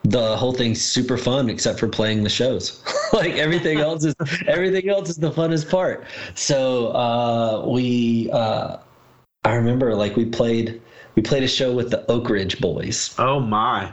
[0.05, 2.82] the whole thing's super fun except for playing the shows.
[3.12, 4.14] like everything else is
[4.48, 6.05] everything else is the funnest part.
[6.34, 8.78] So uh, we uh,
[9.44, 10.82] I remember like we played
[11.14, 13.14] we played a show with the Oak Ridge Boys.
[13.18, 13.93] Oh my.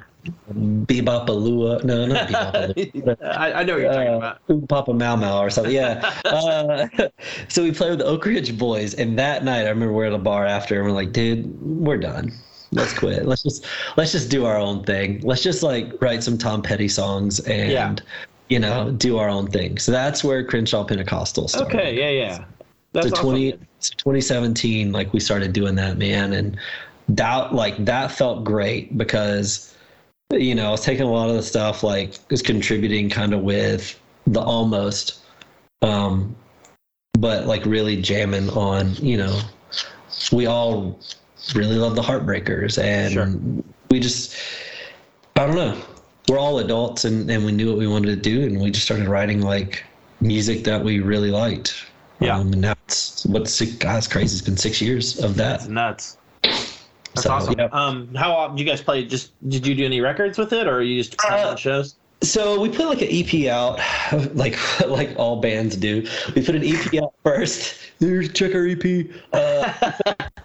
[0.54, 1.84] Bebop Alua.
[1.84, 2.76] No, not Bebop
[3.18, 3.38] Alua.
[3.38, 4.68] I, I know what you're talking uh, about.
[4.68, 5.74] Papa Mau Mau or something.
[5.74, 6.14] Yeah.
[6.26, 6.88] uh,
[7.48, 10.14] so we played with the Oak Ridge Boys, and that night I remember we're at
[10.14, 12.32] a bar after, and we're like, dude, we're done.
[12.72, 13.26] Let's quit.
[13.26, 13.66] Let's just
[13.98, 15.22] let's just do our own thing.
[15.22, 17.96] Let's just like write some Tom Petty songs and Yeah.
[18.50, 19.80] you know do our own thing.
[19.80, 21.76] So that's where Crenshaw Pentecostal started.
[21.76, 21.98] Okay.
[21.98, 22.10] Yeah.
[22.10, 22.46] Yeah.
[22.91, 23.26] That's so awesome.
[23.26, 23.52] 20,
[23.82, 26.58] 2017, like we started doing that, man, and
[27.10, 29.76] that like that felt great because
[30.31, 33.41] you know I was taking a lot of the stuff like was contributing kind of
[33.41, 35.19] with the almost,
[35.81, 36.36] um,
[37.14, 39.40] but like really jamming on you know
[40.31, 40.99] we all
[41.56, 43.64] really love the Heartbreakers and Sure.
[43.90, 44.36] we just
[45.36, 45.81] I don't know
[46.27, 48.86] we're all adults and and we knew what we wanted to do and we just
[48.86, 49.84] started writing like
[50.22, 51.86] music that we really liked.
[52.19, 52.38] Yeah.
[52.38, 54.36] Um, and now it's what six God, crazy.
[54.36, 55.72] It's been six years of That's that.
[55.72, 56.18] nuts.
[57.15, 57.56] That's So, awesome.
[57.57, 57.68] yeah.
[57.72, 59.03] Um, how often you guys play?
[59.06, 61.57] Just did you do any records with it, or are you just playing Uh, on
[61.57, 61.95] shows?
[62.22, 63.80] So we put like an EP out,
[64.36, 64.57] like
[64.88, 66.06] like all bands do.
[66.36, 67.76] We put an EP out first.
[67.99, 69.07] There's check our EP.
[69.34, 69.73] Uh,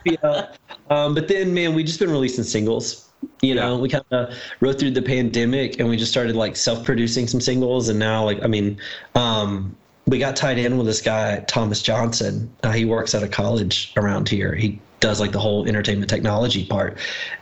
[0.07, 0.57] EP out.
[0.91, 3.09] Um, but then, man, we just been releasing singles.
[3.41, 3.81] You know, Yeah.
[3.81, 7.89] we kind of rode through the pandemic, and we just started like self-producing some singles.
[7.89, 8.79] And now, like, I mean,
[9.15, 9.75] um,
[10.07, 12.51] we got tied in with this guy Thomas Johnson.
[12.63, 14.55] Uh, he works at a college around here.
[14.55, 16.97] He does like the whole entertainment technology part,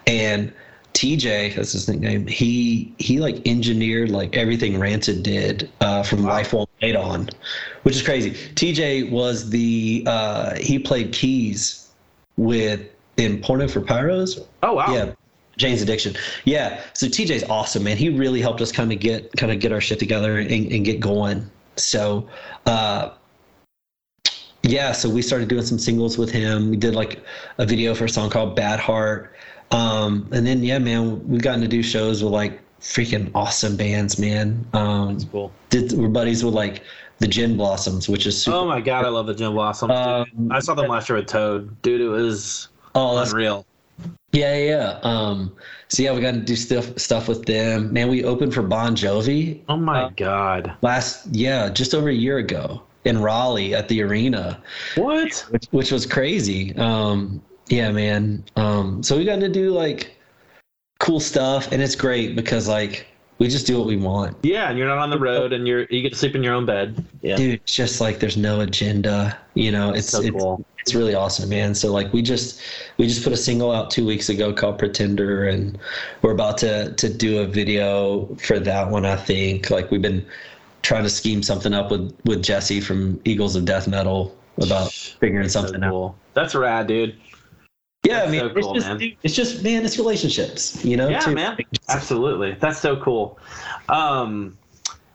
[0.09, 0.53] and
[0.95, 2.27] TJ, that's his nickname.
[2.27, 7.29] He he like engineered like everything Rancid did uh, from Life Won't Wait On,
[7.85, 8.33] which is crazy.
[8.33, 11.89] TJ was the uh, he played keys
[12.37, 12.81] with
[13.17, 14.45] in Porno for Pyros.
[14.65, 14.93] Oh wow.
[14.93, 15.13] Yeah.
[15.57, 16.17] Jane's Addiction.
[16.45, 16.83] Yeah.
[16.95, 17.97] So TJ's awesome, man.
[17.97, 20.85] He really helped us kind of get kind of get our shit together and, and
[20.85, 21.49] get going.
[21.77, 22.29] So
[22.67, 23.11] uh
[24.63, 26.71] yeah, so we started doing some singles with him.
[26.71, 27.23] We did like
[27.59, 29.35] a video for a song called Bad Heart.
[29.71, 34.19] Um and then yeah, man, we've gotten to do shows with like freaking awesome bands,
[34.19, 34.65] man.
[34.73, 35.53] Um Cool.
[35.71, 36.83] did we're buddies with like
[37.19, 39.93] the Gin Blossoms, which is super Oh my god, I love the Gin Blossoms.
[39.93, 41.81] Um, I saw them last year with Toad.
[41.83, 43.67] Dude, it was oh, that's unreal.
[44.33, 44.99] Yeah, yeah, yeah.
[45.03, 45.53] Um,
[45.89, 47.93] so yeah, we got to do stuff stuff with them.
[47.93, 50.75] Man, we opened for Bon Jovi Oh my god.
[50.83, 54.61] last, yeah, just over a year ago in Raleigh at the arena,
[54.97, 55.47] What?
[55.51, 56.75] which which was crazy.
[56.77, 58.45] Um, yeah, man.
[58.57, 60.17] Um, so we got to do like
[60.99, 63.07] cool stuff, and it's great because like
[63.39, 64.37] we just do what we want.
[64.43, 66.55] Yeah, and you're not on the road, and you're you get to sleep in your
[66.55, 67.05] own bed.
[67.23, 67.37] Yeah.
[67.37, 69.37] Dude, it's just like there's no agenda.
[69.55, 70.65] You know, it's so it's, cool.
[70.79, 71.75] it's really awesome, man.
[71.75, 72.61] So like we just
[72.99, 75.77] we just put a single out two weeks ago called Pretender, and
[76.23, 79.05] we're about to to do a video for that one.
[79.05, 80.25] I think like we've been
[80.83, 85.49] trying to scheme something up with with Jesse from Eagles of Death Metal about figuring
[85.49, 86.15] something so out.
[86.35, 87.17] That's rad, dude.
[88.05, 91.09] Yeah, I mean, so it's just dude, it's just man, it's relationships, you know.
[91.09, 91.35] Yeah, too.
[91.35, 91.57] man.
[91.89, 92.57] Absolutely.
[92.61, 93.39] That's so cool.
[93.89, 94.59] Um,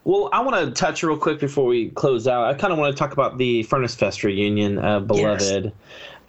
[0.04, 2.44] well, I want to touch real quick before we close out.
[2.44, 5.70] I kind of want to talk about the Furnace Fest reunion, uh, beloved.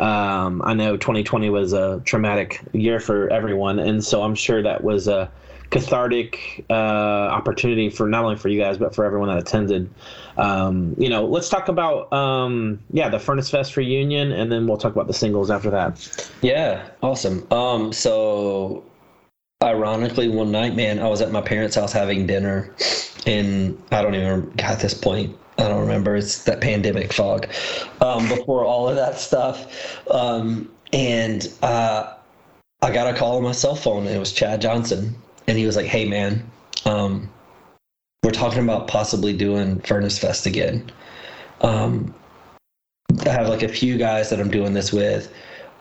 [0.02, 4.84] Um, I know 2020 was a traumatic year for everyone, and so I'm sure that
[4.84, 5.32] was a
[5.70, 9.90] cathartic uh, opportunity for not only for you guys but for everyone that attended.
[10.38, 14.78] Um, you know, let's talk about um, yeah the Furnace Fest reunion, and then we'll
[14.78, 16.32] talk about the singles after that.
[16.42, 17.46] Yeah, awesome.
[17.52, 18.84] Um, so
[19.64, 22.74] ironically, one night, man, I was at my parents' house having dinner,
[23.26, 25.36] and I don't even at this point.
[25.58, 26.16] I don't remember.
[26.16, 27.48] It's that pandemic fog.
[28.00, 32.14] Um, before all of that stuff, um, and uh,
[32.82, 35.16] I got a call on my cell phone, and it was Chad Johnson,
[35.50, 36.50] and he was like, "Hey, man,
[36.86, 37.30] um,
[38.24, 40.92] we're talking about possibly doing Furnace Fest again.
[41.62, 42.14] Um,
[43.26, 45.34] I have like a few guys that I'm doing this with.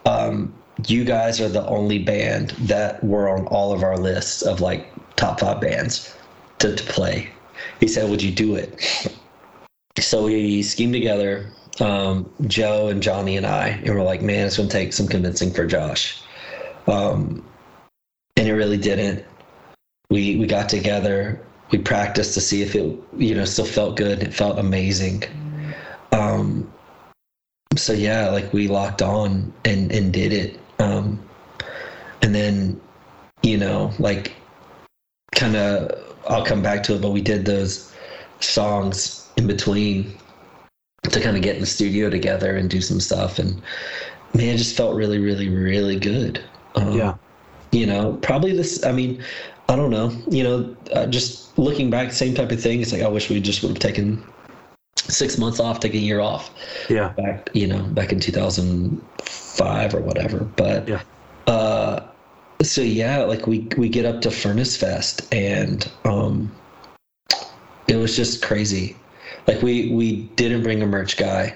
[0.06, 0.54] Um,
[0.86, 4.90] you guys are the only band that were on all of our lists of like
[5.16, 6.16] top five bands
[6.60, 7.28] to, to play.
[7.80, 9.12] He said, Would you do it?
[9.98, 11.50] So we schemed together,
[11.80, 15.08] um, Joe and Johnny and I, and we're like, Man, it's going to take some
[15.08, 16.22] convincing for Josh.
[16.86, 17.44] Um,
[18.36, 19.24] and it really didn't.
[20.10, 21.40] We, we got together,
[21.70, 24.22] we practiced to see if it, you know, still felt good.
[24.22, 25.24] It felt amazing.
[26.12, 26.72] Um,
[27.76, 30.58] so yeah, like we locked on and and did it.
[30.78, 31.22] Um,
[32.22, 32.80] and then,
[33.42, 34.34] you know, like
[35.34, 37.92] kind of, I'll come back to it, but we did those
[38.40, 40.16] songs in between
[41.04, 43.38] to kind of get in the studio together and do some stuff.
[43.38, 43.54] And
[44.34, 46.42] man, it just felt really, really, really good.
[46.74, 46.92] Um,
[47.72, 49.22] you know probably this i mean
[49.68, 50.10] i don't know.
[50.30, 52.80] You know uh, just looking back same type of thing.
[52.80, 54.22] It's like i wish we just would have taken
[54.96, 56.50] six months off take a year off.
[56.88, 57.08] Yeah.
[57.10, 60.40] back you know back in 2005 or whatever.
[60.56, 61.02] But Yeah.
[61.46, 62.06] uh
[62.62, 66.50] so yeah like we we get up to furnace fest and um
[67.88, 68.96] it was just crazy.
[69.46, 71.54] Like we we didn't bring a merch guy.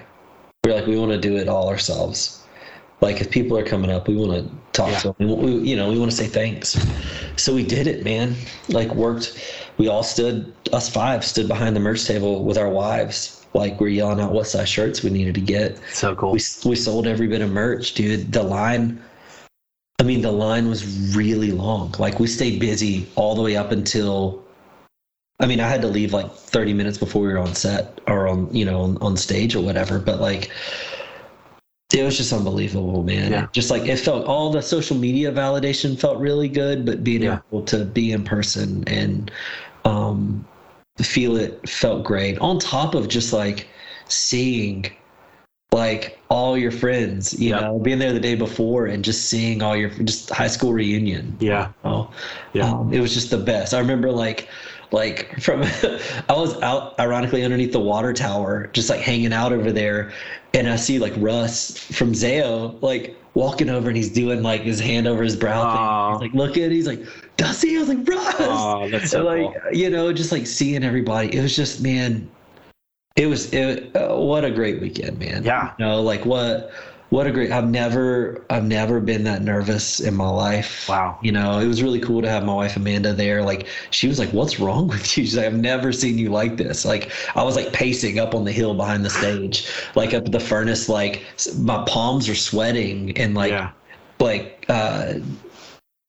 [0.63, 2.42] We are like we want to do it all ourselves
[3.03, 4.99] like if people are coming up we want to talk Yeah.
[4.99, 6.67] to them we, you know we want to say thanks.
[7.35, 8.35] So we did it man.
[8.69, 9.27] Like worked
[9.77, 10.35] we all stood
[10.71, 13.45] us five stood behind the merch table with our wives.
[13.53, 15.77] Like we're yelling out what size shirts we needed to get.
[15.93, 16.31] So cool.
[16.31, 18.31] we, we sold every bit of merch dude.
[18.31, 18.85] The line
[19.99, 20.81] i mean the line was
[21.15, 21.93] really long.
[21.99, 24.41] Like we stayed busy all the way up until
[25.39, 28.27] i mean i had to leave like 30 minutes before we were on set or
[28.27, 30.51] on you know on, on stage or whatever but like
[31.93, 33.47] it was just unbelievable man Yeah.
[33.51, 37.39] Just like it felt all the social media validation felt really good but being Yeah.
[37.51, 39.31] able to be in person and
[39.85, 40.45] um
[41.01, 43.67] feel it felt great on top of just like
[44.07, 44.85] seeing
[45.71, 47.61] like all your friends you Yep.
[47.61, 51.35] know being there the day before and just seeing all your just high school reunion
[51.39, 51.69] Yeah.
[51.83, 52.09] Oh,
[52.53, 52.69] Yeah.
[52.71, 53.73] um, it was just the best.
[53.73, 54.47] I remember like,
[54.91, 59.71] like from, I was out ironically underneath the water tower, just like hanging out over
[59.71, 60.13] there,
[60.53, 64.79] and I see like Russ from Zao like walking over and he's doing like his
[64.79, 65.61] hand over his brow.
[65.61, 66.19] Aw.
[66.19, 66.29] Thing.
[66.29, 66.71] He's like, look at, it.
[66.71, 67.03] he's like,
[67.37, 67.75] Dusty.
[67.75, 68.35] I was like, Russ.
[68.39, 69.73] Oh, that's so like cool.
[69.73, 71.35] you know, just like seeing everybody.
[71.35, 72.29] It was just man,
[73.15, 73.95] it was it.
[73.95, 75.43] Uh, what a great weekend, man.
[75.43, 75.73] Yeah.
[75.77, 76.71] You know, like what.
[77.13, 77.51] What a great!
[77.51, 80.89] I've never, I've never been that nervous in my life.
[80.89, 81.19] Wow.
[81.21, 83.43] You know, it was really cool to have my wife Amanda there.
[83.43, 86.57] Like, she was like, "What's wrong with you?" She's like, "I've never seen you like
[86.57, 90.31] this." Like, I was like pacing up on the hill behind the stage, like up
[90.31, 90.89] the furnace.
[90.89, 91.23] Like,
[91.59, 93.69] my palms are sweating, and like, yeah.
[94.19, 95.19] like, uh,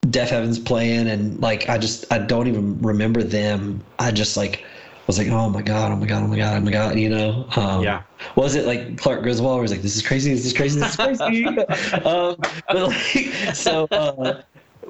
[0.06, 3.84] Deafheaven's playing, and like, I just, I don't even remember them.
[3.98, 4.64] I just like
[5.06, 5.92] was like, "Oh my god!
[5.92, 6.22] Oh my god!
[6.22, 6.56] Oh my god!
[6.56, 7.46] Oh my god!" You know?
[7.56, 8.02] Um, Yeah.
[8.36, 10.96] was it like Clark Griswold was like, "This is crazy, this is crazy, this is
[10.96, 11.46] crazy"?
[12.04, 12.36] um,
[12.68, 14.42] but like, so uh,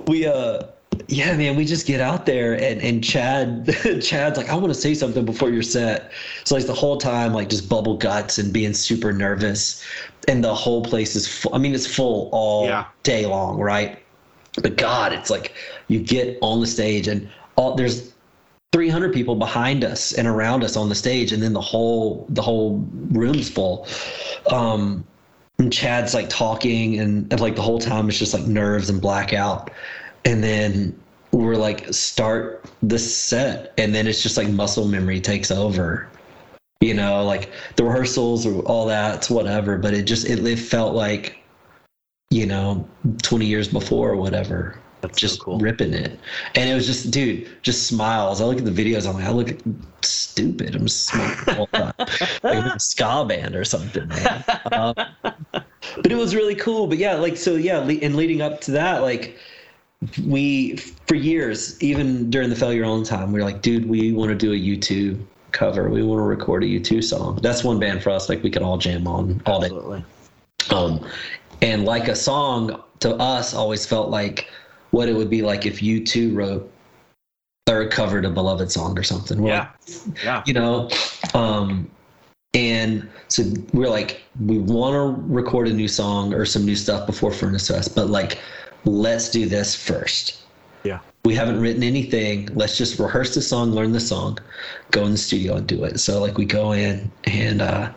[0.06, 0.62] we, uh,
[1.08, 4.74] yeah, man, we just get out there and and Chad, Chad's like, "I want to
[4.74, 6.12] say something before your set."
[6.44, 9.84] So like the whole time, like just bubble guts and being super nervous,
[10.28, 11.54] and the whole place is full.
[11.54, 12.84] I mean, it's full all Yeah.
[13.02, 13.98] day long, right?
[14.62, 15.54] But God, it's like
[15.88, 18.13] you get on the stage and all there's
[18.74, 22.42] 300 people behind us and around us on the stage and then the whole the
[22.42, 23.86] whole room's full.
[24.50, 25.06] Um
[25.60, 29.00] and chad's like talking and, and, like the whole time it's just like nerves and
[29.00, 29.70] blackout.
[30.24, 35.52] And then we're like start the set and then it's just like muscle memory takes
[35.52, 36.08] over.
[36.80, 40.96] You know like the rehearsals or all that's whatever but it just it, it felt
[40.96, 41.38] like
[42.30, 42.86] you know
[43.22, 45.58] 20 years before or whatever That's so just cool.
[45.58, 46.18] ripping it.
[46.54, 48.40] And it was just, dude, just smiles.
[48.40, 49.56] I look at the videos, I'm like, I look
[50.02, 50.74] stupid.
[50.74, 51.92] I'm the time.
[52.42, 54.44] like a ska band or something, man.
[54.72, 54.94] Um,
[55.52, 56.86] but it was really cool.
[56.86, 59.38] But yeah, like, so yeah, le- and leading up to that, like,
[60.26, 64.30] we, for years, even during the failure on time, we were like, dude, we want
[64.30, 65.18] to do a U2
[65.52, 65.88] cover.
[65.88, 67.38] We want to record a U2 song.
[67.42, 69.66] That's one band for us, like, we could all jam on all day.
[69.66, 70.04] Absolutely.
[70.70, 71.06] Um,
[71.62, 74.50] and like a song to us always felt like
[74.94, 76.70] what it would be like if U2 wrote
[77.68, 79.42] or covered a beloved song or something.
[79.42, 79.66] We're Yeah.
[79.88, 80.42] like, Yeah.
[80.46, 80.88] you know,
[81.34, 81.90] um,
[82.54, 83.42] and so
[83.72, 87.66] we're like, we want to record a new song or some new stuff before Furnace
[87.66, 88.38] Fest, but like,
[88.84, 90.36] let's do this first.
[90.84, 91.00] Yeah.
[91.24, 92.48] We haven't written anything.
[92.54, 94.38] Let's just rehearse the song, learn the song,
[94.92, 95.98] go in the studio and do it.
[95.98, 97.90] So like we go in and uh,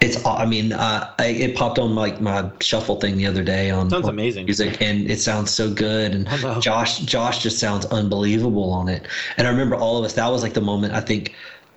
[0.00, 3.70] it's I mean uh, I, it popped on like my shuffle thing the other day
[3.70, 4.44] on Sounds on amazing.
[4.44, 6.28] music and it sounds so good and.
[6.60, 9.06] Josh Josh just sounds unbelievable on it.
[9.36, 11.34] And I remember all of us that was like the moment I think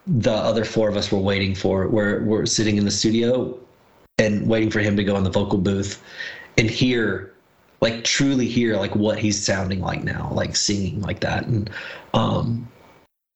[0.07, 3.57] the other four of us were waiting for where we're sitting in the studio
[4.17, 6.01] and waiting for him to go in the vocal booth
[6.57, 7.33] and hear
[7.81, 11.69] like truly hear like what he's sounding like now like singing like that and
[12.13, 12.67] um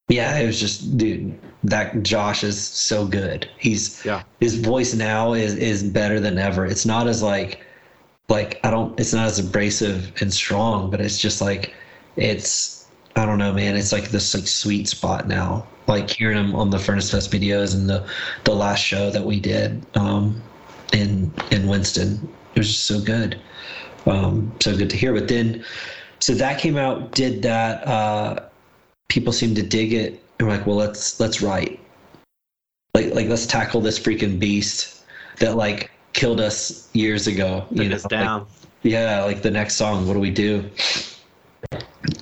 [0.09, 4.23] yeah it was just dude that josh is so good he's Yeah.
[4.39, 7.61] his voice now is is better than ever it's not as like
[8.29, 11.73] like i don't it's not as abrasive and strong but it's just like
[12.15, 16.55] it's i don't know man it's like this like sweet spot now like hearing him
[16.55, 18.05] on the furnace fest videos and the
[18.45, 20.41] the last show that we did um
[20.93, 23.41] in in winston it was just so good
[24.05, 25.13] um, so good to hear.
[25.13, 25.63] But then,
[26.19, 27.87] so that came out, did that.
[27.87, 28.47] Uh,
[29.11, 31.79] people seemed to dig it, and we're like, well, let's let's write,
[32.95, 35.03] like like let's tackle this freaking beast
[35.37, 37.65] that like killed us years ago.
[37.75, 38.47] Took know, us like- down.
[38.83, 40.69] yeah, like the next song, what do we do?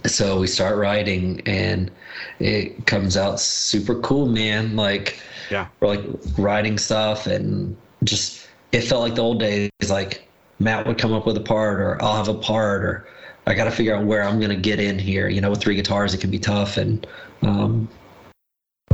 [0.07, 1.91] So we start writing, and
[2.39, 4.75] it comes out super cool, man.
[4.75, 5.21] Like
[5.51, 5.67] yeah.
[5.79, 6.03] we're like
[6.39, 10.27] writing stuff and just it felt like the old days like
[10.59, 13.07] matt would come up with a part or i'll have a part or
[13.49, 15.59] i got to figure out where i'm going to get in here you know with
[15.61, 17.05] three guitars it can be tough and
[17.41, 17.87] um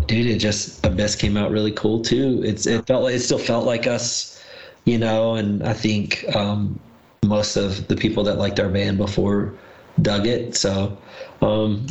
[0.07, 3.37] dude it just abyss came out really cool too it's it felt like it still
[3.37, 4.43] felt like us
[4.85, 6.79] you know and i think um
[7.23, 9.53] most of the people that liked our band before
[10.01, 10.97] dug it so
[11.41, 11.85] um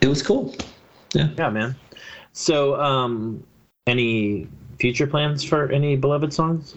[0.00, 0.54] it was cool
[1.14, 1.76] yeah Yeah, man.
[2.32, 3.44] So, um,
[3.86, 4.48] any
[4.78, 6.74] future plans for any beloved songs?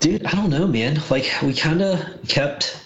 [0.00, 1.00] Dude, I don't know, man.
[1.10, 2.85] Like we kind of kept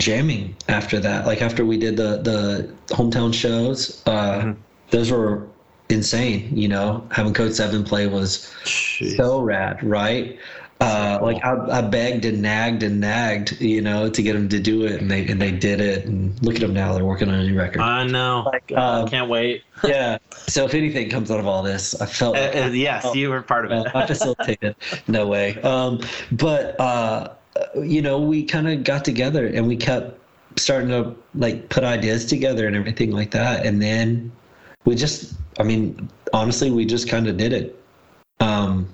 [0.00, 1.26] jamming after that.
[1.26, 4.54] Like after we did the the hometown shows, uh,
[4.90, 5.46] those were
[5.88, 6.56] insane.
[6.56, 9.16] You know, having Codeseven play was Jeez.
[9.16, 10.38] so rad, right?
[10.80, 14.60] Uh, like I, I begged and nagged and nagged, you know, to get them to
[14.60, 16.04] do it, and they and they did it.
[16.06, 17.80] And look at them now; they're working on a new record.
[17.82, 18.44] I know.
[18.46, 19.64] Like, I um, can't wait.
[19.84, 20.18] yeah.
[20.46, 23.30] So if anything comes out of all this, I felt Uh, like uh, yes, you
[23.30, 23.92] were part of it.
[23.92, 24.76] I facilitated.
[25.08, 25.60] No way.
[25.62, 26.00] Um,
[26.30, 27.30] but uh,
[27.76, 30.18] you know, we kind of got together and we kept
[30.56, 33.64] starting to like put ideas together and everything like that.
[33.64, 34.32] And then
[34.84, 37.82] we just, I mean, honestly, we just kind of did it.
[38.40, 38.88] Um,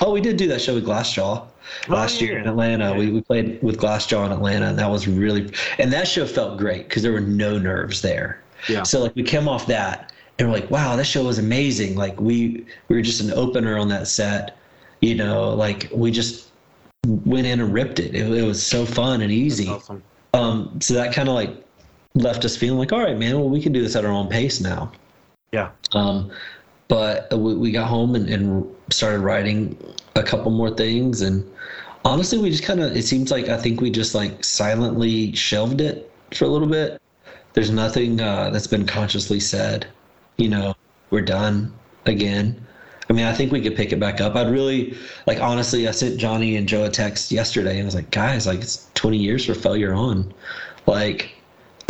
[0.00, 1.46] oh, we did do that show with Glassjaw
[1.88, 2.46] last year in.
[2.46, 2.90] Atlanta.
[2.90, 2.98] Yeah.
[2.98, 6.58] We, we played with Glassjaw in Atlanta, and that was really, and that show felt
[6.58, 8.42] great because there were no nerves there.
[8.68, 8.82] Yeah.
[8.82, 11.96] So like we came off that and we're like, wow, that show was amazing.
[11.96, 14.56] Like we we were just an opener on that set,
[15.00, 16.51] you know, like we just
[17.06, 18.14] went in and ripped it.
[18.14, 19.68] It, it was so fun and easy.
[19.68, 20.02] Awesome.
[20.34, 21.50] Um, so that kind of like
[22.14, 24.28] left us feeling like, all right, man, well we can do this at our own
[24.28, 24.92] pace now.
[25.52, 25.70] Yeah.
[25.92, 26.30] Um,
[26.88, 29.76] but we, we got home and, and started writing
[30.14, 31.50] a couple more things and
[32.04, 35.80] honestly we just kind of it seems like i think we just like silently shelved
[35.80, 37.00] it for a little bit
[37.54, 39.86] there's nothing uh, that's been consciously said
[40.36, 40.74] you know
[41.10, 41.72] we're done
[42.04, 42.62] again
[43.12, 44.34] i mean i think we could pick it back up.
[44.34, 47.94] I'd really like honestly i sent johnny and joe a text yesterday and I was
[47.94, 50.32] like guys like it's 20 years for failure on.
[50.86, 51.30] Like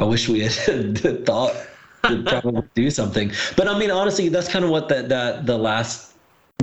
[0.00, 1.54] i wish we had thought
[2.08, 3.30] to probably do something.
[3.56, 6.08] But i mean honestly that's kind of what that that the last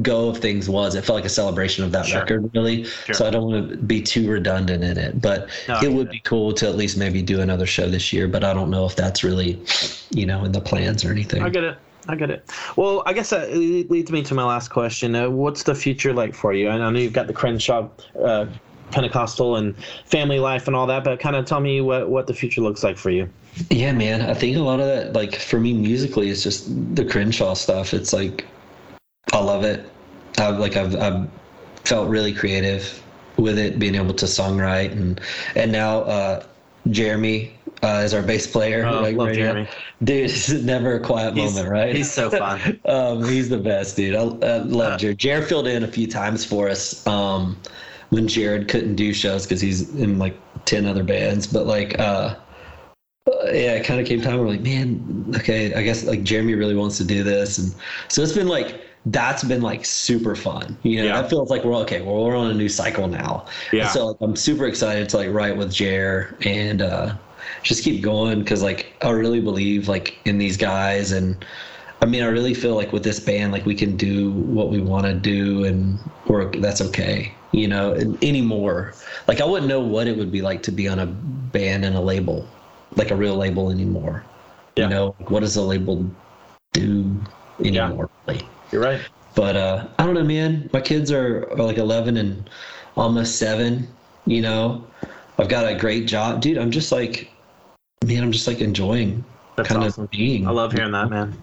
[0.02, 0.96] go of things was.
[0.96, 2.20] It felt like a celebration of that Sure.
[2.22, 2.86] record really.
[3.14, 6.12] So i don't want to be too redundant in it but No, it would it.
[6.12, 8.86] be cool to at least maybe do another show this year but i don't know
[8.86, 9.62] if that's really
[10.10, 11.44] you know in the plans or anything.
[11.44, 11.78] I get it.
[12.10, 12.50] I get it.
[12.76, 15.16] Well, I guess that leads me to my last question.
[15.16, 16.68] Uh, what's the future like for you?
[16.68, 17.88] I know you've got the Crenshaw
[18.20, 18.48] uh,
[18.90, 22.34] Pentecostal and family life and all that, but kind of tell me what, what the
[22.34, 23.30] future looks like for you.
[23.70, 24.24] Yeah, man.
[24.24, 27.94] I think a lot of that, like for me musically, it's just the Crenshaw stuff.
[27.94, 28.48] It's like
[29.32, 29.88] I love it.
[30.40, 31.30] I've like I've I've
[31.86, 33.04] felt really creative
[33.38, 35.22] with it, being able to songwrite and
[35.56, 36.44] and now uh,
[36.90, 37.54] Jeremy
[37.84, 38.86] uh, is our bass player.
[38.86, 39.34] Oh, love.
[39.34, 39.68] Jeremy.
[40.04, 41.96] Dude, it's never a quiet He's, moment, right?
[41.96, 42.80] he's so fun.
[42.86, 44.16] um, he's the best, dude.
[44.16, 45.18] I, I love Uh, Jared.
[45.18, 47.58] Jared filled in a few times for us um,
[48.10, 50.36] when Jared couldn't do shows because he's in like
[50.66, 51.48] ten other bands.
[51.48, 52.36] But like, uh,
[53.28, 54.40] uh, yeah, it kind of came time.
[54.40, 57.74] We're like, man, okay, I guess like Jeremy really wants to do this, and
[58.08, 60.78] so it's been like that's been like super fun.
[60.84, 61.22] You know, Yeah.
[61.22, 62.02] that feels like we're okay.
[62.02, 63.46] Well, we're on a new cycle now.
[63.72, 63.84] Yeah.
[63.84, 67.16] And so like, I'm super excited to like write with Jer and uh,
[67.64, 71.46] just keep going because like I really believe like in these guys and.
[72.02, 74.80] I mean, I really feel like with this band, like we can do what we
[74.80, 77.92] want to do, and we're that's okay, you know.
[78.22, 78.94] Anymore,
[79.28, 81.98] like I wouldn't know what it would be like to be on a band and
[81.98, 82.48] a label,
[82.96, 84.24] like a real label anymore.
[84.78, 84.86] Yeah.
[84.86, 86.10] You know, what does a label
[86.72, 87.22] do
[87.60, 88.10] anymore?
[88.28, 88.48] Really?
[88.72, 89.02] You're right.
[89.36, 90.70] But uh, I don't know, man.
[90.74, 92.50] My kids are, are like 11 and
[92.96, 93.88] almost seven.
[94.26, 94.86] You know,
[95.38, 96.58] I've got a great job, dude.
[96.58, 97.32] I'm just like,
[98.06, 99.24] man, I'm just like enjoying
[99.56, 100.06] That's kind awesome.
[100.06, 100.48] of being.
[100.48, 101.38] I love hearing that, man.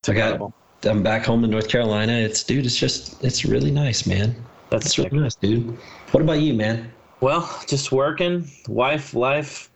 [0.00, 0.54] It's I got- incredible.
[0.84, 2.12] I'm back home in North Carolina.
[2.12, 4.36] It's dude, it's just it's really nice, man.
[4.70, 5.76] That's It's really nice, dude.
[6.12, 6.92] What about you, man?
[7.20, 9.70] Well, just working, wife, life,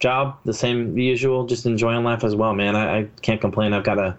[0.00, 1.44] job, the same usual.
[1.44, 2.76] Just enjoying life as well, man.
[2.76, 3.72] I, I can't complain.
[3.72, 4.16] I've got a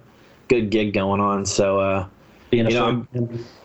[0.49, 2.07] good gig going on, so uh,
[2.51, 3.07] Being a You know,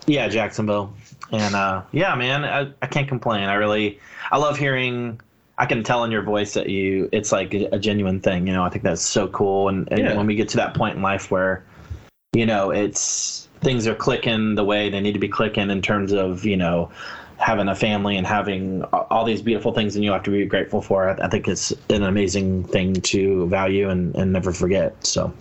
[0.07, 0.95] yeah, Jacksonville,
[1.33, 3.49] and uh, yeah, man, I, I can't complain.
[3.49, 3.99] I really,
[4.31, 5.21] I love hearing.
[5.61, 8.47] I can tell in your voice that you, it's like a, a genuine thing.
[8.47, 9.69] You know, I think that's so cool.
[9.69, 10.16] And, and Yeah.
[10.16, 11.62] when we get to that point in life where,
[12.32, 16.12] you know, it's things are clicking the way they need to be clicking in terms
[16.12, 16.91] of you know
[17.37, 20.81] having a family and having all these beautiful things and you have to be grateful
[20.81, 21.11] for.
[21.11, 24.95] I, I think it's an amazing thing to value and, and never forget.
[25.07, 25.32] So.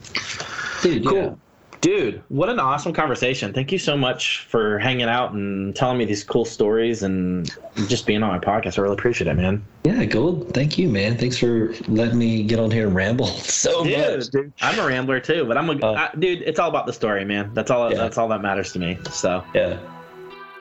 [0.82, 1.14] dude, Cool.
[1.16, 1.36] yeah.
[1.82, 3.54] Dude, what an awesome conversation.
[3.54, 7.50] Thank you so much for hanging out and telling me these cool stories and
[7.88, 8.78] just being on my podcast.
[8.78, 9.64] I really appreciate it, man.
[9.86, 10.54] Yeah, Gould.
[10.54, 11.18] Thank you, man.
[11.18, 14.28] Thanks for letting me get on here and ramble so much.
[14.30, 16.42] dude, I'm a rambler too, but I'm a Uh, I- dude.
[16.42, 17.52] It's all about the story, man.
[17.54, 17.90] That's all.
[17.90, 17.98] Yeah.
[17.98, 18.98] That's all that matters to me.
[19.10, 19.78] So, Yeah,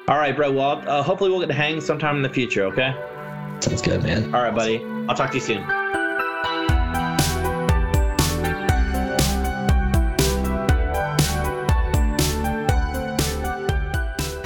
[0.07, 0.53] all right, bro.
[0.53, 2.63] Well, uh, hopefully we'll get to hang sometime in the future.
[2.67, 2.95] Okay.
[3.59, 4.33] sounds good, man.
[4.33, 4.85] All right, buddy.
[5.09, 5.65] I'll talk to you soon.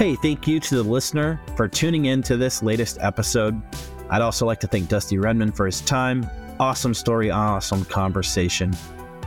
[0.03, 3.63] Hey, thank you to the listener for tuning in to this latest episode.
[4.11, 6.29] I'd also like to thank Dusty Redmon for his time.
[6.59, 8.73] Awesome story, awesome conversation.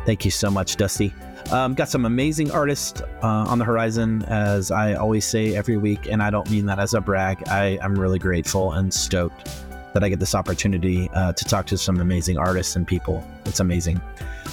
[0.05, 1.13] Thank you so much, Dusty.
[1.49, 6.09] Um, got some amazing artists uh, on the horizon, as I always say every week,
[6.11, 7.47] and I don't mean that as a brag.
[7.47, 9.49] I am really grateful and stoked
[9.93, 13.25] that I get this opportunity uh, to talk to some amazing artists and people.
[13.45, 14.01] It's amazing.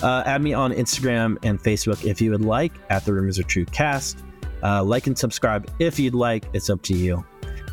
[0.00, 3.42] Uh, add me on Instagram and Facebook if you would like at the Rumors Are
[3.42, 4.22] True cast.
[4.62, 6.44] Uh, like and subscribe if you'd like.
[6.52, 7.24] It's up to you.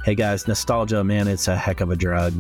[0.05, 2.33] Hey guys, nostalgia, man, it's a heck of a drug.